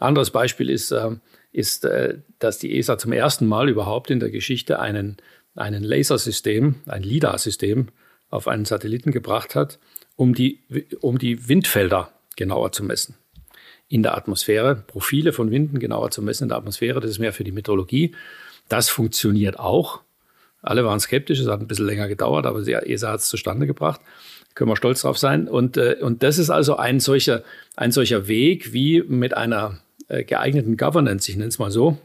Anderes 0.02 0.30
Beispiel 0.30 0.70
ist 0.70 0.90
äh, 0.90 1.12
ist, 1.52 1.84
äh, 1.84 2.18
dass 2.38 2.58
die 2.58 2.76
ESA 2.76 2.98
zum 2.98 3.12
ersten 3.12 3.46
Mal 3.46 3.68
überhaupt 3.68 4.10
in 4.10 4.20
der 4.20 4.30
Geschichte 4.30 4.80
einen, 4.80 5.18
einen 5.54 5.84
Lasersystem, 5.84 6.76
ein 6.86 7.02
LIDAR-System 7.02 7.88
auf 8.30 8.48
einen 8.48 8.64
Satelliten 8.64 9.12
gebracht 9.12 9.54
hat, 9.54 9.78
um 10.16 10.34
die, 10.34 10.60
um 11.00 11.18
die 11.18 11.48
Windfelder 11.48 12.10
genauer 12.36 12.72
zu 12.72 12.82
messen. 12.82 13.16
In 13.88 14.02
der 14.02 14.16
Atmosphäre, 14.16 14.74
Profile 14.74 15.34
von 15.34 15.50
Winden 15.50 15.78
genauer 15.78 16.10
zu 16.10 16.22
messen 16.22 16.44
in 16.44 16.48
der 16.48 16.58
Atmosphäre, 16.58 17.00
das 17.00 17.10
ist 17.10 17.18
mehr 17.18 17.34
für 17.34 17.44
die 17.44 17.52
Meteorologie. 17.52 18.14
Das 18.68 18.88
funktioniert 18.88 19.58
auch. 19.58 20.00
Alle 20.62 20.84
waren 20.84 21.00
skeptisch, 21.00 21.40
es 21.40 21.48
hat 21.48 21.60
ein 21.60 21.66
bisschen 21.66 21.86
länger 21.86 22.08
gedauert, 22.08 22.46
aber 22.46 22.62
die 22.62 22.72
ESA 22.72 23.10
hat 23.10 23.20
es 23.20 23.28
zustande 23.28 23.66
gebracht. 23.66 24.00
Können 24.54 24.70
wir 24.70 24.76
stolz 24.76 25.02
drauf 25.02 25.18
sein. 25.18 25.48
Und, 25.48 25.76
äh, 25.76 25.96
und 26.00 26.22
das 26.22 26.38
ist 26.38 26.48
also 26.48 26.76
ein 26.76 27.00
solcher, 27.00 27.42
ein 27.76 27.92
solcher 27.92 28.28
Weg, 28.28 28.72
wie 28.72 29.02
mit 29.02 29.36
einer 29.36 29.80
geeigneten 30.24 30.76
Governance, 30.76 31.30
ich 31.30 31.36
nenne 31.36 31.48
es 31.48 31.58
mal 31.58 31.70
so, 31.70 31.98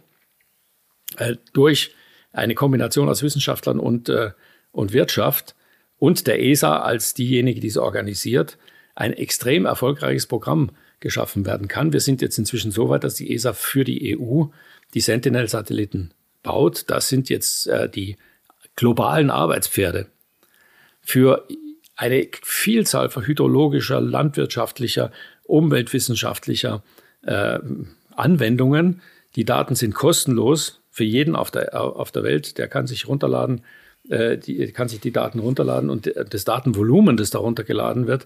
äh, 1.18 1.36
durch 1.54 1.94
eine 2.32 2.56
Kombination 2.56 3.10
aus 3.10 3.24
Wissenschaftlern 3.24 3.80
und, 3.80 4.10
äh, 4.10 4.32
und 4.72 4.94
Wirtschaft 4.94 5.56
und 5.98 6.28
der 6.28 6.42
ESA 6.44 6.80
als 6.80 7.14
diejenige, 7.14 7.60
die 7.60 7.68
es 7.68 7.78
organisiert, 7.78 8.58
ein 8.96 9.14
extrem 9.14 9.66
erfolgreiches 9.66 10.28
Programm 10.28 10.72
geschaffen 11.00 11.46
werden 11.46 11.68
kann. 11.68 11.94
Wir 11.94 12.00
sind 12.00 12.22
jetzt 12.22 12.38
inzwischen 12.38 12.72
so 12.72 12.90
weit, 12.90 13.04
dass 13.04 13.16
die 13.16 13.34
ESA 13.34 13.54
für 13.54 13.84
die 13.84 14.18
EU 14.18 14.46
die 14.94 15.02
Sentinel-Satelliten 15.02 16.12
baut. 16.44 16.86
Das 16.88 17.10
sind 17.10 17.30
jetzt 17.30 17.68
äh, 17.68 17.90
die 17.90 18.18
globalen 18.76 19.30
Arbeitspferde 19.30 20.08
für 21.02 21.48
eine 21.96 22.28
Vielzahl 22.44 23.10
von 23.10 23.26
hydrologischer, 23.26 24.00
landwirtschaftlicher, 24.02 25.12
umweltwissenschaftlicher 25.44 26.84
äh, 27.28 27.60
Anwendungen. 28.16 29.02
Die 29.36 29.46
Daten 29.46 29.76
sind 29.76 29.94
kostenlos 29.94 30.82
für 30.90 31.04
jeden 31.04 31.36
auf 31.36 31.52
der, 31.52 31.80
auf 31.80 32.12
der 32.12 32.24
Welt. 32.24 32.58
Der 32.58 32.68
kann 32.68 32.88
sich 32.88 33.08
runterladen, 33.08 33.62
äh, 34.10 34.38
die, 34.38 34.72
kann 34.72 34.90
sich 34.90 35.00
die 35.00 35.12
Daten 35.12 35.40
runterladen 35.40 35.90
und 35.90 36.12
das 36.30 36.44
Datenvolumen, 36.44 37.18
das 37.18 37.30
darunter 37.30 37.64
geladen 37.64 38.08
wird, 38.08 38.26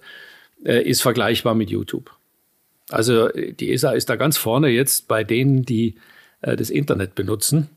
äh, 0.64 0.82
ist 0.82 1.02
vergleichbar 1.02 1.56
mit 1.56 1.70
YouTube. 1.70 2.12
Also 2.90 3.30
die 3.30 3.72
ESA 3.72 3.92
ist 3.92 4.10
da 4.10 4.16
ganz 4.16 4.38
vorne 4.38 4.70
jetzt 4.70 5.08
bei 5.08 5.24
denen, 5.24 5.64
die 5.64 5.96
äh, 6.42 6.56
das 6.56 6.70
Internet 6.70 7.16
benutzen. 7.16 7.70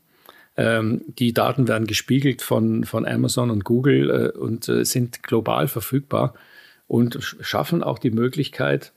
Ähm, 0.57 1.01
die 1.07 1.33
Daten 1.33 1.67
werden 1.67 1.87
gespiegelt 1.87 2.41
von, 2.41 2.83
von 2.85 3.05
Amazon 3.05 3.49
und 3.49 3.63
Google 3.63 4.33
äh, 4.35 4.37
und 4.37 4.69
äh, 4.69 4.85
sind 4.85 5.23
global 5.23 5.67
verfügbar 5.67 6.33
und 6.87 7.19
schaffen 7.41 7.83
auch 7.83 7.99
die 7.99 8.11
Möglichkeit, 8.11 8.93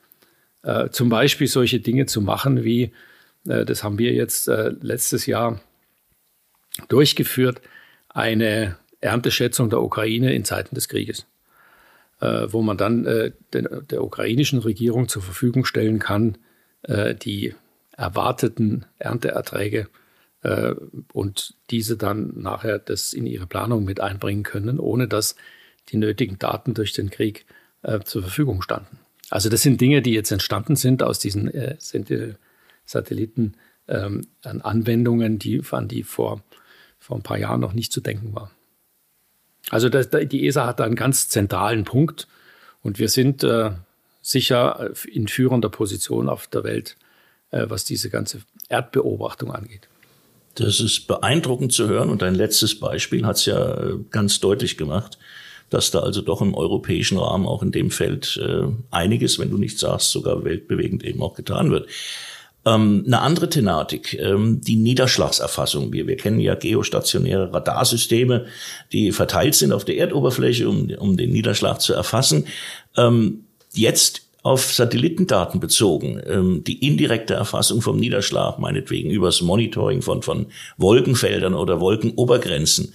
äh, 0.63 0.89
zum 0.91 1.09
Beispiel 1.09 1.47
solche 1.47 1.81
Dinge 1.81 2.07
zu 2.07 2.21
machen 2.21 2.65
wie, 2.65 2.93
äh, 3.47 3.65
das 3.65 3.85
haben 3.85 3.99
wir 3.99 4.13
jetzt 4.13 4.49
äh, 4.49 4.73
letztes 4.81 5.27
Jahr 5.27 5.61
durchgeführt, 6.89 7.61
eine 8.09 8.77
Ernteschätzung 9.01 9.71
der 9.71 9.83
Ukraine 9.83 10.33
in 10.35 10.45
Zeiten 10.45 10.75
des 10.75 10.89
Krieges, 10.89 11.27
äh, 12.21 12.47
wo 12.49 12.63
man 12.63 12.77
dann 12.77 13.07
äh, 13.07 13.33
der, 13.53 13.83
der, 13.83 14.03
ukrainischen 14.03 14.59
Regierung 14.59 15.09
zur 15.09 15.23
Verfügung 15.23 15.65
stellen 15.65 15.99
kann, 15.99 16.39
äh, 16.83 17.15
die 17.15 17.55
erwarteten 17.97 18.87
Ernteerträge 18.99 19.89
und 21.13 21.55
diese 21.71 21.97
dann 21.97 22.33
nachher 22.37 22.79
das 22.79 23.13
in 23.13 23.27
ihre 23.27 23.49
Planung 23.49 23.85
mit 23.85 23.99
einbringen 23.99 24.45
können, 24.45 24.79
ohne 24.79 25.09
dass 25.09 25.35
die 25.89 25.97
nötigen 25.97 26.39
Daten 26.39 26.75
durch 26.75 26.93
den 26.93 27.11
Krieg 27.11 27.45
zur 28.05 28.23
Verfügung 28.23 28.63
standen. 28.63 29.01
Also 29.31 29.49
das 29.49 29.63
sind 29.63 29.81
Dinge, 29.81 30.03
die 30.03 30.13
jetzt 30.13 30.31
entstanden 30.31 30.77
sind 30.77 31.03
aus 31.03 31.19
diesen 31.19 31.53
äh, 31.53 31.77
Satelliten 32.85 33.55
ähm, 33.89 34.27
an 34.43 34.61
Anwendungen, 34.61 35.39
die, 35.39 35.63
an 35.71 35.89
die 35.89 36.03
vor, 36.03 36.43
vor 36.99 37.17
ein 37.17 37.23
paar 37.23 37.39
Jahren 37.39 37.61
noch 37.61 37.73
nicht 37.75 37.93
zu 37.93 38.01
denken 38.01 38.35
war. 38.35 38.51
Also 39.71 39.89
das, 39.89 40.09
die 40.11 40.47
ESA 40.47 40.67
hat 40.67 40.81
da 40.81 40.85
einen 40.85 40.95
ganz 40.95 41.29
zentralen 41.29 41.85
Punkt 41.85 42.27
und 42.83 42.99
wir 42.99 43.09
sind 43.09 43.45
äh, 43.45 43.73
sicher 44.23 44.93
in 45.07 45.29
führender 45.29 45.69
Position 45.69 46.29
auf 46.29 46.47
der 46.47 46.65
Welt, 46.65 46.97
äh, 47.51 47.67
was 47.69 47.85
diese 47.85 48.09
ganze 48.09 48.41
Erdbeobachtung 48.69 49.53
angeht. 49.53 49.89
Das 50.55 50.81
ist 50.81 51.07
beeindruckend 51.07 51.73
zu 51.73 51.87
hören 51.87 52.09
und 52.09 52.23
ein 52.23 52.35
letztes 52.35 52.81
Beispiel 52.81 53.27
hat 53.27 53.37
es 53.37 53.47
ja 53.47 53.75
äh, 53.75 53.99
ganz 54.11 54.41
deutlich 54.41 54.79
gemacht 54.79 55.19
dass 55.71 55.91
da 55.91 56.01
also 56.01 56.23
doch 56.23 56.41
im 56.41 56.55
europäischen 56.55 57.19
Rahmen 57.19 57.47
auch 57.47 57.63
in 57.63 57.73
dem 57.73 57.91
Feld 57.91 58.41
äh, 58.43 58.67
einiges, 58.91 59.39
wenn 59.39 59.51
du 59.51 59.59
nicht 59.59 59.79
sagst, 59.79 60.11
sogar 60.11 60.45
weltbewegend 60.45 61.05
eben 61.05 61.23
auch 61.23 61.35
getan 61.35 61.71
wird. 61.71 61.89
Ähm, 62.65 63.05
eine 63.07 63.21
andere 63.21 63.49
Thematik, 63.49 64.19
ähm, 64.19 64.61
die 64.61 64.77
Niederschlagserfassung. 64.77 65.93
Wir, 65.93 66.07
wir 66.07 66.17
kennen 66.17 66.41
ja 66.41 66.55
geostationäre 66.55 67.53
Radarsysteme, 67.53 68.47
die 68.93 69.13
verteilt 69.13 69.55
sind 69.55 69.73
auf 69.73 69.85
der 69.85 69.97
Erdoberfläche, 69.97 70.69
um, 70.69 70.91
um 70.99 71.17
den 71.17 71.31
Niederschlag 71.31 71.81
zu 71.81 71.95
erfassen. 71.95 72.47
Ähm, 72.97 73.45
jetzt 73.73 74.23
auf 74.43 74.73
Satellitendaten 74.73 75.61
bezogen, 75.61 76.21
ähm, 76.27 76.65
die 76.65 76.87
indirekte 76.87 77.35
Erfassung 77.35 77.83
vom 77.83 77.99
Niederschlag, 77.99 78.59
meinetwegen 78.59 79.11
übers 79.11 79.41
Monitoring 79.41 80.03
von, 80.03 80.23
von 80.23 80.47
Wolkenfeldern 80.77 81.55
oder 81.55 81.81
Wolkenobergrenzen. 81.81 82.95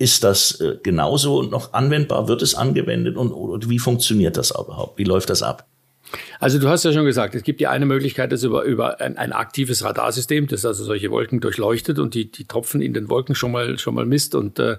Ist 0.00 0.24
das 0.24 0.58
äh, 0.62 0.78
genauso 0.82 1.42
noch 1.42 1.74
anwendbar? 1.74 2.26
Wird 2.26 2.40
es 2.40 2.54
angewendet 2.54 3.18
und 3.18 3.32
oder 3.32 3.68
wie 3.68 3.78
funktioniert 3.78 4.38
das 4.38 4.50
überhaupt? 4.50 4.98
Wie 4.98 5.04
läuft 5.04 5.28
das 5.28 5.42
ab? 5.42 5.66
Also 6.38 6.58
du 6.58 6.70
hast 6.70 6.86
ja 6.86 6.92
schon 6.94 7.04
gesagt, 7.04 7.34
es 7.34 7.42
gibt 7.42 7.60
die 7.60 7.66
eine 7.66 7.84
Möglichkeit, 7.84 8.32
das 8.32 8.42
über, 8.42 8.62
über 8.62 8.98
ein, 9.02 9.18
ein, 9.18 9.34
aktives 9.34 9.84
Radarsystem, 9.84 10.46
das 10.46 10.64
also 10.64 10.84
solche 10.84 11.10
Wolken 11.10 11.40
durchleuchtet 11.40 11.98
und 11.98 12.14
die, 12.14 12.32
die 12.32 12.46
Tropfen 12.46 12.80
in 12.80 12.94
den 12.94 13.10
Wolken 13.10 13.34
schon 13.34 13.52
mal, 13.52 13.78
schon 13.78 13.94
mal 13.94 14.06
misst 14.06 14.34
und, 14.34 14.58
äh, 14.58 14.78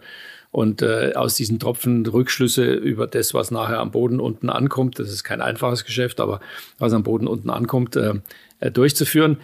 und 0.50 0.82
äh, 0.82 1.14
aus 1.14 1.36
diesen 1.36 1.60
Tropfen 1.60 2.04
Rückschlüsse 2.04 2.74
über 2.74 3.06
das, 3.06 3.36
was 3.36 3.52
nachher 3.52 3.78
am 3.78 3.92
Boden 3.92 4.20
unten 4.20 4.50
ankommt, 4.50 4.98
das 4.98 5.12
ist 5.12 5.24
kein 5.24 5.40
einfaches 5.40 5.86
Geschäft, 5.86 6.20
aber 6.20 6.40
was 6.80 6.94
am 6.94 7.04
Boden 7.04 7.28
unten 7.28 7.52
ankommt, 7.52 7.96
äh, 7.96 8.16
äh 8.60 8.72
durchzuführen. 8.72 9.38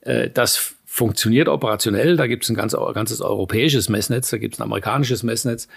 Äh, 0.00 0.28
das 0.28 0.74
funktioniert 0.92 1.48
operationell, 1.48 2.16
da 2.16 2.26
gibt 2.26 2.42
es 2.42 2.50
ein 2.50 2.56
ganz, 2.56 2.76
ganzes 2.94 3.20
europäisches 3.20 3.88
Messnetz, 3.88 4.30
da 4.30 4.38
gibt 4.38 4.54
es 4.54 4.60
ein 4.60 4.64
amerikanisches 4.64 5.22
Messnetz 5.22 5.68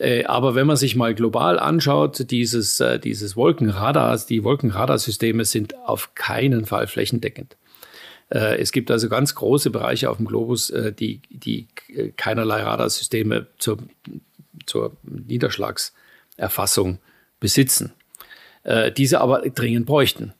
äh, 0.00 0.24
aber 0.24 0.54
wenn 0.54 0.66
man 0.66 0.76
sich 0.76 0.96
mal 0.96 1.14
global 1.14 1.58
anschaut, 1.58 2.30
dieses, 2.30 2.80
äh, 2.80 2.98
dieses 2.98 3.36
Wolkenradars, 3.36 4.24
die 4.26 4.44
Wolkenradarsysteme 4.44 5.44
sind 5.44 5.76
auf 5.76 6.14
keinen 6.14 6.64
Fall 6.64 6.86
flächendeckend. 6.86 7.56
Äh, 8.30 8.58
es 8.58 8.72
gibt 8.72 8.90
also 8.90 9.10
ganz 9.10 9.34
große 9.34 9.70
Bereiche 9.70 10.08
auf 10.08 10.16
dem 10.16 10.26
Globus, 10.26 10.72
die, 10.98 11.20
die 11.28 11.68
keinerlei 12.16 12.62
Radarsysteme 12.62 13.48
zur, 13.58 13.78
zur 14.64 14.96
Niederschlagserfassung 15.02 16.98
besitzen. 17.38 17.92
Diese 18.96 19.22
aber 19.22 19.40
dringend 19.48 19.86
bräuchten. 19.86 20.34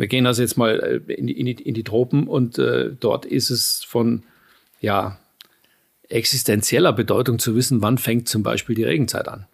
Wir 0.00 0.08
gehen 0.08 0.26
also 0.26 0.40
jetzt 0.40 0.56
mal 0.56 1.02
in 1.08 1.26
die, 1.26 1.38
in 1.38 1.44
die, 1.44 1.52
in 1.52 1.74
die 1.74 1.84
Tropen 1.84 2.26
und 2.26 2.56
dort 2.56 3.26
ist 3.26 3.50
es 3.50 3.84
von 3.84 4.22
ja, 4.80 5.18
existenzieller 6.08 6.92
Bedeutung 6.92 7.38
zu 7.38 7.54
wissen, 7.54 7.82
wann 7.82 7.98
fängt 7.98 8.28
zum 8.28 8.42
Beispiel 8.42 8.74
die 8.74 8.84
Regenzeit 8.84 9.28
an. 9.28 9.46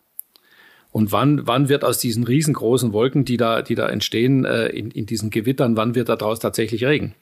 Und 0.91 1.13
wann, 1.13 1.47
wann 1.47 1.69
wird 1.69 1.85
aus 1.85 1.99
diesen 1.99 2.25
riesengroßen 2.25 2.93
Wolken, 2.93 3.27
die 3.27 3.37
da, 3.37 3.61
die 3.61 3.75
da 3.75 3.89
entstehen, 3.89 4.47
äh, 4.47 4.69
in, 4.69 4.91
in 4.91 5.05
diesen 5.05 5.29
Gewittern, 5.29 5.77
wann 5.77 5.95
wird 5.95 6.09
daraus 6.09 6.39
tatsächlich 6.39 6.85
Regen? 6.85 7.15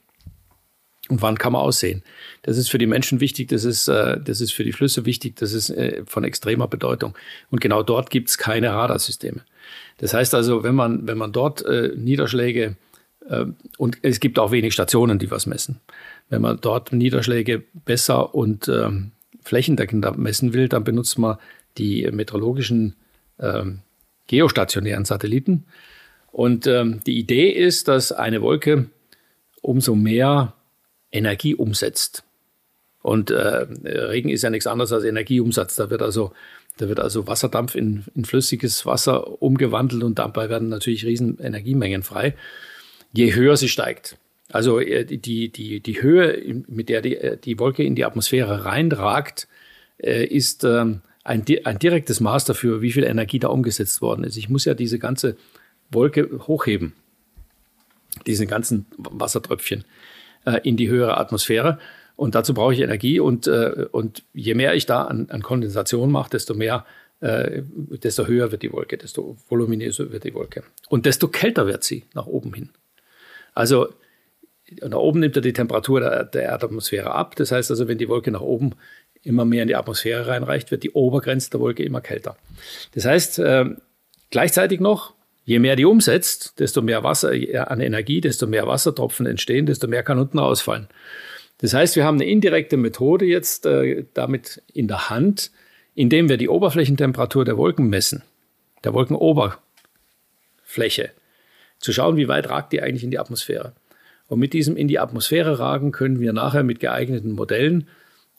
Und 1.08 1.22
wann 1.22 1.36
kann 1.36 1.52
man 1.52 1.62
aussehen? 1.62 2.02
Das 2.42 2.56
ist 2.56 2.70
für 2.70 2.78
die 2.78 2.86
Menschen 2.86 3.20
wichtig, 3.20 3.48
das 3.48 3.64
ist, 3.64 3.88
äh, 3.88 4.20
das 4.20 4.40
ist 4.40 4.52
für 4.52 4.62
die 4.62 4.72
Flüsse 4.72 5.06
wichtig, 5.06 5.36
das 5.36 5.52
ist 5.52 5.70
äh, 5.70 6.04
von 6.06 6.22
extremer 6.22 6.68
Bedeutung. 6.68 7.16
Und 7.50 7.60
genau 7.60 7.82
dort 7.82 8.10
gibt 8.10 8.28
es 8.28 8.38
keine 8.38 8.70
Radarsysteme. 8.70 9.40
Das 9.98 10.14
heißt 10.14 10.34
also, 10.34 10.62
wenn 10.62 10.76
man, 10.76 11.08
wenn 11.08 11.18
man 11.18 11.32
dort 11.32 11.64
äh, 11.64 11.92
Niederschläge 11.96 12.62
äh, 12.62 12.74
und 13.78 13.98
es 14.02 14.20
gibt 14.20 14.38
auch 14.38 14.50
wenig 14.50 14.74
Stationen, 14.74 15.18
die 15.18 15.30
was 15.30 15.46
messen. 15.46 15.80
Wenn 16.28 16.42
man 16.42 16.58
dort 16.60 16.92
Niederschläge 16.92 17.62
besser 17.84 18.34
und 18.34 18.68
ähm, 18.68 19.12
flächendeckender 19.42 20.12
messen 20.12 20.52
will, 20.52 20.68
dann 20.68 20.84
benutzt 20.84 21.18
man 21.18 21.38
die 21.78 22.08
meteorologischen 22.10 22.94
ähm, 23.38 23.80
geostationären 24.26 25.04
Satelliten. 25.04 25.64
Und 26.32 26.66
ähm, 26.66 27.00
die 27.06 27.18
Idee 27.18 27.50
ist, 27.50 27.88
dass 27.88 28.12
eine 28.12 28.42
Wolke 28.42 28.86
umso 29.62 29.94
mehr 29.94 30.54
Energie 31.12 31.54
umsetzt. 31.54 32.24
Und 33.02 33.30
äh, 33.30 33.66
Regen 33.84 34.30
ist 34.30 34.42
ja 34.42 34.50
nichts 34.50 34.66
anderes 34.66 34.92
als 34.92 35.04
Energieumsatz. 35.04 35.76
Da 35.76 35.90
wird 35.90 36.02
also, 36.02 36.32
da 36.78 36.88
wird 36.88 37.00
also 37.00 37.26
Wasserdampf 37.26 37.74
in, 37.74 38.04
in 38.14 38.24
flüssiges 38.24 38.86
Wasser 38.86 39.42
umgewandelt 39.42 40.02
und 40.02 40.18
dabei 40.18 40.48
werden 40.48 40.70
natürlich 40.70 41.04
riesen 41.04 41.38
Energiemengen 41.38 42.02
frei, 42.02 42.34
je 43.14 43.34
höher 43.34 43.56
sie 43.56 43.68
steigt. 43.68 44.18
Also 44.50 44.78
äh, 44.80 45.04
die, 45.04 45.48
die, 45.48 45.80
die 45.80 46.02
Höhe, 46.02 46.62
mit 46.68 46.88
der 46.88 47.00
die, 47.00 47.16
äh, 47.16 47.36
die 47.36 47.58
Wolke 47.58 47.82
in 47.82 47.94
die 47.94 48.04
Atmosphäre 48.04 48.64
reinragt, 48.64 49.48
äh, 49.98 50.24
ist 50.24 50.64
ähm, 50.64 51.00
ein, 51.22 51.44
ein 51.64 51.78
direktes 51.78 52.20
Maß 52.20 52.44
dafür, 52.44 52.82
wie 52.82 52.92
viel 52.92 53.04
Energie 53.04 53.38
da 53.38 53.48
umgesetzt 53.48 54.02
worden 54.02 54.24
ist. 54.24 54.36
Ich 54.36 54.48
muss 54.48 54.64
ja 54.64 54.74
diese 54.74 54.98
ganze 54.98 55.36
Wolke 55.90 56.28
hochheben, 56.46 56.92
diese 58.26 58.46
ganzen 58.46 58.86
Wassertröpfchen 58.98 59.84
in 60.62 60.76
die 60.76 60.90
höhere 60.90 61.16
Atmosphäre. 61.16 61.78
Und 62.16 62.34
dazu 62.34 62.52
brauche 62.52 62.74
ich 62.74 62.80
Energie. 62.80 63.20
Und, 63.20 63.48
und 63.48 64.22
je 64.34 64.54
mehr 64.54 64.74
ich 64.74 64.84
da 64.84 65.04
an, 65.04 65.28
an 65.30 65.42
Kondensation 65.42 66.10
mache, 66.10 66.30
desto 66.30 66.52
mehr, 66.54 66.84
desto 67.20 68.26
höher 68.26 68.52
wird 68.52 68.62
die 68.62 68.72
Wolke, 68.72 68.98
desto 68.98 69.38
voluminöser 69.48 70.12
wird 70.12 70.24
die 70.24 70.34
Wolke. 70.34 70.64
Und 70.90 71.06
desto 71.06 71.28
kälter 71.28 71.66
wird 71.66 71.84
sie 71.84 72.04
nach 72.12 72.26
oben 72.26 72.52
hin. 72.52 72.70
Also 73.54 73.88
nach 74.82 74.98
oben 74.98 75.20
nimmt 75.20 75.36
er 75.36 75.42
die 75.42 75.52
Temperatur 75.52 76.00
der, 76.00 76.24
der 76.24 76.42
Erdatmosphäre 76.42 77.12
ab. 77.12 77.36
Das 77.36 77.52
heißt 77.52 77.70
also, 77.70 77.88
wenn 77.88 77.98
die 77.98 78.08
Wolke 78.08 78.30
nach 78.30 78.40
oben 78.40 78.72
immer 79.22 79.44
mehr 79.44 79.62
in 79.62 79.68
die 79.68 79.76
Atmosphäre 79.76 80.26
reinreicht, 80.26 80.70
wird 80.70 80.82
die 80.82 80.92
Obergrenze 80.92 81.50
der 81.50 81.60
Wolke 81.60 81.82
immer 81.82 82.00
kälter. 82.00 82.36
Das 82.94 83.04
heißt, 83.04 83.38
äh, 83.38 83.66
gleichzeitig 84.30 84.80
noch, 84.80 85.14
je 85.44 85.58
mehr 85.58 85.76
die 85.76 85.84
umsetzt, 85.84 86.58
desto 86.58 86.82
mehr 86.82 87.04
Wasser 87.04 87.32
an 87.66 87.80
Energie, 87.80 88.20
desto 88.20 88.46
mehr 88.46 88.66
Wassertropfen 88.66 89.26
entstehen, 89.26 89.66
desto 89.66 89.86
mehr 89.86 90.02
kann 90.02 90.18
unten 90.18 90.38
rausfallen. 90.38 90.88
Das 91.58 91.74
heißt, 91.74 91.96
wir 91.96 92.04
haben 92.04 92.16
eine 92.16 92.28
indirekte 92.28 92.76
Methode 92.76 93.24
jetzt 93.24 93.66
äh, 93.66 94.04
damit 94.14 94.62
in 94.72 94.88
der 94.88 95.10
Hand, 95.10 95.50
indem 95.94 96.28
wir 96.28 96.36
die 96.36 96.48
Oberflächentemperatur 96.48 97.44
der 97.44 97.56
Wolken 97.56 97.88
messen, 97.88 98.22
der 98.82 98.94
Wolkenoberfläche, 98.94 101.10
zu 101.84 101.92
schauen, 101.92 102.16
wie 102.16 102.28
weit 102.28 102.48
ragt 102.48 102.72
die 102.72 102.82
eigentlich 102.82 103.04
in 103.04 103.10
die 103.10 103.18
Atmosphäre. 103.18 103.74
Und 104.26 104.38
mit 104.38 104.54
diesem 104.54 104.76
in 104.76 104.88
die 104.88 104.98
Atmosphäre 104.98 105.58
ragen 105.58 105.92
können 105.92 106.18
wir 106.18 106.32
nachher 106.32 106.62
mit 106.62 106.80
geeigneten 106.80 107.32
Modellen 107.32 107.88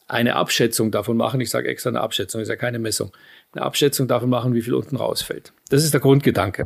eine 0.08 0.36
Abschätzung 0.36 0.90
davon 0.90 1.16
machen. 1.16 1.40
Ich 1.42 1.52
sage 1.52 1.68
extra 1.68 1.92
eine 1.92 2.02
Abschätzung, 2.02 2.42
ist 2.42 2.50
ja 2.50 2.56
keine 2.56 2.80
Messung. 2.80 3.12
Eine 3.54 3.64
Abschätzung 3.64 4.08
davon 4.08 4.30
machen, 4.30 4.56
wie 4.56 4.64
viel 4.64 4.74
unten 4.74 4.96
rausfällt. 4.96 5.54
Das 5.70 5.84
ist 5.84 5.94
der 5.94 6.02
Grundgedanke. 6.02 6.66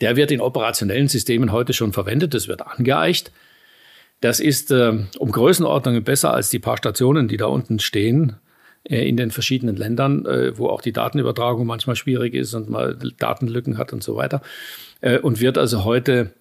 Der 0.00 0.14
wird 0.14 0.30
in 0.30 0.40
operationellen 0.40 1.08
Systemen 1.08 1.50
heute 1.50 1.72
schon 1.72 1.92
verwendet. 1.92 2.34
Das 2.34 2.46
wird 2.46 2.64
angeeicht. 2.64 3.32
Das 4.20 4.38
ist 4.38 4.70
äh, 4.70 4.92
um 5.18 5.32
Größenordnungen 5.32 6.04
besser 6.04 6.32
als 6.32 6.50
die 6.50 6.60
paar 6.60 6.76
Stationen, 6.76 7.26
die 7.26 7.36
da 7.36 7.46
unten 7.46 7.80
stehen 7.80 8.36
äh, 8.84 9.08
in 9.08 9.16
den 9.16 9.32
verschiedenen 9.32 9.76
Ländern, 9.76 10.24
äh, 10.24 10.56
wo 10.56 10.68
auch 10.68 10.82
die 10.82 10.92
Datenübertragung 10.92 11.66
manchmal 11.66 11.96
schwierig 11.96 12.34
ist 12.34 12.54
und 12.54 12.68
mal 12.68 12.96
Datenlücken 13.18 13.76
hat 13.76 13.92
und 13.92 14.04
so 14.04 14.14
weiter. 14.14 14.40
Äh, 15.00 15.18
und 15.18 15.40
wird 15.40 15.58
also 15.58 15.84
heute 15.84 16.32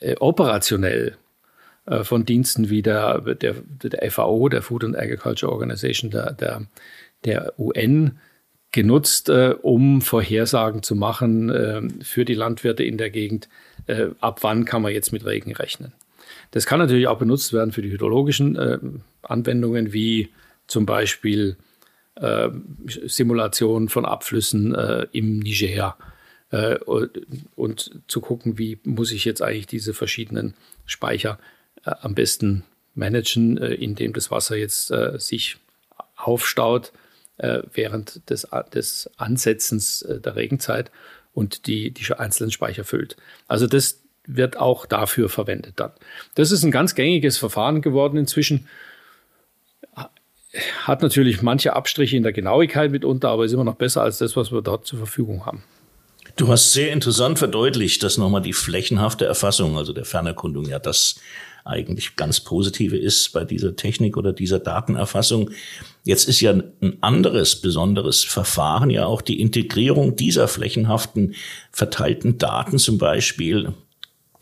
äh, 0.00 0.16
operationell 0.18 1.16
äh, 1.86 2.04
von 2.04 2.24
Diensten 2.24 2.70
wie 2.70 2.82
der, 2.82 3.20
der, 3.20 3.54
der 3.82 4.10
FAO, 4.10 4.48
der 4.48 4.62
Food 4.62 4.84
and 4.84 4.96
Agriculture 4.96 5.50
Organization, 5.52 6.10
der, 6.10 6.32
der, 6.32 6.62
der 7.24 7.52
UN, 7.58 8.18
genutzt, 8.72 9.30
um 9.62 10.02
Vorhersagen 10.02 10.82
zu 10.82 10.96
machen 10.96 11.94
für 12.02 12.24
die 12.24 12.34
Landwirte 12.34 12.82
in 12.82 12.98
der 12.98 13.08
Gegend, 13.08 13.48
ab 14.18 14.40
wann 14.42 14.64
kann 14.64 14.82
man 14.82 14.92
jetzt 14.92 15.12
mit 15.12 15.24
Regen 15.24 15.52
rechnen. 15.52 15.92
Das 16.50 16.66
kann 16.66 16.80
natürlich 16.80 17.06
auch 17.06 17.20
benutzt 17.20 17.52
werden 17.52 17.70
für 17.70 17.82
die 17.82 17.92
hydrologischen 17.92 19.00
Anwendungen, 19.22 19.92
wie 19.92 20.30
zum 20.66 20.86
Beispiel 20.86 21.54
äh, 22.16 22.48
Simulation 23.06 23.88
von 23.88 24.04
Abflüssen 24.04 24.74
im 25.12 25.38
Niger 25.38 25.96
äh, 26.50 26.76
und, 26.76 28.00
zu 28.06 28.20
gucken, 28.20 28.58
wie 28.58 28.78
muss 28.84 29.12
ich 29.12 29.24
jetzt 29.24 29.42
eigentlich 29.42 29.66
diese 29.66 29.94
verschiedenen 29.94 30.54
Speicher 30.86 31.38
äh, 31.84 31.92
am 32.00 32.14
besten 32.14 32.64
managen, 32.94 33.58
äh, 33.58 33.74
indem 33.74 34.12
das 34.12 34.30
Wasser 34.30 34.56
jetzt 34.56 34.90
äh, 34.90 35.18
sich 35.18 35.58
aufstaut 36.16 36.92
während 37.36 38.30
des, 38.30 38.46
des 38.72 39.10
Ansetzens 39.16 40.06
der 40.08 40.36
Regenzeit 40.36 40.92
und 41.32 41.66
die, 41.66 41.90
die 41.90 42.14
einzelnen 42.14 42.52
Speicher 42.52 42.84
füllt. 42.84 43.16
Also 43.48 43.66
das 43.66 44.04
wird 44.24 44.56
auch 44.56 44.86
dafür 44.86 45.28
verwendet 45.28 45.74
dann. 45.76 45.90
Das 46.36 46.52
ist 46.52 46.62
ein 46.62 46.70
ganz 46.70 46.94
gängiges 46.94 47.36
Verfahren 47.36 47.82
geworden 47.82 48.16
inzwischen. 48.16 48.68
Hat 50.82 51.02
natürlich 51.02 51.42
manche 51.42 51.72
Abstriche 51.72 52.16
in 52.16 52.22
der 52.22 52.32
Genauigkeit 52.32 52.92
mitunter, 52.92 53.30
aber 53.30 53.44
ist 53.44 53.52
immer 53.52 53.64
noch 53.64 53.74
besser 53.74 54.02
als 54.02 54.18
das, 54.18 54.36
was 54.36 54.52
wir 54.52 54.62
dort 54.62 54.86
zur 54.86 55.00
Verfügung 55.00 55.44
haben. 55.44 55.64
Du 56.36 56.48
hast 56.48 56.72
sehr 56.72 56.92
interessant 56.92 57.38
verdeutlicht, 57.38 58.02
dass 58.02 58.18
nochmal 58.18 58.42
die 58.42 58.52
flächenhafte 58.52 59.24
Erfassung, 59.24 59.78
also 59.78 59.92
der 59.92 60.04
Fernerkundung, 60.04 60.68
ja 60.68 60.80
das 60.80 61.16
eigentlich 61.64 62.16
ganz 62.16 62.40
Positive 62.40 62.96
ist 62.96 63.32
bei 63.32 63.44
dieser 63.44 63.76
Technik 63.76 64.16
oder 64.16 64.32
dieser 64.32 64.58
Datenerfassung. 64.58 65.50
Jetzt 66.02 66.28
ist 66.28 66.40
ja 66.40 66.52
ein 66.52 66.98
anderes 67.00 67.60
besonderes 67.60 68.24
Verfahren 68.24 68.90
ja 68.90 69.06
auch 69.06 69.22
die 69.22 69.40
Integrierung 69.40 70.16
dieser 70.16 70.48
flächenhaften 70.48 71.34
verteilten 71.70 72.36
Daten 72.36 72.78
zum 72.78 72.98
Beispiel 72.98 73.72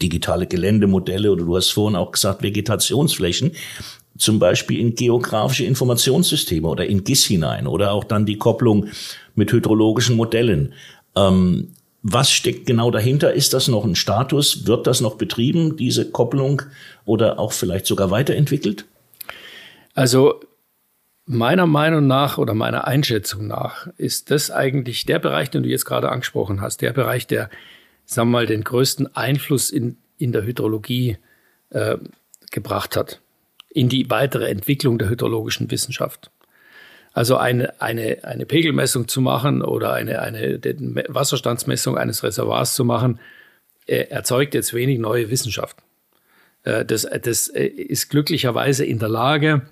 digitale 0.00 0.46
Geländemodelle 0.46 1.30
oder 1.30 1.44
du 1.44 1.56
hast 1.56 1.70
vorhin 1.70 1.94
auch 1.94 2.10
gesagt 2.10 2.42
Vegetationsflächen, 2.42 3.52
zum 4.18 4.38
Beispiel 4.38 4.80
in 4.80 4.94
geografische 4.94 5.64
Informationssysteme 5.64 6.66
oder 6.66 6.86
in 6.86 7.04
GIS 7.04 7.24
hinein 7.24 7.66
oder 7.66 7.92
auch 7.92 8.04
dann 8.04 8.26
die 8.26 8.38
Kopplung 8.38 8.88
mit 9.36 9.52
hydrologischen 9.52 10.16
Modellen. 10.16 10.74
Ähm, 11.14 11.68
was 12.02 12.32
steckt 12.32 12.66
genau 12.66 12.90
dahinter? 12.90 13.32
Ist 13.32 13.54
das 13.54 13.68
noch 13.68 13.84
ein 13.84 13.94
Status? 13.94 14.66
Wird 14.66 14.86
das 14.86 15.00
noch 15.00 15.16
betrieben, 15.16 15.76
diese 15.76 16.10
Kopplung, 16.10 16.62
oder 17.04 17.38
auch 17.38 17.52
vielleicht 17.52 17.86
sogar 17.86 18.10
weiterentwickelt? 18.10 18.84
Also 19.94 20.40
meiner 21.26 21.66
Meinung 21.66 22.06
nach 22.06 22.38
oder 22.38 22.54
meiner 22.54 22.86
Einschätzung 22.86 23.46
nach 23.46 23.86
ist 23.96 24.30
das 24.30 24.50
eigentlich 24.50 25.06
der 25.06 25.18
Bereich, 25.18 25.50
den 25.50 25.62
du 25.62 25.68
jetzt 25.68 25.84
gerade 25.84 26.10
angesprochen 26.10 26.60
hast, 26.60 26.82
der 26.82 26.92
Bereich, 26.92 27.26
der, 27.26 27.50
sagen 28.04 28.28
wir 28.28 28.38
mal, 28.38 28.46
den 28.46 28.64
größten 28.64 29.14
Einfluss 29.14 29.70
in, 29.70 29.96
in 30.18 30.32
der 30.32 30.44
Hydrologie 30.44 31.18
äh, 31.70 31.98
gebracht 32.50 32.96
hat, 32.96 33.20
in 33.70 33.88
die 33.88 34.10
weitere 34.10 34.48
Entwicklung 34.48 34.98
der 34.98 35.08
hydrologischen 35.08 35.70
Wissenschaft. 35.70 36.30
Also 37.12 37.36
eine, 37.36 37.80
eine, 37.80 38.24
eine 38.24 38.46
Pegelmessung 38.46 39.06
zu 39.06 39.20
machen 39.20 39.62
oder 39.62 39.92
eine, 39.92 40.22
eine 40.22 40.60
Wasserstandsmessung 41.08 41.98
eines 41.98 42.22
Reservoirs 42.22 42.74
zu 42.74 42.84
machen, 42.84 43.20
äh, 43.86 44.08
erzeugt 44.08 44.54
jetzt 44.54 44.72
wenig 44.74 44.98
neue 44.98 45.30
Wissenschaft. 45.30 45.76
Äh, 46.62 46.84
das, 46.84 47.06
das 47.22 47.48
äh, 47.48 47.66
ist 47.66 48.10
glücklicherweise 48.10 48.84
in 48.84 48.98
der 48.98 49.08
Lage, 49.08 49.62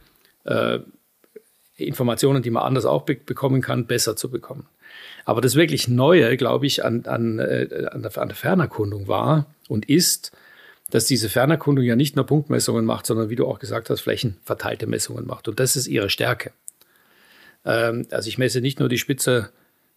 Informationen, 1.76 2.42
die 2.42 2.48
man 2.48 2.62
anders 2.62 2.86
auch 2.86 3.02
be 3.02 3.14
bekommen 3.14 3.60
kann, 3.60 3.86
besser 3.86 4.16
zu 4.16 4.30
bekommen. 4.30 4.66
Aber 5.26 5.42
das 5.42 5.54
wirklich 5.54 5.86
Neue, 5.86 6.38
glaube 6.38 6.66
ich, 6.66 6.82
an, 6.82 7.04
an, 7.04 7.38
an, 7.38 8.02
der, 8.02 8.18
an 8.18 8.28
der 8.28 8.36
Fernerkundung 8.36 9.06
war 9.06 9.54
und 9.68 9.86
ist, 9.90 10.32
dass 10.90 11.04
diese 11.04 11.28
Fernerkundung 11.28 11.84
ja 11.84 11.94
nicht 11.94 12.16
nur 12.16 12.24
Punktmessungen 12.24 12.86
macht, 12.86 13.04
sondern 13.04 13.28
wie 13.28 13.36
du 13.36 13.46
auch 13.46 13.58
gesagt 13.58 13.90
hast, 13.90 14.00
flächenverteilte 14.00 14.86
Messungen 14.86 15.26
macht. 15.26 15.46
Und 15.46 15.60
das 15.60 15.76
ist 15.76 15.86
ihre 15.86 16.08
Stärke. 16.08 16.52
Ähm, 17.64 18.06
also 18.10 18.28
ich 18.28 18.38
messe 18.38 18.60
nicht 18.60 18.80
nur 18.80 18.88
die 18.88 18.98
Spitze 18.98 19.50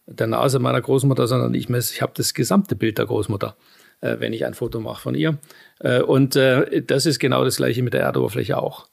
der 0.06 0.26
Nase 0.26 0.58
meiner 0.58 0.80
Großmutter, 0.80 1.26
sondern 1.26 1.54
ich 1.54 1.68
messe, 1.68 1.94
ich 1.94 2.02
habe 2.02 2.12
das 2.14 2.34
gesamte 2.34 2.76
Bild 2.76 2.98
der 2.98 3.06
Großmutter, 3.06 3.56
äh, 4.00 4.16
wenn 4.18 4.32
ich 4.32 4.44
ein 4.44 4.54
Foto 4.54 4.80
mache 4.80 5.00
von 5.00 5.14
ihr. 5.14 5.38
Äh, 5.80 6.02
und 6.02 6.36
äh, 6.36 6.82
das 6.82 7.06
ist 7.06 7.18
genau 7.18 7.44
das 7.44 7.56
gleiche 7.56 7.82
mit 7.82 7.94
der 7.94 8.02
Erdoberfläche 8.02 8.58
auch. 8.58 8.86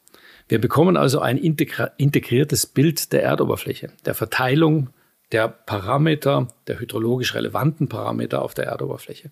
Wir 0.47 0.59
bekommen 0.59 0.97
also 0.97 1.19
ein 1.19 1.37
integriertes 1.37 2.65
Bild 2.65 3.13
der 3.13 3.23
Erdoberfläche, 3.23 3.91
der 4.05 4.13
Verteilung 4.13 4.89
der 5.31 5.47
Parameter, 5.47 6.49
der 6.67 6.79
hydrologisch 6.79 7.35
relevanten 7.35 7.87
Parameter 7.87 8.41
auf 8.41 8.53
der 8.53 8.65
Erdoberfläche. 8.65 9.31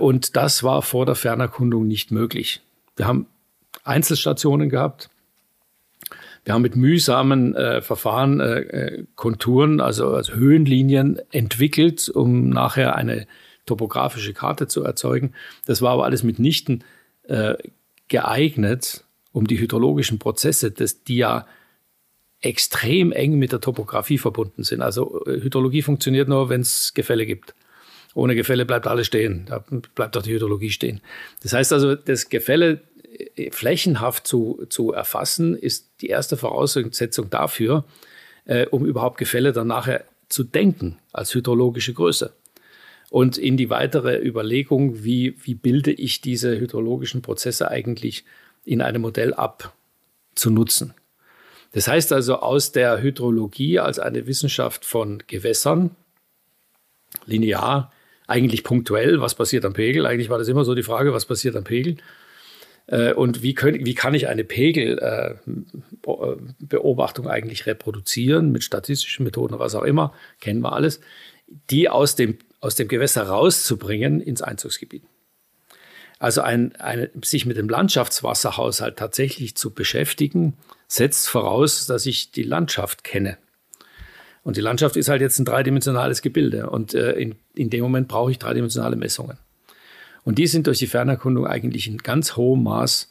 Und 0.00 0.34
das 0.34 0.64
war 0.64 0.82
vor 0.82 1.06
der 1.06 1.14
Fernerkundung 1.14 1.86
nicht 1.86 2.10
möglich. 2.10 2.60
Wir 2.96 3.06
haben 3.06 3.28
Einzelstationen 3.84 4.68
gehabt, 4.68 5.10
wir 6.44 6.54
haben 6.54 6.62
mit 6.62 6.76
mühsamen 6.76 7.54
äh, 7.54 7.80
Verfahren 7.80 8.40
äh, 8.40 8.60
äh, 8.60 9.04
Konturen, 9.14 9.80
also, 9.80 10.10
also 10.10 10.34
Höhenlinien 10.34 11.20
entwickelt, 11.32 12.08
um 12.08 12.50
nachher 12.50 12.96
eine 12.96 13.26
topografische 13.66 14.34
Karte 14.34 14.66
zu 14.66 14.84
erzeugen. 14.84 15.32
Das 15.64 15.80
war 15.80 15.92
aber 15.92 16.04
alles 16.04 16.22
mitnichten 16.22 16.84
äh, 17.24 17.54
geeignet, 18.08 19.04
um 19.32 19.46
die 19.46 19.58
hydrologischen 19.58 20.18
Prozesse, 20.18 20.70
das, 20.70 21.02
die 21.04 21.16
ja 21.16 21.46
extrem 22.40 23.10
eng 23.10 23.38
mit 23.38 23.52
der 23.52 23.60
Topografie 23.60 24.18
verbunden 24.18 24.64
sind. 24.64 24.82
Also 24.82 25.24
äh, 25.24 25.40
Hydrologie 25.40 25.80
funktioniert 25.80 26.28
nur, 26.28 26.50
wenn 26.50 26.60
es 26.60 26.92
Gefälle 26.92 27.24
gibt. 27.24 27.54
Ohne 28.14 28.34
Gefälle 28.34 28.66
bleibt 28.66 28.86
alles 28.86 29.06
stehen. 29.06 29.46
Da 29.46 29.64
bleibt 29.94 30.16
auch 30.16 30.22
die 30.22 30.34
Hydrologie 30.34 30.70
stehen. 30.70 31.00
Das 31.42 31.54
heißt 31.54 31.72
also, 31.72 31.94
das 31.94 32.28
Gefälle 32.28 32.82
flächenhaft 33.50 34.26
zu, 34.26 34.66
zu 34.68 34.92
erfassen, 34.92 35.56
ist 35.56 35.90
die 36.00 36.08
erste 36.08 36.36
Voraussetzung 36.36 37.30
dafür, 37.30 37.84
äh, 38.44 38.66
um 38.66 38.84
überhaupt 38.84 39.18
Gefälle 39.18 39.52
dann 39.52 39.68
nachher 39.68 40.04
zu 40.28 40.44
denken 40.44 40.98
als 41.12 41.34
hydrologische 41.34 41.92
Größe. 41.92 42.32
Und 43.10 43.38
in 43.38 43.56
die 43.56 43.70
weitere 43.70 44.18
Überlegung, 44.18 45.04
wie, 45.04 45.36
wie 45.42 45.54
bilde 45.54 45.92
ich 45.92 46.20
diese 46.20 46.58
hydrologischen 46.58 47.22
Prozesse 47.22 47.70
eigentlich 47.70 48.24
in 48.64 48.80
einem 48.80 49.02
Modell 49.02 49.34
ab, 49.34 49.74
zu 50.34 50.50
nutzen. 50.50 50.94
Das 51.72 51.86
heißt 51.86 52.12
also, 52.12 52.36
aus 52.36 52.72
der 52.72 53.00
Hydrologie 53.00 53.78
als 53.78 54.00
eine 54.00 54.26
Wissenschaft 54.26 54.84
von 54.84 55.22
Gewässern, 55.28 55.90
linear, 57.26 57.92
eigentlich 58.26 58.64
punktuell, 58.64 59.20
was 59.20 59.34
passiert 59.34 59.64
am 59.64 59.74
Pegel, 59.74 60.06
eigentlich 60.06 60.30
war 60.30 60.38
das 60.38 60.48
immer 60.48 60.64
so 60.64 60.74
die 60.74 60.82
Frage, 60.82 61.12
was 61.12 61.26
passiert 61.26 61.54
am 61.54 61.64
Pegel, 61.64 61.94
äh, 61.94 62.02
und 62.86 63.42
wie, 63.42 63.54
können, 63.54 63.86
wie 63.86 63.94
kann 63.94 64.12
ich 64.14 64.28
eine 64.28 64.44
Pegelbeobachtung 64.44 67.26
äh, 67.26 67.30
eigentlich 67.30 67.64
reproduzieren 67.66 68.52
mit 68.52 68.62
statistischen 68.62 69.24
Methoden, 69.24 69.58
was 69.58 69.74
auch 69.74 69.84
immer, 69.84 70.12
kennen 70.40 70.60
wir 70.60 70.74
alles, 70.74 71.00
die 71.70 71.88
aus 71.88 72.14
dem, 72.14 72.36
aus 72.60 72.74
dem 72.74 72.88
Gewässer 72.88 73.22
rauszubringen 73.22 74.20
ins 74.20 74.42
Einzugsgebiet. 74.42 75.04
Also 76.18 76.42
ein, 76.42 76.76
ein, 76.76 77.08
sich 77.22 77.46
mit 77.46 77.56
dem 77.56 77.68
Landschaftswasserhaushalt 77.68 78.98
tatsächlich 78.98 79.56
zu 79.56 79.72
beschäftigen, 79.72 80.58
setzt 80.86 81.28
voraus, 81.28 81.86
dass 81.86 82.04
ich 82.06 82.30
die 82.32 82.44
Landschaft 82.44 83.02
kenne. 83.02 83.38
Und 84.42 84.58
die 84.58 84.60
Landschaft 84.60 84.96
ist 84.96 85.08
halt 85.08 85.22
jetzt 85.22 85.38
ein 85.38 85.46
dreidimensionales 85.46 86.22
Gebilde. 86.22 86.68
Und 86.68 86.92
äh, 86.94 87.12
in, 87.12 87.36
in 87.54 87.70
dem 87.70 87.82
Moment 87.82 88.08
brauche 88.08 88.30
ich 88.30 88.38
dreidimensionale 88.38 88.96
Messungen. 88.96 89.38
Und 90.24 90.38
die 90.38 90.46
sind 90.46 90.66
durch 90.66 90.78
die 90.78 90.86
Fernerkundung 90.86 91.46
eigentlich 91.46 91.86
in 91.86 91.98
ganz 91.98 92.36
hohem 92.36 92.62
Maß 92.64 93.10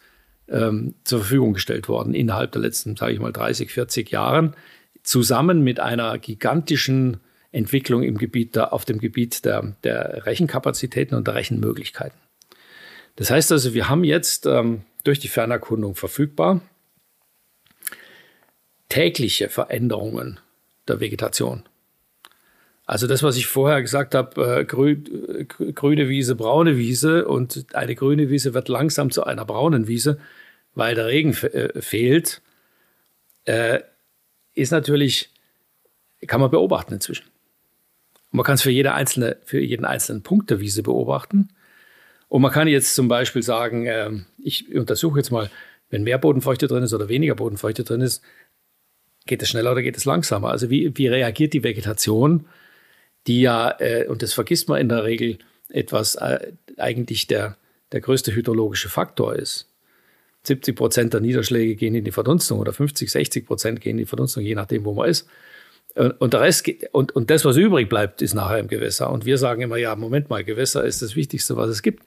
ähm, 0.49 0.95
zur 1.03 1.19
Verfügung 1.19 1.53
gestellt 1.53 1.87
worden 1.87 2.13
innerhalb 2.13 2.51
der 2.51 2.61
letzten, 2.61 2.95
sage 2.95 3.13
ich 3.13 3.19
mal, 3.19 3.31
30, 3.31 3.71
40 3.71 4.11
Jahren, 4.11 4.55
zusammen 5.03 5.61
mit 5.61 5.79
einer 5.79 6.17
gigantischen 6.17 7.17
Entwicklung 7.51 8.03
im 8.03 8.17
Gebiet 8.17 8.55
der, 8.55 8.73
auf 8.73 8.83
dem 8.83 8.99
Gebiet 8.99 9.45
der, 9.45 9.75
der 9.83 10.25
Rechenkapazitäten 10.25 11.15
und 11.15 11.27
der 11.27 11.35
Rechenmöglichkeiten. 11.35 12.17
Das 13.15 13.29
heißt 13.29 13.51
also, 13.51 13.73
wir 13.73 13.89
haben 13.89 14.03
jetzt 14.03 14.47
ähm, 14.47 14.81
durch 15.03 15.19
die 15.19 15.27
Fernerkundung 15.27 15.95
verfügbar 15.95 16.61
tägliche 18.89 19.49
Veränderungen 19.49 20.39
der 20.87 20.99
Vegetation. 20.99 21.63
Also 22.85 23.07
das, 23.07 23.23
was 23.23 23.37
ich 23.37 23.47
vorher 23.47 23.81
gesagt 23.81 24.13
habe, 24.13 24.59
äh, 24.59 24.65
grü 24.65 24.91
äh, 24.91 25.45
grüne 25.45 26.09
Wiese, 26.09 26.35
braune 26.35 26.77
Wiese 26.77 27.27
und 27.27 27.65
eine 27.73 27.95
grüne 27.95 28.29
Wiese 28.29 28.53
wird 28.53 28.67
langsam 28.67 29.09
zu 29.09 29.23
einer 29.23 29.45
braunen 29.45 29.87
Wiese, 29.87 30.19
weil 30.75 30.95
der 30.95 31.07
Regen 31.07 31.31
äh, 31.31 31.81
fehlt, 31.81 32.41
äh, 33.45 33.79
ist 34.53 34.71
natürlich, 34.71 35.29
kann 36.27 36.41
man 36.41 36.51
beobachten 36.51 36.93
inzwischen. 36.93 37.25
Und 38.31 38.37
man 38.37 38.45
kann 38.45 38.55
es 38.55 38.61
für, 38.61 38.71
jede 38.71 38.93
einzelne, 38.93 39.37
für 39.45 39.59
jeden 39.59 39.85
einzelnen 39.85 40.23
Punkt 40.23 40.49
der 40.49 40.59
Wiese 40.59 40.83
beobachten. 40.83 41.49
Und 42.27 42.41
man 42.41 42.51
kann 42.51 42.67
jetzt 42.67 42.95
zum 42.95 43.07
Beispiel 43.07 43.43
sagen, 43.43 43.85
äh, 43.85 44.11
ich 44.39 44.75
untersuche 44.75 45.19
jetzt 45.19 45.31
mal, 45.31 45.49
wenn 45.89 46.03
mehr 46.03 46.17
Bodenfeuchte 46.17 46.67
drin 46.67 46.83
ist 46.83 46.93
oder 46.93 47.07
weniger 47.07 47.35
Bodenfeuchte 47.35 47.83
drin 47.83 48.01
ist, 48.01 48.23
geht 49.25 49.41
es 49.41 49.49
schneller 49.49 49.71
oder 49.71 49.83
geht 49.83 49.95
es 49.95 50.05
langsamer? 50.05 50.49
Also 50.49 50.69
wie, 50.69 50.97
wie 50.97 51.07
reagiert 51.07 51.53
die 51.53 51.63
Vegetation 51.63 52.45
die 53.27 53.41
ja, 53.41 53.75
äh, 53.79 54.07
und 54.07 54.21
das 54.21 54.33
vergisst 54.33 54.69
man 54.69 54.81
in 54.81 54.89
der 54.89 55.03
Regel, 55.03 55.37
etwas 55.69 56.15
äh, 56.15 56.53
eigentlich 56.77 57.27
der, 57.27 57.57
der 57.91 58.01
größte 58.01 58.33
hydrologische 58.33 58.89
Faktor 58.89 59.35
ist. 59.35 59.69
70 60.43 60.75
Prozent 60.75 61.13
der 61.13 61.21
Niederschläge 61.21 61.75
gehen 61.75 61.95
in 61.95 62.03
die 62.03 62.11
Verdunstung 62.11 62.59
oder 62.59 62.73
50, 62.73 63.09
60 63.09 63.45
Prozent 63.45 63.81
gehen 63.81 63.91
in 63.91 63.97
die 63.99 64.05
Verdunstung, 64.05 64.43
je 64.43 64.55
nachdem, 64.55 64.83
wo 64.83 64.93
man 64.93 65.09
ist. 65.09 65.27
Und 65.95 66.33
der 66.33 66.41
Rest 66.41 66.69
und, 66.91 67.15
und 67.15 67.29
das, 67.29 67.45
was 67.45 67.55
übrig 67.55 67.87
bleibt, 67.87 68.21
ist 68.21 68.33
nachher 68.33 68.57
im 68.57 68.67
Gewässer. 68.67 69.11
Und 69.11 69.25
wir 69.25 69.37
sagen 69.37 69.61
immer, 69.61 69.77
ja, 69.77 69.95
Moment 69.95 70.29
mal, 70.29 70.43
Gewässer 70.43 70.83
ist 70.83 71.01
das 71.01 71.15
Wichtigste, 71.15 71.55
was 71.55 71.69
es 71.69 71.81
gibt. 71.81 72.03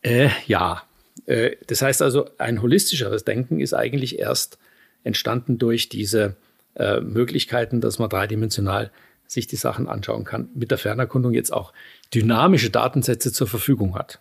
Äh, 0.00 0.30
ja. 0.46 0.82
Äh, 1.26 1.56
das 1.66 1.82
heißt 1.82 2.00
also, 2.02 2.30
ein 2.38 2.62
holistischeres 2.62 3.24
Denken 3.24 3.60
ist 3.60 3.74
eigentlich 3.74 4.18
erst 4.18 4.58
entstanden 5.04 5.58
durch 5.58 5.88
diese 5.88 6.36
äh, 6.74 7.00
Möglichkeiten, 7.00 7.80
dass 7.80 7.98
man 7.98 8.08
dreidimensional 8.08 8.90
sich 9.32 9.46
die 9.46 9.56
Sachen 9.56 9.88
anschauen 9.88 10.24
kann, 10.24 10.48
mit 10.54 10.70
der 10.70 10.78
Fernerkundung 10.78 11.32
jetzt 11.32 11.52
auch 11.52 11.72
dynamische 12.14 12.70
Datensätze 12.70 13.32
zur 13.32 13.46
Verfügung 13.46 13.94
hat, 13.94 14.20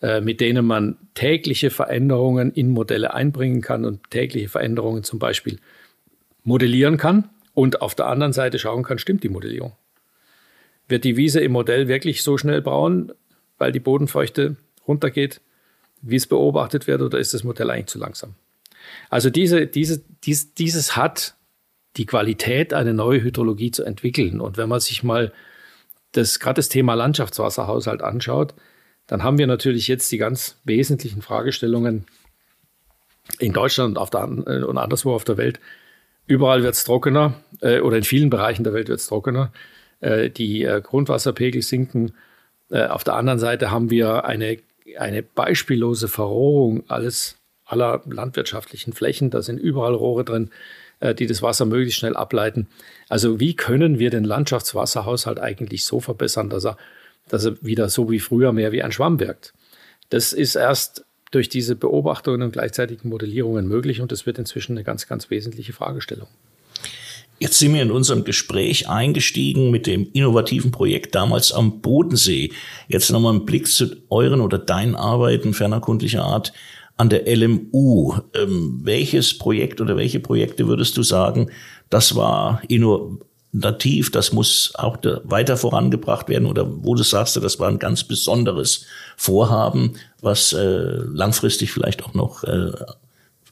äh, 0.00 0.20
mit 0.20 0.40
denen 0.40 0.66
man 0.66 0.98
tägliche 1.14 1.70
Veränderungen 1.70 2.52
in 2.52 2.70
Modelle 2.70 3.14
einbringen 3.14 3.62
kann 3.62 3.84
und 3.84 4.10
tägliche 4.10 4.48
Veränderungen 4.48 5.02
zum 5.02 5.18
Beispiel 5.18 5.58
modellieren 6.44 6.96
kann 6.96 7.30
und 7.54 7.80
auf 7.80 7.94
der 7.94 8.06
anderen 8.06 8.32
Seite 8.32 8.58
schauen 8.58 8.82
kann, 8.82 8.98
stimmt 8.98 9.24
die 9.24 9.28
Modellierung. 9.28 9.72
Wird 10.88 11.04
die 11.04 11.16
Wiese 11.16 11.40
im 11.40 11.52
Modell 11.52 11.88
wirklich 11.88 12.22
so 12.22 12.36
schnell 12.36 12.60
braun, 12.60 13.12
weil 13.58 13.72
die 13.72 13.80
Bodenfeuchte 13.80 14.56
runtergeht, 14.86 15.40
wie 16.02 16.16
es 16.16 16.26
beobachtet 16.26 16.86
wird, 16.86 17.00
oder 17.00 17.18
ist 17.18 17.32
das 17.32 17.44
Modell 17.44 17.70
eigentlich 17.70 17.86
zu 17.86 17.98
langsam? 17.98 18.34
Also 19.08 19.30
diese, 19.30 19.66
diese, 19.66 20.02
dies, 20.24 20.54
dieses 20.54 20.96
hat 20.96 21.36
die 21.96 22.06
Qualität, 22.06 22.72
eine 22.72 22.94
neue 22.94 23.22
Hydrologie 23.22 23.70
zu 23.70 23.84
entwickeln. 23.84 24.40
Und 24.40 24.56
wenn 24.56 24.68
man 24.68 24.80
sich 24.80 25.02
mal 25.02 25.32
das, 26.12 26.40
gerade 26.40 26.56
das 26.56 26.68
Thema 26.68 26.94
Landschaftswasserhaushalt 26.94 28.02
anschaut, 28.02 28.54
dann 29.06 29.22
haben 29.22 29.38
wir 29.38 29.46
natürlich 29.46 29.88
jetzt 29.88 30.10
die 30.12 30.18
ganz 30.18 30.58
wesentlichen 30.64 31.22
Fragestellungen 31.22 32.06
in 33.38 33.52
Deutschland 33.52 33.98
und, 33.98 34.14
der, 34.14 34.22
äh, 34.46 34.64
und 34.64 34.78
anderswo 34.78 35.14
auf 35.14 35.24
der 35.24 35.36
Welt. 35.36 35.60
Überall 36.26 36.62
wird 36.62 36.74
es 36.74 36.84
trockener 36.84 37.34
äh, 37.60 37.80
oder 37.80 37.96
in 37.96 38.04
vielen 38.04 38.30
Bereichen 38.30 38.64
der 38.64 38.72
Welt 38.72 38.88
wird 38.88 39.00
es 39.00 39.06
trockener. 39.06 39.52
Äh, 40.00 40.30
die 40.30 40.64
äh, 40.64 40.80
Grundwasserpegel 40.80 41.62
sinken. 41.62 42.12
Äh, 42.70 42.86
auf 42.86 43.04
der 43.04 43.14
anderen 43.14 43.38
Seite 43.38 43.70
haben 43.70 43.90
wir 43.90 44.24
eine, 44.24 44.58
eine 44.98 45.22
beispiellose 45.22 46.08
Verrohrung 46.08 46.84
alles, 46.88 47.36
aller 47.64 48.02
landwirtschaftlichen 48.06 48.92
Flächen. 48.92 49.30
Da 49.30 49.42
sind 49.42 49.58
überall 49.58 49.94
Rohre 49.94 50.24
drin, 50.24 50.50
die 51.14 51.26
das 51.26 51.42
Wasser 51.42 51.64
möglichst 51.64 51.98
schnell 51.98 52.16
ableiten. 52.16 52.68
Also 53.08 53.40
wie 53.40 53.54
können 53.54 53.98
wir 53.98 54.10
den 54.10 54.24
Landschaftswasserhaushalt 54.24 55.38
eigentlich 55.38 55.84
so 55.84 56.00
verbessern, 56.00 56.48
dass 56.48 56.64
er, 56.64 56.76
dass 57.28 57.44
er 57.44 57.62
wieder 57.62 57.88
so 57.88 58.10
wie 58.10 58.20
früher 58.20 58.52
mehr 58.52 58.72
wie 58.72 58.82
ein 58.82 58.92
Schwamm 58.92 59.20
wirkt? 59.20 59.52
Das 60.10 60.32
ist 60.32 60.54
erst 60.54 61.04
durch 61.30 61.48
diese 61.48 61.74
Beobachtungen 61.74 62.42
und 62.42 62.52
gleichzeitigen 62.52 63.08
Modellierungen 63.08 63.66
möglich 63.66 64.00
und 64.00 64.12
das 64.12 64.26
wird 64.26 64.38
inzwischen 64.38 64.72
eine 64.72 64.84
ganz, 64.84 65.06
ganz 65.08 65.30
wesentliche 65.30 65.72
Fragestellung. 65.72 66.28
Jetzt 67.38 67.58
sind 67.58 67.74
wir 67.74 67.82
in 67.82 67.90
unserem 67.90 68.22
Gespräch 68.22 68.88
eingestiegen 68.88 69.72
mit 69.72 69.88
dem 69.88 70.06
innovativen 70.12 70.70
Projekt 70.70 71.16
damals 71.16 71.50
am 71.50 71.80
Bodensee. 71.80 72.52
Jetzt 72.86 73.10
nochmal 73.10 73.34
ein 73.34 73.46
Blick 73.46 73.66
zu 73.66 73.96
euren 74.10 74.40
oder 74.40 74.58
deinen 74.58 74.94
Arbeiten 74.94 75.52
fernerkundlicher 75.52 76.22
Art 76.22 76.52
an 76.96 77.08
der 77.08 77.24
LMU. 77.26 78.14
Ähm, 78.34 78.80
welches 78.82 79.36
Projekt 79.36 79.80
oder 79.80 79.96
welche 79.96 80.20
Projekte 80.20 80.66
würdest 80.68 80.96
du 80.96 81.02
sagen, 81.02 81.50
das 81.90 82.16
war 82.16 82.62
innovativ, 82.68 84.10
das 84.10 84.32
muss 84.32 84.72
auch 84.76 84.98
weiter 85.24 85.56
vorangebracht 85.56 86.28
werden 86.28 86.46
oder 86.46 86.66
wo 86.84 86.94
du 86.94 87.02
sagst, 87.02 87.36
das 87.36 87.58
war 87.58 87.68
ein 87.68 87.78
ganz 87.78 88.04
besonderes 88.04 88.86
Vorhaben, 89.16 89.94
was 90.20 90.52
äh, 90.52 90.58
langfristig 90.58 91.72
vielleicht 91.72 92.04
auch 92.04 92.14
noch 92.14 92.44
äh, 92.44 92.72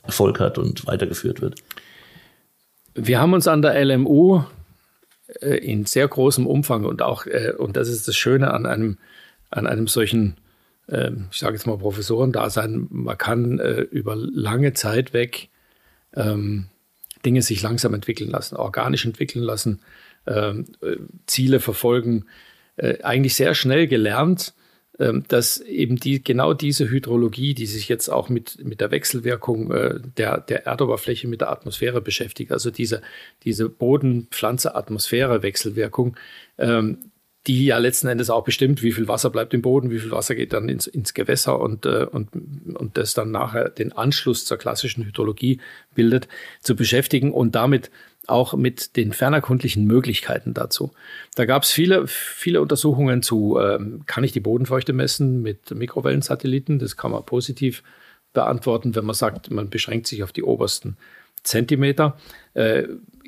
Erfolg 0.03 0.41
hat 0.41 0.59
und 0.59 0.87
weitergeführt 0.87 1.41
wird? 1.41 1.57
Wir 2.95 3.21
haben 3.21 3.33
uns 3.33 3.47
an 3.47 3.63
der 3.63 3.85
LMU 3.85 4.43
äh, 5.41 5.57
in 5.57 5.87
sehr 5.87 6.09
großem 6.09 6.47
Umfang 6.47 6.85
und 6.85 7.03
auch, 7.03 7.27
äh, 7.27 7.53
und 7.57 7.77
das 7.77 7.89
ist 7.89 8.09
das 8.09 8.17
Schöne 8.17 8.53
an 8.53 8.67
einem, 8.67 8.99
an 9.51 9.67
einem 9.67 9.87
solchen 9.87 10.37
ich 11.31 11.39
sage 11.39 11.55
jetzt 11.55 11.67
mal 11.67 11.79
Professoren-Dasein, 11.79 12.89
man 12.91 13.17
kann 13.17 13.61
äh, 13.61 13.83
über 13.83 14.17
lange 14.17 14.73
Zeit 14.73 15.13
weg 15.13 15.51
ähm, 16.15 16.67
Dinge 17.25 17.43
sich 17.43 17.63
langsam 17.63 17.95
entwickeln 17.95 18.31
lassen, 18.31 18.57
organisch 18.57 19.05
entwickeln 19.05 19.45
lassen, 19.45 19.81
ähm, 20.27 20.67
äh, 20.83 20.97
Ziele 21.27 21.61
verfolgen. 21.61 22.25
Äh, 22.77 23.03
eigentlich 23.03 23.35
sehr 23.35 23.55
schnell 23.55 23.87
gelernt, 23.87 24.55
ähm, 24.99 25.25
dass 25.29 25.59
eben 25.59 25.97
die, 25.97 26.25
genau 26.25 26.55
diese 26.55 26.89
Hydrologie, 26.89 27.55
die 27.55 27.67
sich 27.67 27.89
jetzt 27.89 28.09
auch 28.09 28.29
mit, 28.29 28.65
mit 28.65 28.81
der 28.81 28.91
Wechselwirkung 28.91 29.71
äh, 29.71 30.01
der, 30.17 30.41
der 30.41 30.67
Erdoberfläche 30.67 31.29
mit 31.29 31.43
der 31.43 31.51
Atmosphäre 31.51 32.01
beschäftigt, 32.01 32.53
also 32.53 32.71
diese, 32.71 33.03
diese 33.45 33.69
Boden-Pflanze-Atmosphäre-Wechselwirkung, 33.69 36.17
ähm, 36.59 37.10
die 37.47 37.65
ja 37.65 37.79
letzten 37.79 38.09
Endes 38.09 38.29
auch 38.29 38.45
bestimmt, 38.45 38.83
wie 38.83 38.93
viel 38.93 39.09
Wasser 39.09 39.31
bleibt 39.31 39.55
im 39.55 39.63
Boden, 39.63 39.91
wie 39.91 39.99
viel 39.99 40.11
Wasser 40.11 40.35
geht 40.35 40.53
dann 40.53 40.69
ins, 40.69 40.87
ins 40.87 41.15
Gewässer 41.15 41.59
und, 41.59 41.87
äh, 41.87 42.05
und, 42.05 42.29
und 42.75 42.99
das 42.99 43.15
dann 43.15 43.31
nachher 43.31 43.71
den 43.71 43.93
Anschluss 43.93 44.45
zur 44.45 44.59
klassischen 44.59 45.05
Hydrologie 45.05 45.61
bildet, 45.95 46.29
zu 46.61 46.77
beschäftigen 46.77 47.33
und 47.33 47.55
damit 47.55 47.91
auch 48.27 48.55
mit 48.55 48.97
den 48.97 49.13
fernerkundlichen 49.13 49.87
Möglichkeiten 49.87 50.53
dazu. 50.53 50.93
Da 51.35 51.47
gab 51.47 51.63
es 51.63 51.71
viele, 51.71 52.07
viele 52.07 52.61
Untersuchungen 52.61 53.23
zu, 53.23 53.59
ähm, 53.59 54.03
kann 54.07 54.23
ich 54.23 54.33
die 54.33 54.41
Bodenfeuchte 54.41 54.93
messen 54.93 55.41
mit 55.43 55.71
Mikrowellensatelliten? 55.71 56.79
Das 56.79 56.97
kann 56.97 57.11
man 57.11 57.25
positiv 57.25 57.83
beantworten, 58.33 58.95
wenn 58.95 59.07
man 59.07 59.15
sagt, 59.15 59.51
man 59.51 59.71
beschränkt 59.71 60.07
sich 60.07 60.23
auf 60.23 60.33
die 60.33 60.43
obersten 60.43 60.97
Zentimeter. 61.43 62.19
Äh, 62.55 62.85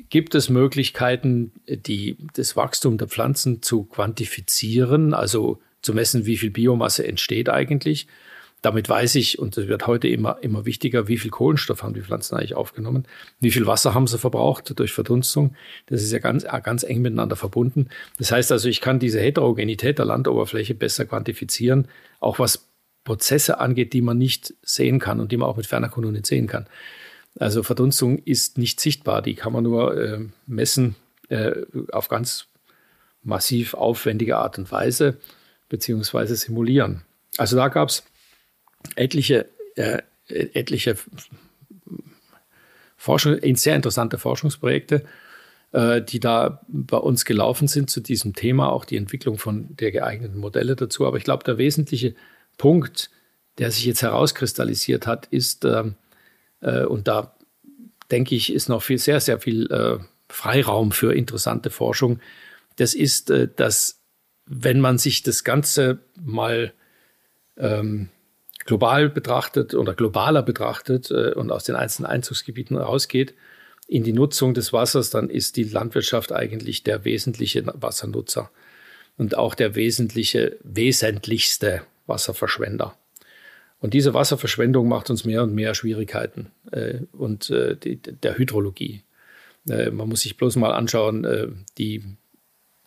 Gibt 0.09 0.35
es 0.35 0.49
Möglichkeiten, 0.49 1.51
die, 1.67 2.17
das 2.33 2.55
Wachstum 2.55 2.97
der 2.97 3.07
Pflanzen 3.07 3.61
zu 3.61 3.83
quantifizieren, 3.83 5.13
also 5.13 5.59
zu 5.81 5.93
messen, 5.93 6.25
wie 6.25 6.37
viel 6.37 6.51
Biomasse 6.51 7.05
entsteht 7.05 7.49
eigentlich? 7.49 8.07
Damit 8.61 8.87
weiß 8.87 9.15
ich, 9.15 9.39
und 9.39 9.57
das 9.57 9.67
wird 9.67 9.87
heute 9.87 10.07
immer, 10.07 10.37
immer 10.41 10.65
wichtiger, 10.65 11.09
wie 11.09 11.17
viel 11.17 11.31
Kohlenstoff 11.31 11.83
haben 11.83 11.93
die 11.93 12.01
Pflanzen 12.01 12.35
eigentlich 12.35 12.55
aufgenommen, 12.55 13.05
wie 13.41 13.51
viel 13.51 13.65
Wasser 13.67 13.93
haben 13.93 14.07
sie 14.07 14.17
verbraucht 14.17 14.79
durch 14.79 14.93
Verdunstung. 14.93 15.55
Das 15.87 16.01
ist 16.01 16.13
ja 16.13 16.19
ganz, 16.19 16.45
ganz 16.63 16.83
eng 16.83 17.01
miteinander 17.01 17.35
verbunden. 17.35 17.89
Das 18.19 18.31
heißt 18.31 18.53
also, 18.53 18.69
ich 18.69 18.79
kann 18.79 18.99
diese 18.99 19.19
Heterogenität 19.19 19.97
der 19.97 20.05
Landoberfläche 20.05 20.75
besser 20.75 21.05
quantifizieren, 21.05 21.89
auch 22.21 22.39
was 22.39 22.69
Prozesse 23.03 23.59
angeht, 23.59 23.91
die 23.91 24.01
man 24.01 24.17
nicht 24.17 24.53
sehen 24.61 24.99
kann 24.99 25.19
und 25.19 25.33
die 25.33 25.37
man 25.37 25.49
auch 25.49 25.57
mit 25.57 25.67
ferner 25.67 25.89
Kunde 25.89 26.13
nicht 26.13 26.25
sehen 26.25 26.47
kann. 26.47 26.67
Also 27.39 27.63
Verdunstung 27.63 28.19
ist 28.19 28.57
nicht 28.57 28.79
sichtbar, 28.79 29.21
die 29.21 29.35
kann 29.35 29.53
man 29.53 29.63
nur 29.63 29.97
äh, 29.97 30.19
messen 30.45 30.95
äh, 31.29 31.53
auf 31.91 32.07
ganz 32.09 32.47
massiv 33.23 33.73
aufwendige 33.73 34.37
Art 34.37 34.57
und 34.57 34.71
Weise 34.71 35.17
beziehungsweise 35.69 36.35
simulieren. 36.35 37.01
Also 37.37 37.55
da 37.55 37.69
gab 37.69 37.89
es 37.89 38.03
etliche, 38.95 39.47
äh, 39.75 40.01
etliche 40.27 40.97
Forschung, 42.97 43.39
sehr 43.55 43.75
interessante 43.75 44.17
Forschungsprojekte, 44.17 45.03
äh, 45.71 46.01
die 46.01 46.19
da 46.19 46.61
bei 46.67 46.97
uns 46.97 47.25
gelaufen 47.25 47.67
sind 47.67 47.89
zu 47.89 48.01
diesem 48.01 48.33
Thema, 48.33 48.71
auch 48.71 48.85
die 48.85 48.97
Entwicklung 48.97 49.37
von 49.37 49.75
der 49.75 49.91
geeigneten 49.91 50.37
Modelle 50.37 50.75
dazu. 50.75 51.07
Aber 51.07 51.17
ich 51.17 51.23
glaube, 51.23 51.43
der 51.43 51.57
wesentliche 51.57 52.13
Punkt, 52.57 53.09
der 53.57 53.71
sich 53.71 53.85
jetzt 53.85 54.03
herauskristallisiert 54.03 55.07
hat, 55.07 55.25
ist, 55.27 55.65
ähm, 55.65 55.89
äh, 55.89 56.02
und 56.63 57.07
da 57.07 57.35
denke 58.11 58.35
ich, 58.35 58.53
ist 58.53 58.69
noch 58.69 58.81
viel, 58.81 58.97
sehr, 58.97 59.19
sehr 59.19 59.39
viel 59.39 59.71
äh, 59.71 59.97
Freiraum 60.29 60.91
für 60.91 61.13
interessante 61.13 61.69
Forschung. 61.69 62.19
Das 62.75 62.93
ist, 62.93 63.29
äh, 63.29 63.47
dass 63.53 64.01
wenn 64.45 64.79
man 64.79 64.97
sich 64.97 65.23
das 65.23 65.43
Ganze 65.43 65.99
mal 66.21 66.73
ähm, 67.57 68.09
global 68.65 69.09
betrachtet 69.09 69.73
oder 69.73 69.93
globaler 69.93 70.43
betrachtet 70.43 71.11
äh, 71.11 71.33
und 71.33 71.51
aus 71.51 71.63
den 71.63 71.75
einzelnen 71.75 72.09
Einzugsgebieten 72.09 72.77
rausgeht 72.77 73.35
in 73.87 74.03
die 74.03 74.13
Nutzung 74.13 74.53
des 74.53 74.71
Wassers, 74.73 75.09
dann 75.09 75.29
ist 75.29 75.57
die 75.57 75.63
Landwirtschaft 75.63 76.31
eigentlich 76.31 76.83
der 76.83 77.05
wesentliche 77.05 77.65
Wassernutzer 77.65 78.49
und 79.17 79.37
auch 79.37 79.55
der 79.55 79.75
wesentliche, 79.75 80.57
wesentlichste 80.63 81.83
Wasserverschwender. 82.05 82.97
Und 83.83 83.93
diese 83.93 84.13
Wasserverschwendung 84.13 84.87
macht 84.87 85.09
uns 85.09 85.25
mehr 85.25 85.43
und 85.43 85.53
mehr 85.53 85.75
Schwierigkeiten 85.75 86.53
äh, 86.71 86.99
und 87.11 87.49
äh, 87.49 87.75
die, 87.75 87.97
der 87.97 88.37
Hydrologie. 88.37 89.03
Äh, 89.67 89.91
man 89.91 90.07
muss 90.07 90.21
sich 90.21 90.37
bloß 90.37 90.55
mal 90.55 90.71
anschauen, 90.71 91.25
äh, 91.25 91.49
die, 91.77 92.01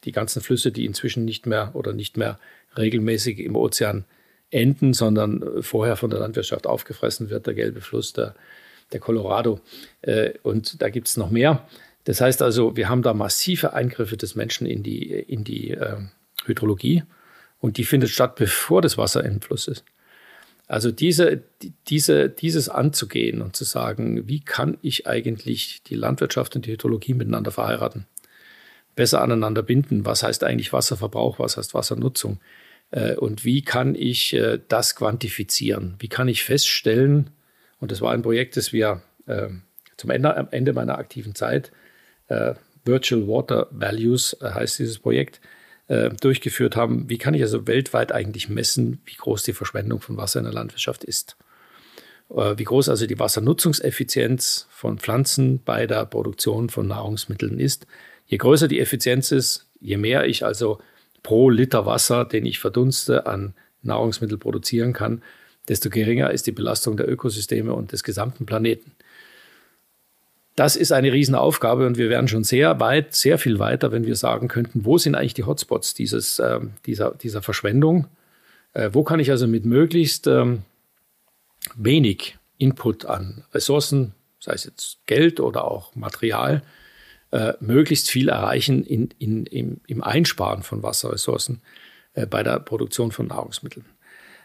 die 0.05 0.13
ganzen 0.13 0.41
Flüsse, 0.41 0.73
die 0.73 0.87
inzwischen 0.87 1.27
nicht 1.27 1.45
mehr 1.45 1.73
oder 1.75 1.93
nicht 1.93 2.17
mehr 2.17 2.39
regelmäßig 2.79 3.41
im 3.41 3.57
Ozean 3.57 4.07
enden, 4.51 4.95
sondern 4.95 5.43
äh, 5.43 5.63
vorher 5.63 5.97
von 5.97 6.09
der 6.09 6.19
Landwirtschaft 6.19 6.67
aufgefressen 6.67 7.29
wird, 7.29 7.47
der 7.47 7.53
gelbe 7.53 7.83
Fluss, 7.83 8.15
der, 8.15 8.35
der 8.93 9.01
Colorado. 9.01 9.61
Äh, 10.01 10.31
und 10.45 10.81
da 10.81 10.89
gibt 10.89 11.09
es 11.09 11.19
noch 11.19 11.31
mehr. 11.31 11.69
Das 12.05 12.23
heißt 12.23 12.41
also, 12.41 12.75
wir 12.75 12.89
haben 12.89 13.03
da 13.03 13.13
massive 13.13 13.75
Eingriffe 13.75 14.17
des 14.17 14.35
Menschen 14.35 14.67
in 14.67 14.83
die, 14.83 15.11
in 15.11 15.45
die 15.45 15.77
Hydrologie 16.47 17.03
und 17.59 17.77
die 17.77 17.85
findet 17.85 18.09
statt, 18.09 18.37
bevor 18.37 18.81
das 18.81 18.97
Wasser 18.97 19.23
im 19.23 19.43
Fluss 19.43 19.69
ist. 19.69 19.85
Also 20.69 20.91
diese, 20.91 21.43
diese, 21.89 22.29
dieses 22.29 22.69
anzugehen 22.69 23.41
und 23.41 23.55
zu 23.55 23.65
sagen, 23.65 24.27
wie 24.27 24.41
kann 24.41 24.79
ich 24.83 25.07
eigentlich 25.07 25.83
die 25.85 25.95
Landwirtschaft 25.95 26.57
und 26.57 26.67
die 26.67 26.73
Hydrologie 26.73 27.15
miteinander 27.15 27.53
verheiraten, 27.53 28.07
besser 28.97 29.23
aneinander 29.23 29.63
binden, 29.63 30.05
was 30.05 30.25
heißt 30.25 30.43
eigentlich 30.43 30.73
Wasserverbrauch, 30.73 31.39
was 31.39 31.57
heißt 31.57 31.75
Wassernutzung? 31.75 32.41
Äh, 32.91 33.15
und 33.15 33.45
wie 33.45 33.63
kann 33.63 33.95
ich 33.95 34.33
äh, 34.35 34.59
das 34.69 34.97
quantifizieren, 34.97 35.95
wie 36.01 36.09
kann 36.09 36.27
ich 36.27 36.43
feststellen, 36.43 37.31
und 37.79 37.93
das 37.93 38.01
war 38.01 38.13
ein 38.13 38.23
Projekt, 38.23 38.57
das 38.57 38.73
wir 38.73 39.03
äh, 39.27 39.49
zum 39.97 40.11
Ende, 40.11 40.37
am 40.37 40.49
Ende 40.51 40.73
meiner 40.73 40.99
aktiven 40.99 41.35
Zeit, 41.35 41.73
Virtual 42.85 43.29
Water 43.29 43.69
Values 43.71 44.37
heißt 44.43 44.81
dieses 44.81 44.99
Projekt, 44.99 45.41
äh, 45.89 46.11
durchgeführt 46.11 46.77
haben, 46.77 47.09
wie 47.09 47.19
kann 47.19 47.35
ich 47.35 47.43
also 47.43 47.67
weltweit 47.67 48.13
eigentlich 48.13 48.49
messen, 48.49 49.01
wie 49.05 49.15
groß 49.15 49.43
die 49.45 49.53
Verschwendung 49.53 50.01
von 50.01 50.17
Wasser 50.17 50.41
in 50.41 50.45
der 50.45 50.55
Landwirtschaft 50.55 51.05
ist. 51.05 51.37
Äh, 52.31 52.59
wie 52.59 52.65
groß 52.65 52.89
also 52.89 53.07
die 53.07 53.19
Wassernutzungseffizienz 53.19 54.67
von 54.71 54.99
Pflanzen 54.99 55.63
bei 55.65 55.87
der 55.87 56.05
Produktion 56.07 56.69
von 56.69 56.87
Nahrungsmitteln 56.87 57.59
ist. 57.59 57.87
Je 58.27 58.39
größer 58.39 58.69
die 58.69 58.81
Effizienz 58.81 59.31
ist, 59.31 59.67
je 59.81 59.97
mehr 59.97 60.27
ich 60.27 60.45
also 60.45 60.79
pro 61.23 61.51
Liter 61.51 61.87
Wasser, 61.87 62.25
den 62.25 62.47
ich 62.47 62.59
verdunste, 62.59 63.27
an 63.27 63.55
Nahrungsmittel 63.83 64.39
produzieren 64.39 64.93
kann, 64.93 65.23
desto 65.69 65.91
geringer 65.91 66.31
ist 66.31 66.47
die 66.47 66.53
Belastung 66.53 66.97
der 66.97 67.09
Ökosysteme 67.09 67.73
und 67.73 67.93
des 67.93 68.03
gesamten 68.03 68.47
Planeten. 68.47 68.93
Das 70.57 70.75
ist 70.75 70.91
eine 70.91 71.13
Riesenaufgabe 71.13 71.87
und 71.87 71.99
wir 71.99 72.09
wären 72.09 72.29
schon 72.29 72.43
sehr 72.43 72.81
weit, 72.81 73.15
sehr 73.15 73.39
viel 73.39 73.59
weiter, 73.59 73.93
wenn 73.93 74.07
wir 74.07 74.17
sagen 74.17 74.49
könnten, 74.49 74.87
wo 74.87 74.97
sind 74.97 75.15
eigentlich 75.15 75.35
die 75.35 75.45
Hotspots 75.45 75.93
dieses, 75.93 76.39
äh, 76.39 76.61
dieser, 76.87 77.13
dieser 77.13 77.43
Verschwendung? 77.43 78.07
Äh, 78.73 78.91
wo 78.93 79.05
kann 79.05 79.21
ich 79.21 79.31
also 79.31 79.47
mit 79.47 79.67
möglichst 79.67 80.27
ähm, 80.27 80.63
wenig 81.75 82.39
Input 82.57 83.05
an 83.05 83.45
Ressourcen, 83.53 84.15
sei 84.41 84.55
es 84.55 84.65
jetzt 84.65 84.99
Geld 85.05 85.41
oder 85.41 85.71
auch 85.71 85.95
Material, 85.95 86.63
äh, 87.33 87.53
möglichst 87.61 88.09
viel 88.09 88.31
erreichen 88.31 88.83
in, 88.83 89.11
in, 89.19 89.45
im, 89.45 89.81
im 89.87 90.03
Einsparen 90.03 90.63
von 90.63 90.83
Wasserressourcen 90.83 91.61
äh, 92.15 92.25
bei 92.25 92.43
der 92.43 92.61
Produktion 92.61 93.13
von 93.13 93.27
Nahrungsmitteln. 93.27 93.85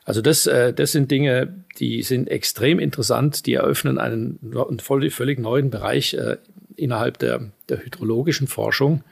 Also 0.04 0.22
das, 0.22 0.48
äh, 0.48 0.74
das 0.74 0.92
sind 0.92 1.12
Dinge, 1.12 1.64
die 1.78 2.02
sind 2.04 2.28
extrem 2.28 2.80
interessant, 2.80 3.46
die 3.46 3.54
eröffnen 3.54 3.98
einen, 3.98 4.40
einen 4.54 4.80
völlig 4.80 5.40
neuen 5.40 5.70
Bereich 5.70 6.14
äh, 6.16 6.38
innerhalb 6.76 7.20
der, 7.20 7.52
der 7.70 7.84
hydrologischen 7.84 8.48
Forschung, 8.48 9.04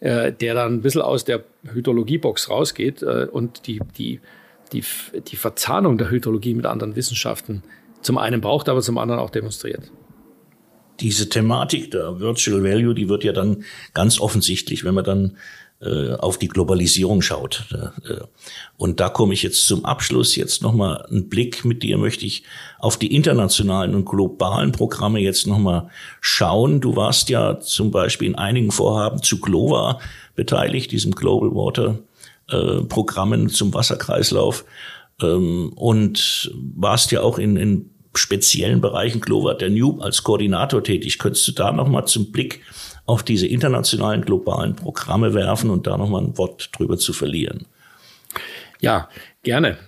äh, 0.00 0.32
der 0.32 0.54
dann 0.54 0.74
ein 0.74 0.82
bisschen 0.82 1.02
aus 1.02 1.24
der 1.24 1.44
Hydrologiebox 1.70 2.48
rausgeht 2.48 3.02
äh, 3.02 3.26
und 3.30 3.66
die, 3.66 3.80
die, 3.98 4.20
die, 4.72 4.82
die 5.26 5.36
Verzahnung 5.36 5.98
der 5.98 6.10
Hydrologie 6.10 6.54
mit 6.54 6.66
anderen 6.66 6.96
Wissenschaften 6.96 7.62
zum 8.00 8.18
einen 8.18 8.40
braucht, 8.40 8.68
aber 8.68 8.80
zum 8.80 8.98
anderen 8.98 9.20
auch 9.20 9.30
demonstriert. 9.30 9.90
Diese 11.00 11.28
Thematik 11.28 11.90
der 11.90 12.20
Virtual 12.20 12.62
Value, 12.62 12.94
die 12.94 13.08
wird 13.08 13.24
ja 13.24 13.32
dann 13.32 13.64
ganz 13.94 14.20
offensichtlich, 14.20 14.84
wenn 14.84 14.94
man 14.94 15.04
dann 15.04 15.36
auf 16.18 16.38
die 16.38 16.48
Globalisierung 16.48 17.22
schaut. 17.22 17.66
Äh, 17.72 18.14
und 18.76 19.00
da 19.00 19.08
komme 19.08 19.34
ich 19.34 19.42
jetzt 19.42 19.66
zum 19.66 19.84
Abschluss. 19.84 20.36
Jetzt 20.36 20.62
nochmal 20.62 21.04
einen 21.10 21.28
Blick 21.28 21.64
mit 21.64 21.82
dir 21.82 21.98
möchte 21.98 22.26
ich 22.26 22.42
auf 22.78 22.96
die 22.96 23.14
internationalen 23.14 23.94
und 23.94 24.04
globalen 24.04 24.72
Programme 24.72 25.20
jetzt 25.20 25.46
nochmal 25.46 25.88
schauen. 26.20 26.80
Du 26.80 26.96
warst 26.96 27.28
ja 27.28 27.60
zum 27.60 27.90
Beispiel 27.90 28.28
in 28.28 28.34
einigen 28.34 28.70
Vorhaben 28.70 29.22
zu 29.22 29.40
GLOVA 29.40 30.00
beteiligt, 30.34 30.90
diesem 30.92 31.12
Global 31.12 31.50
Water 31.54 31.98
äh, 32.48 32.82
Programmen 32.82 33.48
zum 33.48 33.74
Wasserkreislauf. 33.74 34.64
Ähm, 35.22 35.72
und 35.74 36.52
warst 36.76 37.12
ja 37.12 37.20
auch 37.20 37.38
in, 37.38 37.56
in 37.56 37.90
speziellen 38.16 38.80
Bereichen 38.80 39.20
Glover 39.20 39.54
der 39.54 39.70
New 39.70 40.00
als 40.00 40.22
Koordinator 40.22 40.82
tätig. 40.82 41.18
Könntest 41.18 41.48
du 41.48 41.52
da 41.52 41.72
nochmal 41.72 42.06
zum 42.06 42.32
Blick 42.32 42.62
auf 43.06 43.22
diese 43.22 43.46
internationalen 43.46 44.24
globalen 44.24 44.76
Programme 44.76 45.34
werfen 45.34 45.70
und 45.70 45.86
da 45.86 45.96
nochmal 45.96 46.22
ein 46.22 46.38
Wort 46.38 46.70
drüber 46.72 46.96
zu 46.96 47.12
verlieren? 47.12 47.66
Ja, 48.80 49.08
gerne. 49.42 49.78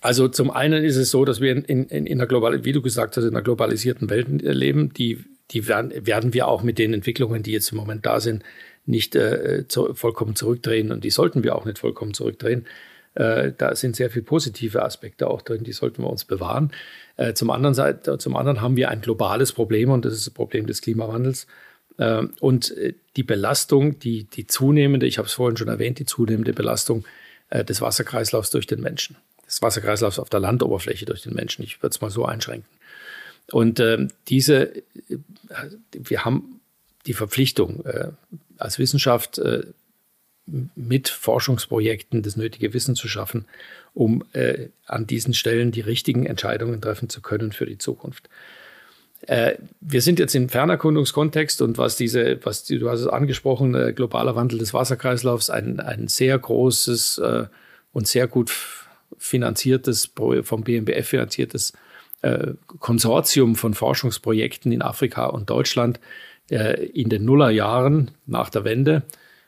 Also 0.00 0.28
zum 0.28 0.50
einen 0.50 0.84
ist 0.84 0.96
es 0.96 1.10
so, 1.10 1.24
dass 1.24 1.40
wir 1.40 1.52
in, 1.52 1.84
in, 1.84 2.06
in 2.06 2.18
der 2.18 2.26
global, 2.26 2.64
wie 2.64 2.72
du 2.72 2.82
gesagt 2.82 3.16
hast, 3.16 3.24
in 3.24 3.30
einer 3.30 3.42
globalisierten 3.42 4.10
Welt 4.10 4.26
leben. 4.42 4.92
Die, 4.92 5.24
die 5.52 5.68
werden, 5.68 6.06
werden 6.06 6.34
wir 6.34 6.48
auch 6.48 6.62
mit 6.62 6.78
den 6.78 6.92
Entwicklungen, 6.92 7.42
die 7.42 7.52
jetzt 7.52 7.70
im 7.70 7.78
Moment 7.78 8.04
da 8.04 8.20
sind, 8.20 8.42
nicht 8.84 9.14
äh, 9.14 9.64
zu, 9.68 9.94
vollkommen 9.94 10.36
zurückdrehen 10.36 10.92
und 10.92 11.04
die 11.04 11.10
sollten 11.10 11.44
wir 11.44 11.56
auch 11.56 11.64
nicht 11.64 11.78
vollkommen 11.78 12.14
zurückdrehen. 12.14 12.66
Äh, 13.14 13.52
da 13.56 13.74
sind 13.74 13.96
sehr 13.96 14.10
viele 14.10 14.24
positive 14.24 14.82
Aspekte 14.82 15.28
auch 15.28 15.42
drin, 15.42 15.64
die 15.64 15.72
sollten 15.72 16.02
wir 16.02 16.10
uns 16.10 16.24
bewahren. 16.24 16.70
Äh, 17.16 17.34
zum, 17.34 17.50
anderen 17.50 17.74
Seite, 17.74 18.18
zum 18.18 18.36
anderen 18.36 18.60
haben 18.60 18.76
wir 18.76 18.90
ein 18.90 19.00
globales 19.00 19.52
Problem 19.52 19.90
und 19.90 20.04
das 20.04 20.12
ist 20.12 20.26
das 20.26 20.34
Problem 20.34 20.66
des 20.66 20.82
Klimawandels. 20.82 21.46
Äh, 21.98 22.24
und 22.40 22.74
die 23.16 23.22
Belastung, 23.22 23.98
die, 23.98 24.24
die 24.24 24.46
zunehmende, 24.46 25.06
ich 25.06 25.18
habe 25.18 25.26
es 25.26 25.34
vorhin 25.34 25.56
schon 25.56 25.68
erwähnt, 25.68 25.98
die 25.98 26.06
zunehmende 26.06 26.52
Belastung 26.52 27.04
des 27.50 27.80
Wasserkreislaufs 27.80 28.50
durch 28.50 28.66
den 28.66 28.80
Menschen. 28.80 29.16
Des 29.46 29.62
Wasserkreislaufs 29.62 30.18
auf 30.18 30.28
der 30.28 30.40
Landoberfläche 30.40 31.06
durch 31.06 31.22
den 31.22 31.32
Menschen. 31.32 31.62
Ich 31.62 31.80
würde 31.80 31.94
es 31.94 32.00
mal 32.00 32.10
so 32.10 32.24
einschränken. 32.26 32.68
Und 33.52 33.78
äh, 33.78 34.08
diese, 34.26 34.82
wir 35.92 36.24
haben 36.24 36.60
die 37.06 37.14
Verpflichtung, 37.14 37.84
äh, 37.86 38.10
als 38.58 38.78
Wissenschaft 38.78 39.38
äh, 39.38 39.62
mit 40.74 41.08
Forschungsprojekten 41.08 42.22
das 42.22 42.36
nötige 42.36 42.72
Wissen 42.72 42.94
zu 42.94 43.08
schaffen, 43.08 43.46
um 43.94 44.24
äh, 44.32 44.68
an 44.86 45.06
diesen 45.06 45.34
Stellen 45.34 45.72
die 45.72 45.80
richtigen 45.80 46.26
Entscheidungen 46.26 46.80
treffen 46.80 47.08
zu 47.08 47.20
können 47.20 47.52
für 47.52 47.66
die 47.66 47.78
Zukunft. 47.78 48.28
Äh, 49.26 49.56
wir 49.80 50.02
sind 50.02 50.18
jetzt 50.18 50.34
im 50.34 50.48
Fernerkundungskontext 50.48 51.60
und 51.60 51.78
was 51.78 51.96
diese, 51.96 52.38
was 52.44 52.64
du 52.64 52.88
hast 52.88 53.00
es 53.00 53.08
angesprochen, 53.08 53.74
äh, 53.74 53.92
globaler 53.92 54.36
Wandel 54.36 54.58
des 54.58 54.72
Wasserkreislaufs, 54.72 55.50
ein, 55.50 55.80
ein 55.80 56.08
sehr 56.08 56.38
großes 56.38 57.18
äh, 57.18 57.44
und 57.92 58.06
sehr 58.06 58.28
gut 58.28 58.52
finanziertes, 59.18 60.12
vom 60.42 60.62
BMBF 60.62 61.08
finanziertes 61.08 61.72
äh, 62.22 62.54
Konsortium 62.78 63.56
von 63.56 63.74
Forschungsprojekten 63.74 64.70
in 64.70 64.82
Afrika 64.82 65.26
und 65.26 65.50
Deutschland 65.50 66.00
äh, 66.50 66.86
in 66.86 67.08
den 67.08 67.24
Nullerjahren 67.24 68.12
nach 68.26 68.50
der 68.50 68.64
Wende. 68.64 69.02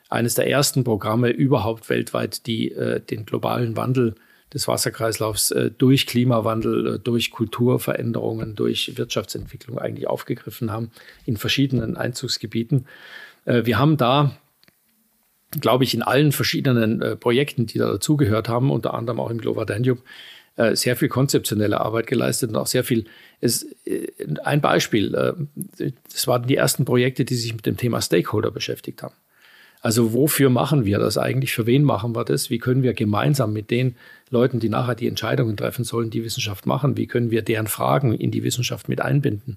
Eines 0.09 0.35
der 0.35 0.49
ersten 0.49 0.83
Programme 0.83 1.29
überhaupt 1.29 1.89
weltweit, 1.89 2.47
die 2.47 2.71
äh, 2.71 2.99
den 2.99 3.25
globalen 3.25 3.77
Wandel 3.77 4.15
des 4.53 4.67
Wasserkreislaufs 4.67 5.51
äh, 5.51 5.71
durch 5.71 6.07
Klimawandel, 6.07 6.95
äh, 6.95 6.99
durch 6.99 7.31
Kulturveränderungen, 7.31 8.55
durch 8.55 8.97
Wirtschaftsentwicklung 8.97 9.77
eigentlich 9.77 10.07
aufgegriffen 10.07 10.71
haben 10.71 10.91
in 11.25 11.37
verschiedenen 11.37 11.97
Einzugsgebieten. 11.97 12.85
Äh, 13.45 13.65
wir 13.65 13.77
haben 13.77 13.97
da, 13.97 14.37
glaube 15.61 15.83
ich, 15.83 15.93
in 15.93 16.01
allen 16.01 16.31
verschiedenen 16.31 17.19
Projekten, 17.19 17.65
die 17.65 17.79
da 17.79 17.91
dazugehört 17.91 18.49
haben, 18.49 18.69
unter 18.69 18.93
anderem 18.93 19.19
auch 19.19 19.31
im 19.31 19.39
Global 19.39 19.65
Danube, 19.65 20.01
sehr 20.73 20.95
viel 20.95 21.07
konzeptionelle 21.07 21.79
Arbeit 21.81 22.05
geleistet 22.05 22.51
und 22.51 22.57
auch 22.57 22.67
sehr 22.67 22.83
viel. 22.83 23.05
Es, 23.39 23.65
ein 24.43 24.61
Beispiel, 24.61 25.09
das 26.11 26.27
waren 26.27 26.45
die 26.45 26.55
ersten 26.55 26.85
Projekte, 26.85 27.25
die 27.25 27.33
sich 27.33 27.55
mit 27.55 27.65
dem 27.65 27.77
Thema 27.77 27.99
Stakeholder 27.99 28.51
beschäftigt 28.51 29.01
haben. 29.01 29.15
Also 29.81 30.13
wofür 30.13 30.49
machen 30.49 30.83
wir 30.83 30.99
das 30.99 31.17
eigentlich? 31.17 31.53
Für 31.53 31.65
wen 31.65 31.83
machen 31.83 32.13
wir 32.13 32.25
das? 32.25 32.49
Wie 32.49 32.57
können 32.57 32.83
wir 32.83 32.93
gemeinsam 32.93 33.53
mit 33.53 33.71
den 33.71 33.95
Leuten, 34.29 34.59
die 34.59 34.67
nachher 34.67 34.95
die 34.95 35.07
Entscheidungen 35.07 35.55
treffen 35.55 35.85
sollen, 35.85 36.09
die 36.09 36.23
Wissenschaft 36.23 36.65
machen? 36.65 36.97
Wie 36.97 37.07
können 37.07 37.31
wir 37.31 37.41
deren 37.41 37.67
Fragen 37.67 38.13
in 38.13 38.29
die 38.29 38.43
Wissenschaft 38.43 38.89
mit 38.89 39.01
einbinden? 39.01 39.55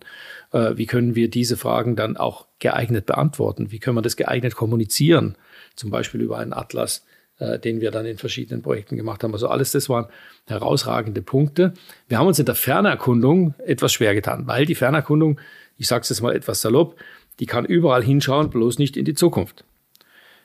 Äh, 0.53 0.77
wie 0.77 0.87
können 0.87 1.17
wir 1.17 1.29
diese 1.29 1.57
Fragen 1.57 1.97
dann 1.97 2.17
auch 2.17 2.47
geeignet 2.61 3.07
beantworten? 3.07 3.73
Wie 3.73 3.81
können 3.81 3.97
wir 3.97 4.03
das 4.03 4.17
geeignet 4.17 4.55
kommunizieren? 4.55 5.37
Zum 5.75 5.91
Beispiel 5.91 6.21
über 6.21 6.39
einen 6.39 6.53
Atlas, 6.53 7.05
äh, 7.41 7.59
den 7.59 7.81
wir 7.81 7.91
dann 7.91 8.07
in 8.07 8.17
verschiedenen 8.17 8.63
Projekten 8.63 8.97
gemacht 8.97 9.25
haben. 9.25 9.33
Also 9.33 9.49
alles 9.49 9.73
das 9.73 9.89
waren 9.89 10.07
herausragende 10.47 11.23
Punkte. 11.23 11.75
Wir 12.07 12.19
haben 12.19 12.29
uns 12.29 12.39
in 12.39 12.47
der 12.47 12.55
Fernerkundung 12.55 13.55
etwas 13.67 13.93
schwer 13.93 14.15
getan, 14.15 14.47
weil 14.47 14.67
die 14.67 14.77
Fernerkundung, 14.77 15.41
ich 15.79 15.89
sage 15.89 16.03
es 16.03 16.11
jetzt 16.11 16.23
mal 16.23 16.35
etwas 16.35 16.61
salopp, 16.61 16.95
die 17.41 17.47
kann 17.47 17.65
überall 17.65 18.05
hinschauen, 18.05 18.51
bloß 18.51 18.79
nicht 18.79 18.97
in 18.97 19.05
die 19.05 19.15
Zukunft. 19.15 19.65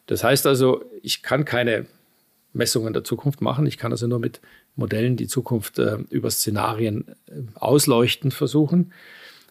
Das 0.07 0.23
heißt 0.23 0.47
also, 0.47 0.83
ich 1.03 1.21
kann 1.21 1.45
keine 1.45 1.85
Messungen 2.53 2.93
der 2.93 3.03
Zukunft 3.03 3.41
machen. 3.41 3.65
Ich 3.67 3.77
kann 3.77 3.91
also 3.91 4.07
nur 4.07 4.19
mit 4.19 4.41
Modellen 4.75 5.15
die 5.15 5.27
Zukunft 5.27 5.79
äh, 5.79 5.97
über 6.09 6.31
Szenarien 6.31 7.07
äh, 7.27 7.41
ausleuchten 7.55 8.31
versuchen. 8.31 8.93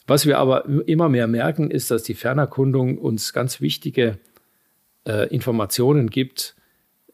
Was 0.07 0.27
wir 0.27 0.39
aber 0.39 0.67
immer 0.87 1.09
mehr 1.09 1.27
merken, 1.27 1.71
ist, 1.71 1.91
dass 1.91 2.03
die 2.03 2.15
Fernerkundung 2.15 2.99
uns 2.99 3.33
ganz 3.33 3.61
wichtige 3.61 4.19
äh, 5.07 5.29
Informationen 5.35 6.11
gibt 6.11 6.55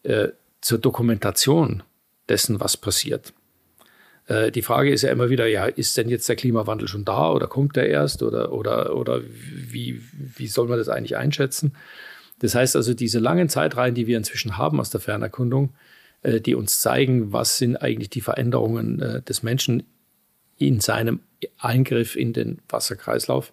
äh, 0.02 0.28
zur 0.60 0.78
Dokumentation 0.78 1.82
dessen, 2.28 2.60
was 2.60 2.76
passiert. 2.76 3.32
Äh, 4.26 4.50
die 4.50 4.62
Frage 4.62 4.90
ist 4.90 5.02
ja 5.02 5.10
immer 5.10 5.30
wieder, 5.30 5.46
ja, 5.46 5.66
ist 5.66 5.96
denn 5.96 6.08
jetzt 6.08 6.28
der 6.28 6.36
Klimawandel 6.36 6.86
schon 6.86 7.04
da 7.04 7.30
oder 7.32 7.46
kommt 7.46 7.76
der 7.76 7.88
erst 7.88 8.22
oder, 8.22 8.52
oder, 8.52 8.94
oder 8.96 9.22
wie, 9.24 10.02
wie 10.36 10.46
soll 10.46 10.68
man 10.68 10.78
das 10.78 10.88
eigentlich 10.88 11.16
einschätzen? 11.16 11.72
Das 12.42 12.56
heißt 12.56 12.74
also, 12.74 12.92
diese 12.92 13.20
langen 13.20 13.48
Zeitreihen, 13.48 13.94
die 13.94 14.08
wir 14.08 14.18
inzwischen 14.18 14.58
haben 14.58 14.80
aus 14.80 14.90
der 14.90 15.00
Fernerkundung, 15.00 15.72
äh, 16.22 16.40
die 16.40 16.56
uns 16.56 16.80
zeigen, 16.80 17.32
was 17.32 17.56
sind 17.56 17.76
eigentlich 17.76 18.10
die 18.10 18.20
Veränderungen 18.20 19.00
äh, 19.00 19.22
des 19.22 19.44
Menschen 19.44 19.84
in 20.58 20.80
seinem 20.80 21.20
Eingriff 21.58 22.16
in 22.16 22.32
den 22.32 22.58
Wasserkreislauf, 22.68 23.52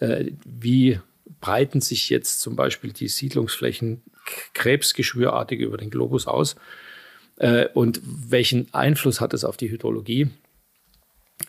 äh, 0.00 0.32
wie 0.44 1.00
breiten 1.40 1.80
sich 1.80 2.10
jetzt 2.10 2.42
zum 2.42 2.56
Beispiel 2.56 2.92
die 2.92 3.08
Siedlungsflächen 3.08 4.02
krebsgeschwürartig 4.52 5.60
über 5.60 5.76
den 5.76 5.90
Globus 5.90 6.26
aus 6.26 6.56
und 7.74 8.00
welchen 8.02 8.72
Einfluss 8.72 9.20
hat 9.20 9.34
es 9.34 9.44
auf 9.44 9.58
die 9.58 9.70
Hydrologie 9.70 10.30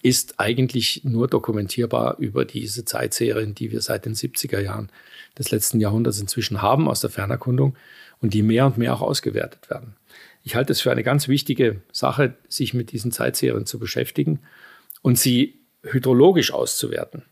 ist 0.02 0.40
eigentlich 0.40 1.02
nur 1.04 1.28
dokumentierbar 1.28 2.18
über 2.20 2.46
diese 2.46 2.86
Zeitserien, 2.86 3.56
die 3.56 3.72
wir 3.72 3.82
seit 3.82 4.06
den 4.06 4.16
70er 4.16 4.60
Jahren 4.60 4.90
des 5.38 5.52
letzten 5.52 5.80
Jahrhunderts 5.80 6.20
inzwischen 6.20 6.62
haben 6.62 6.88
aus 6.88 7.00
der 7.00 7.10
Fernerkundung 7.10 7.76
und 8.22 8.34
die 8.34 8.44
mehr 8.44 8.66
und 8.66 8.78
mehr 8.78 8.94
auch 8.94 9.02
ausgewertet 9.02 9.70
werden. 9.70 9.96
Ich 10.44 10.56
halte 10.56 10.72
es 10.72 10.82
für 10.82 10.92
eine 10.92 11.04
ganz 11.04 11.28
wichtige 11.28 11.82
Sache, 11.92 12.36
sich 12.48 12.74
mit 12.74 12.92
diesen 12.92 13.12
Zeitserien 13.12 13.66
zu 13.66 13.80
beschäftigen 13.80 14.40
und 15.02 15.18
sie 15.18 15.60
hydrologisch 15.84 16.52
auszuwerten. 16.52 17.24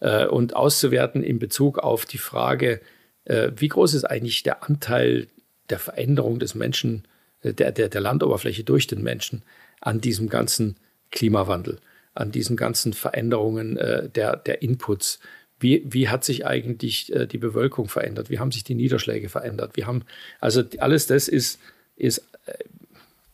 Äh, 0.00 0.26
und 0.26 0.56
auszuwerten 0.56 1.22
in 1.22 1.38
Bezug 1.38 1.78
auf 1.78 2.04
die 2.04 2.18
Frage, 2.18 2.80
äh, 3.24 3.52
wie 3.54 3.68
groß 3.68 3.94
ist 3.94 4.04
eigentlich 4.04 4.42
der 4.42 4.64
Anteil 4.64 5.28
der 5.70 5.78
Veränderung 5.78 6.40
des 6.40 6.56
Menschen, 6.56 7.04
äh, 7.42 7.54
der, 7.54 7.70
der, 7.70 7.88
der 7.88 8.00
Landoberfläche 8.00 8.64
durch 8.64 8.88
den 8.88 9.02
Menschen 9.02 9.44
an 9.80 10.00
diesem 10.00 10.28
ganzen 10.28 10.76
Klimawandel, 11.12 11.78
an 12.14 12.32
diesen 12.32 12.56
ganzen 12.56 12.92
Veränderungen 12.92 13.76
äh, 13.76 14.08
der, 14.08 14.36
der 14.36 14.62
Inputs. 14.62 15.20
Wie, 15.60 15.84
wie 15.86 16.08
hat 16.08 16.24
sich 16.24 16.44
eigentlich 16.44 17.14
äh, 17.14 17.26
die 17.26 17.38
Bewölkung 17.38 17.88
verändert? 17.88 18.30
Wie 18.30 18.40
haben 18.40 18.50
sich 18.50 18.64
die 18.64 18.74
Niederschläge 18.74 19.28
verändert? 19.28 19.76
Wir 19.76 19.86
haben, 19.86 20.02
also 20.40 20.64
alles 20.78 21.06
das 21.06 21.28
ist, 21.28 21.60
ist 21.96 22.18
äh, 22.46 22.54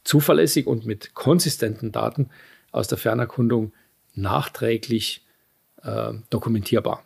zuverlässig 0.05 0.67
und 0.67 0.85
mit 0.85 1.15
konsistenten 1.15 1.91
Daten 1.91 2.29
aus 2.71 2.89
der 2.89 2.99
Fernerkundung 2.99 3.73
nachträglich 4.15 5.25
äh, 5.83 6.13
dokumentierbar. 6.29 7.05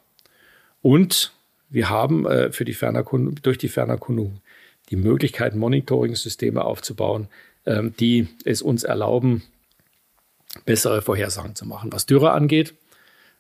Und 0.81 1.33
wir 1.71 1.89
haben 1.89 2.27
äh, 2.27 2.53
für 2.53 2.65
die 2.65 2.75
Fernerkundung, 2.75 3.37
durch 3.43 3.59
die 3.59 3.69
Fernerkundung 3.69 4.41
die 4.91 4.97
Möglichkeit, 4.97 5.55
Monitoring-Systeme 5.55 6.65
aufzubauen, 6.65 7.29
äh, 7.65 7.83
die 7.99 8.29
es 8.45 8.61
uns 8.61 8.83
erlauben, 8.83 9.43
bessere 10.65 11.03
Vorhersagen 11.03 11.55
zu 11.55 11.67
machen. 11.67 11.93
Was 11.93 12.07
Dürre 12.07 12.33
angeht 12.33 12.75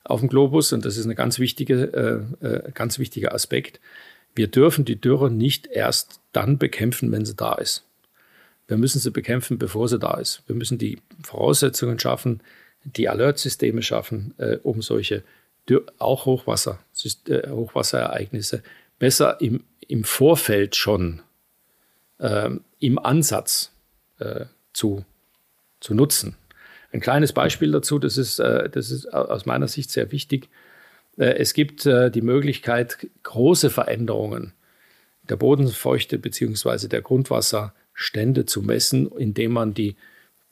auf 0.05 0.21
dem 0.21 0.29
Globus, 0.29 0.73
und 0.73 0.85
das 0.85 0.97
ist 0.97 1.07
ein 1.07 1.15
ganz, 1.15 1.39
wichtige, 1.39 2.25
äh, 2.43 2.47
äh, 2.47 2.73
ganz 2.73 2.99
wichtiger 2.99 3.35
Aspekt, 3.35 3.81
wir 4.35 4.49
dürfen 4.49 4.85
die 4.85 5.01
Dürre 5.01 5.31
nicht 5.31 5.67
erst 5.67 6.21
dann 6.33 6.59
bekämpfen, 6.59 7.13
wenn 7.13 7.25
sie 7.25 7.35
da 7.35 7.55
ist. 7.55 7.85
Wir 8.67 8.79
müssen 8.79 8.99
sie 8.99 9.11
bekämpfen, 9.11 9.59
bevor 9.59 9.89
sie 9.89 9.99
da 9.99 10.15
ist. 10.15 10.43
Wir 10.47 10.57
müssen 10.57 10.79
die 10.79 10.99
Voraussetzungen 11.23 11.99
schaffen, 11.99 12.41
die 12.85 13.09
Alertsysteme 13.09 13.83
schaffen, 13.83 14.35
äh, 14.39 14.57
um 14.63 14.83
solche 14.83 15.23
auch 15.99 16.27
Hochwasser, 16.27 16.81
äh, 17.27 17.49
Hochwasserereignisse 17.49 18.63
besser 18.99 19.41
im, 19.41 19.65
im 19.87 20.05
Vorfeld 20.05 20.75
schon 20.75 21.23
äh, 22.19 22.51
im 22.81 22.99
Ansatz 22.99 23.73
äh, 24.19 24.47
zu, 24.73 25.05
zu 25.81 25.95
nutzen. 25.95 26.37
Ein 26.93 27.01
kleines 27.01 27.33
Beispiel 27.33 27.73
dazu, 27.73 27.99
das 27.99 28.19
ist, 28.19 28.39
äh, 28.39 28.69
das 28.69 28.91
ist 28.91 29.13
aus 29.13 29.47
meiner 29.47 29.67
Sicht 29.67 29.91
sehr 29.91 30.13
wichtig. 30.13 30.51
Äh, 31.17 31.37
es 31.39 31.55
gibt 31.55 31.87
äh, 31.87 32.11
die 32.11 32.21
Möglichkeit, 32.21 33.09
große 33.23 33.71
Veränderungen 33.71 34.53
der 35.29 35.37
Bodenfeuchte 35.37 36.19
bzw. 36.19 36.89
der 36.89 37.01
Grundwasserstände 37.01 38.45
zu 38.45 38.61
messen, 38.61 39.11
indem 39.13 39.53
man 39.53 39.73
die, 39.73 39.97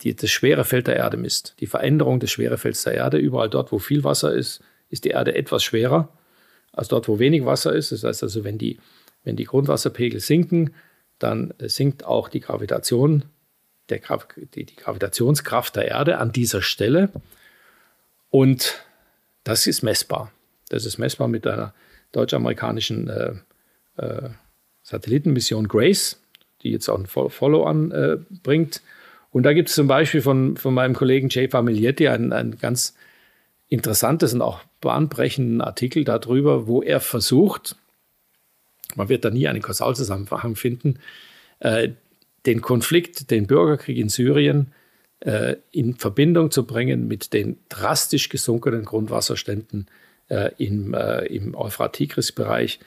die, 0.01 0.17
das 0.17 0.31
schwere 0.31 0.65
Feld 0.65 0.87
der 0.87 0.97
Erde 0.97 1.19
misst. 1.19 1.57
Die 1.61 1.67
Veränderung 1.67 2.21
des 2.21 2.31
Schwerefelds 2.31 2.85
der 2.85 2.95
Erde, 2.95 3.19
überall 3.19 3.51
dort, 3.51 3.71
wo 3.71 3.79
viel 3.79 4.03
Wasser 4.03 4.33
ist, 4.33 4.63
ist 4.89 5.05
die 5.05 5.11
Erde 5.11 5.35
etwas 5.35 5.63
schwerer 5.63 6.09
als 6.73 6.89
dort, 6.89 7.07
wo 7.09 7.19
wenig 7.19 7.45
Wasser 7.45 7.75
ist. 7.75 7.93
Das 7.93 8.05
heißt 8.05 8.23
also, 8.23 8.45
wenn 8.45 8.57
die, 8.57 8.79
wenn 9.25 9.37
die 9.37 9.45
Grundwasserpegel 9.45 10.21
sinken, 10.21 10.73
dann 11.19 11.53
sinkt 11.59 12.07
auch 12.07 12.31
die 12.31 12.41
Gravitation, 12.41 13.25
der, 13.91 14.01
die, 14.55 14.65
die 14.65 14.77
Gravitationskraft 14.77 15.77
der 15.77 15.89
Erde 15.89 16.19
an 16.19 16.33
dieser 16.33 16.63
Stelle. 16.63 17.11
Und 18.31 18.85
das 19.45 19.67
ist 19.67 19.83
messbar. 19.83 20.33
Das 20.69 20.85
ist 20.85 20.99
messbar 20.99 21.29
mit 21.29 21.47
einer 21.47 21.75
deutsch-amerikanischen 22.13 23.09
äh, 23.09 23.33
äh, 23.97 24.31
Satellitenmission 24.83 25.69
Grace, 25.69 26.21
die 26.63 26.71
jetzt 26.71 26.89
auch 26.89 26.99
ein 26.99 27.07
Follow-on 27.07 27.93
äh, 27.93 28.19
bringt. 28.43 28.83
Und 29.33 29.45
da 29.45 29.53
gibt 29.53 29.69
es 29.69 29.75
zum 29.75 29.87
Beispiel 29.87 30.23
von, 30.23 30.57
von 30.57 30.75
meinem 30.75 30.95
Kollegen 30.95 31.29
Jay 31.29 31.49
Famiglietti 31.49 32.09
ein, 32.09 32.33
ein 32.33 32.59
ganz 32.59 32.95
interessantes 33.69 34.35
und 34.35 34.43
auch 34.43 34.61
bahnbrechenden 34.81 35.61
Artikel 35.61 36.05
darüber, 36.05 36.67
wo 36.67 36.83
er 36.83 37.01
versucht, 37.01 37.77
man 38.97 39.09
wird 39.09 39.25
da 39.25 39.31
nie 39.31 39.47
einen 39.47 39.63
Kausalzusammenhang 39.63 40.57
finden, 40.57 40.99
äh, 41.61 41.91
den 42.47 42.61
Konflikt, 42.61 43.31
den 43.31 43.47
Bürgerkrieg 43.47 43.97
in 43.97 44.09
Syrien 44.09 44.73
äh, 45.21 45.57
in 45.71 45.97
Verbindung 45.97 46.51
zu 46.51 46.67
bringen 46.67 47.07
mit 47.07 47.33
den 47.33 47.59
drastisch 47.69 48.29
gesunkenen 48.29 48.85
Grundwasserständen 48.85 49.87
äh, 50.29 50.51
im, 50.59 50.95
äh, 50.95 51.27
im 51.27 51.55
Euphrat-Tigris-Bereich, 51.55 52.81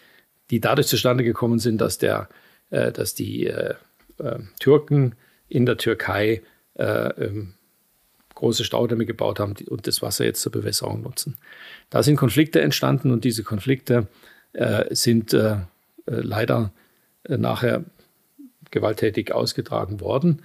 die 0.50 0.60
dadurch 0.60 0.88
zustande 0.88 1.24
gekommen 1.24 1.60
sind, 1.60 1.80
dass, 1.80 1.98
der, 1.98 2.30
äh, 2.72 2.92
dass 2.92 3.14
die 3.14 3.48
äh, 3.48 3.76
äh, 4.20 4.40
Türken 4.60 5.16
in 5.48 5.66
der 5.66 5.78
Türkei 5.78 6.42
ähm, 6.76 7.54
große 8.34 8.64
Staudämme 8.64 9.06
gebaut 9.06 9.40
haben 9.40 9.54
und 9.70 9.86
das 9.86 10.02
Wasser 10.02 10.26
jetzt 10.26 10.42
zur 10.42 10.52
Bewässerung 10.52 11.04
nutzen. 11.04 11.38
Da 11.92 12.02
sind 12.02 12.16
Konflikte 12.16 12.62
entstanden 12.62 13.12
und 13.12 13.24
diese 13.24 13.44
Konflikte 13.44 14.08
sind 14.90 15.38
leider 16.08 16.74
nachher 17.28 17.84
gewalttätig 18.74 19.32
ausgetragen 19.32 20.02
worden. 20.02 20.42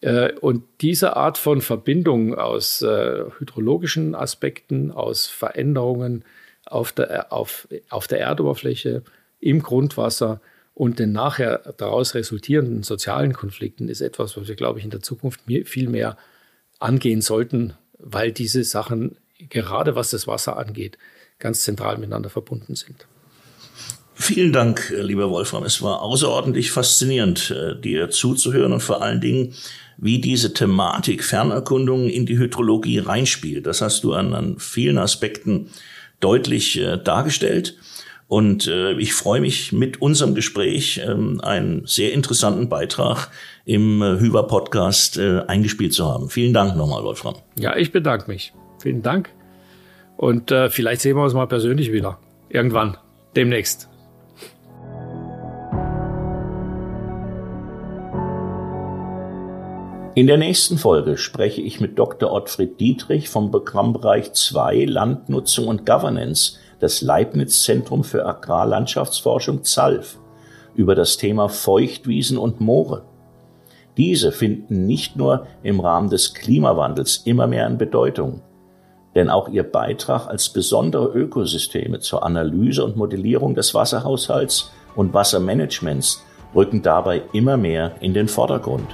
Äh, 0.00 0.32
und 0.32 0.64
diese 0.80 1.16
Art 1.16 1.38
von 1.38 1.60
Verbindung 1.60 2.34
aus 2.34 2.82
äh, 2.82 3.24
hydrologischen 3.38 4.14
Aspekten, 4.14 4.90
aus 4.90 5.26
Veränderungen 5.26 6.24
auf 6.66 6.92
der, 6.92 7.32
auf, 7.32 7.68
auf 7.88 8.08
der 8.08 8.20
Erdoberfläche, 8.20 9.02
im 9.40 9.62
Grundwasser 9.62 10.40
und 10.74 10.98
den 10.98 11.12
nachher 11.12 11.74
daraus 11.76 12.14
resultierenden 12.14 12.82
sozialen 12.82 13.32
Konflikten 13.32 13.88
ist 13.88 14.00
etwas, 14.00 14.36
was 14.36 14.48
wir, 14.48 14.56
glaube 14.56 14.78
ich, 14.78 14.84
in 14.84 14.90
der 14.90 15.02
Zukunft 15.02 15.40
viel 15.64 15.88
mehr 15.88 16.16
angehen 16.78 17.20
sollten, 17.20 17.74
weil 17.98 18.32
diese 18.32 18.64
Sachen, 18.64 19.16
gerade 19.48 19.94
was 19.94 20.10
das 20.10 20.26
Wasser 20.26 20.56
angeht, 20.56 20.98
ganz 21.38 21.62
zentral 21.62 21.98
miteinander 21.98 22.30
verbunden 22.30 22.74
sind. 22.74 23.06
Vielen 24.20 24.52
Dank, 24.52 24.92
äh, 24.94 25.00
lieber 25.00 25.30
Wolfram. 25.30 25.62
Es 25.62 25.80
war 25.80 26.02
außerordentlich 26.02 26.72
faszinierend, 26.72 27.52
äh, 27.52 27.80
dir 27.80 28.10
zuzuhören 28.10 28.72
und 28.72 28.80
vor 28.80 29.00
allen 29.00 29.20
Dingen, 29.20 29.54
wie 29.96 30.20
diese 30.20 30.52
Thematik 30.52 31.22
Fernerkundung 31.22 32.08
in 32.08 32.26
die 32.26 32.36
Hydrologie 32.36 32.98
reinspielt. 32.98 33.66
Das 33.66 33.80
hast 33.80 34.02
du 34.02 34.14
an, 34.14 34.34
an 34.34 34.58
vielen 34.58 34.98
Aspekten 34.98 35.70
deutlich 36.18 36.78
äh, 36.80 36.98
dargestellt. 36.98 37.76
Und 38.26 38.66
äh, 38.66 38.92
ich 38.94 39.14
freue 39.14 39.40
mich 39.40 39.72
mit 39.72 40.02
unserem 40.02 40.34
Gespräch 40.34 41.00
ähm, 41.02 41.40
einen 41.40 41.86
sehr 41.86 42.12
interessanten 42.12 42.68
Beitrag 42.68 43.30
im 43.64 44.02
äh, 44.02 44.18
Hyver-Podcast 44.18 45.16
äh, 45.16 45.42
eingespielt 45.46 45.94
zu 45.94 46.06
haben. 46.06 46.28
Vielen 46.28 46.52
Dank 46.52 46.76
nochmal, 46.76 47.04
Wolfram. 47.04 47.36
Ja, 47.56 47.76
ich 47.76 47.92
bedanke 47.92 48.30
mich. 48.30 48.52
Vielen 48.82 49.02
Dank. 49.02 49.30
Und 50.16 50.50
äh, 50.50 50.70
vielleicht 50.70 51.02
sehen 51.02 51.16
wir 51.16 51.22
uns 51.22 51.34
mal 51.34 51.46
persönlich 51.46 51.92
wieder. 51.92 52.18
Irgendwann. 52.50 52.96
Demnächst. 53.36 53.88
In 60.18 60.26
der 60.26 60.36
nächsten 60.36 60.78
Folge 60.78 61.16
spreche 61.16 61.60
ich 61.60 61.78
mit 61.78 61.96
Dr. 61.96 62.32
Ottfried 62.32 62.80
Dietrich 62.80 63.28
vom 63.28 63.52
Programmbereich 63.52 64.32
2 64.32 64.84
Landnutzung 64.84 65.68
und 65.68 65.86
Governance 65.86 66.56
des 66.82 67.02
Leibniz 67.02 67.62
Zentrum 67.62 68.02
für 68.02 68.26
Agrarlandschaftsforschung 68.26 69.62
ZALF 69.62 70.18
über 70.74 70.96
das 70.96 71.18
Thema 71.18 71.48
Feuchtwiesen 71.48 72.36
und 72.36 72.60
Moore. 72.60 73.04
Diese 73.96 74.32
finden 74.32 74.88
nicht 74.88 75.14
nur 75.14 75.46
im 75.62 75.78
Rahmen 75.78 76.10
des 76.10 76.34
Klimawandels 76.34 77.18
immer 77.18 77.46
mehr 77.46 77.66
an 77.66 77.78
Bedeutung, 77.78 78.42
denn 79.14 79.30
auch 79.30 79.48
ihr 79.48 79.62
Beitrag 79.62 80.26
als 80.26 80.48
besondere 80.48 81.16
Ökosysteme 81.16 82.00
zur 82.00 82.24
Analyse 82.24 82.84
und 82.84 82.96
Modellierung 82.96 83.54
des 83.54 83.72
Wasserhaushalts 83.72 84.72
und 84.96 85.14
Wassermanagements 85.14 86.24
rücken 86.56 86.82
dabei 86.82 87.22
immer 87.32 87.56
mehr 87.56 87.92
in 88.00 88.14
den 88.14 88.26
Vordergrund. 88.26 88.88